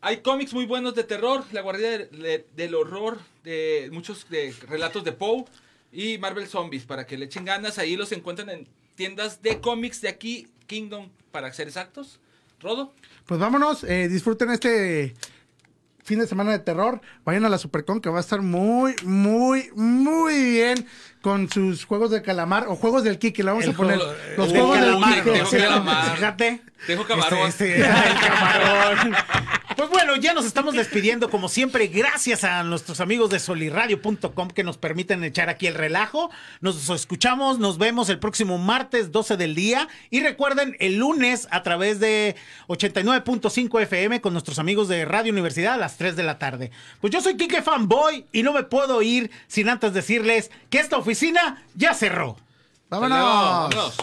Hay 0.00 0.22
cómics 0.22 0.54
muy 0.54 0.64
buenos 0.64 0.94
de 0.94 1.04
terror, 1.04 1.44
La 1.52 1.60
Guardia 1.60 1.90
de- 1.90 2.06
de- 2.06 2.46
del 2.56 2.74
Horror, 2.74 3.18
de 3.44 3.90
muchos 3.92 4.30
de 4.30 4.54
relatos 4.66 5.04
de 5.04 5.12
Poe 5.12 5.44
y 5.92 6.16
Marvel 6.16 6.46
Zombies, 6.48 6.84
para 6.84 7.06
que 7.06 7.18
le 7.18 7.26
echen 7.26 7.44
ganas, 7.44 7.78
ahí 7.78 7.94
los 7.94 8.10
encuentran 8.12 8.48
en 8.48 8.66
tiendas 8.94 9.42
de 9.42 9.60
cómics 9.60 10.00
de 10.00 10.08
aquí, 10.08 10.48
Kingdom, 10.66 11.10
para 11.32 11.52
ser 11.52 11.68
exactos. 11.68 12.18
Rodo. 12.60 12.94
Pues 13.26 13.38
vámonos, 13.38 13.84
eh, 13.84 14.08
disfruten 14.08 14.50
este 14.50 15.14
fin 16.08 16.18
de 16.18 16.26
semana 16.26 16.50
de 16.52 16.58
terror. 16.58 17.00
Vayan 17.24 17.44
a 17.44 17.48
la 17.48 17.58
Supercon 17.58 18.00
que 18.00 18.08
va 18.10 18.18
a 18.18 18.20
estar 18.20 18.40
muy, 18.42 18.96
muy, 19.04 19.70
muy 19.76 20.34
bien 20.52 20.86
con 21.20 21.48
sus 21.50 21.84
juegos 21.84 22.10
de 22.10 22.22
calamar 22.22 22.66
o 22.68 22.74
juegos 22.76 23.04
del 23.04 23.18
Kiki. 23.18 23.42
Le 23.42 23.50
vamos 23.50 23.64
El 23.64 23.70
a 23.70 23.74
poner 23.76 23.98
juego- 23.98 24.14
los 24.38 24.48
juegos 24.48 24.74
del 24.80 24.84
calamar, 24.88 25.14
Kiki. 25.22 25.30
tengo 25.30 25.46
sí, 25.46 25.56
calamar. 25.58 26.14
Fíjate. 26.16 26.62
Tengo 26.86 27.04
camarón. 27.04 27.48
Este, 27.48 27.76
este, 27.80 27.86
el 27.88 28.20
camarón. 28.20 29.14
Pues 29.78 29.90
bueno, 29.90 30.16
ya 30.16 30.34
nos 30.34 30.44
estamos 30.44 30.74
despidiendo 30.74 31.30
como 31.30 31.48
siempre. 31.48 31.86
Gracias 31.86 32.42
a 32.42 32.64
nuestros 32.64 32.98
amigos 32.98 33.30
de 33.30 33.38
soliradio.com 33.38 34.48
que 34.48 34.64
nos 34.64 34.76
permiten 34.76 35.22
echar 35.22 35.48
aquí 35.48 35.68
el 35.68 35.74
relajo. 35.74 36.32
Nos 36.60 36.90
escuchamos, 36.90 37.60
nos 37.60 37.78
vemos 37.78 38.08
el 38.08 38.18
próximo 38.18 38.58
martes 38.58 39.12
12 39.12 39.36
del 39.36 39.54
día. 39.54 39.86
Y 40.10 40.18
recuerden, 40.18 40.74
el 40.80 40.96
lunes 40.96 41.46
a 41.52 41.62
través 41.62 42.00
de 42.00 42.34
89.5 42.66 43.80
FM 43.82 44.20
con 44.20 44.32
nuestros 44.32 44.58
amigos 44.58 44.88
de 44.88 45.04
Radio 45.04 45.30
Universidad 45.30 45.74
a 45.74 45.76
las 45.76 45.96
3 45.96 46.16
de 46.16 46.24
la 46.24 46.40
tarde. 46.40 46.72
Pues 47.00 47.12
yo 47.12 47.20
soy 47.20 47.36
Kike 47.36 47.62
Fanboy 47.62 48.26
y 48.32 48.42
no 48.42 48.52
me 48.52 48.64
puedo 48.64 49.00
ir 49.00 49.30
sin 49.46 49.68
antes 49.68 49.94
decirles 49.94 50.50
que 50.70 50.80
esta 50.80 50.96
oficina 50.96 51.62
ya 51.76 51.94
cerró. 51.94 52.36
¡Vámonos! 52.90 53.16
Vámonos. 53.16 53.96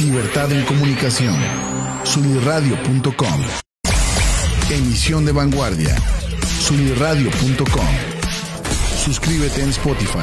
Libertad 0.00 0.50
en 0.50 0.64
comunicación. 0.64 1.71
Sunirradio.com. 2.04 3.40
Emisión 4.70 5.24
de 5.24 5.32
vanguardia. 5.32 5.96
Sunirradio.com. 6.60 7.86
Suscríbete 9.04 9.62
en 9.62 9.70
Spotify. 9.70 10.18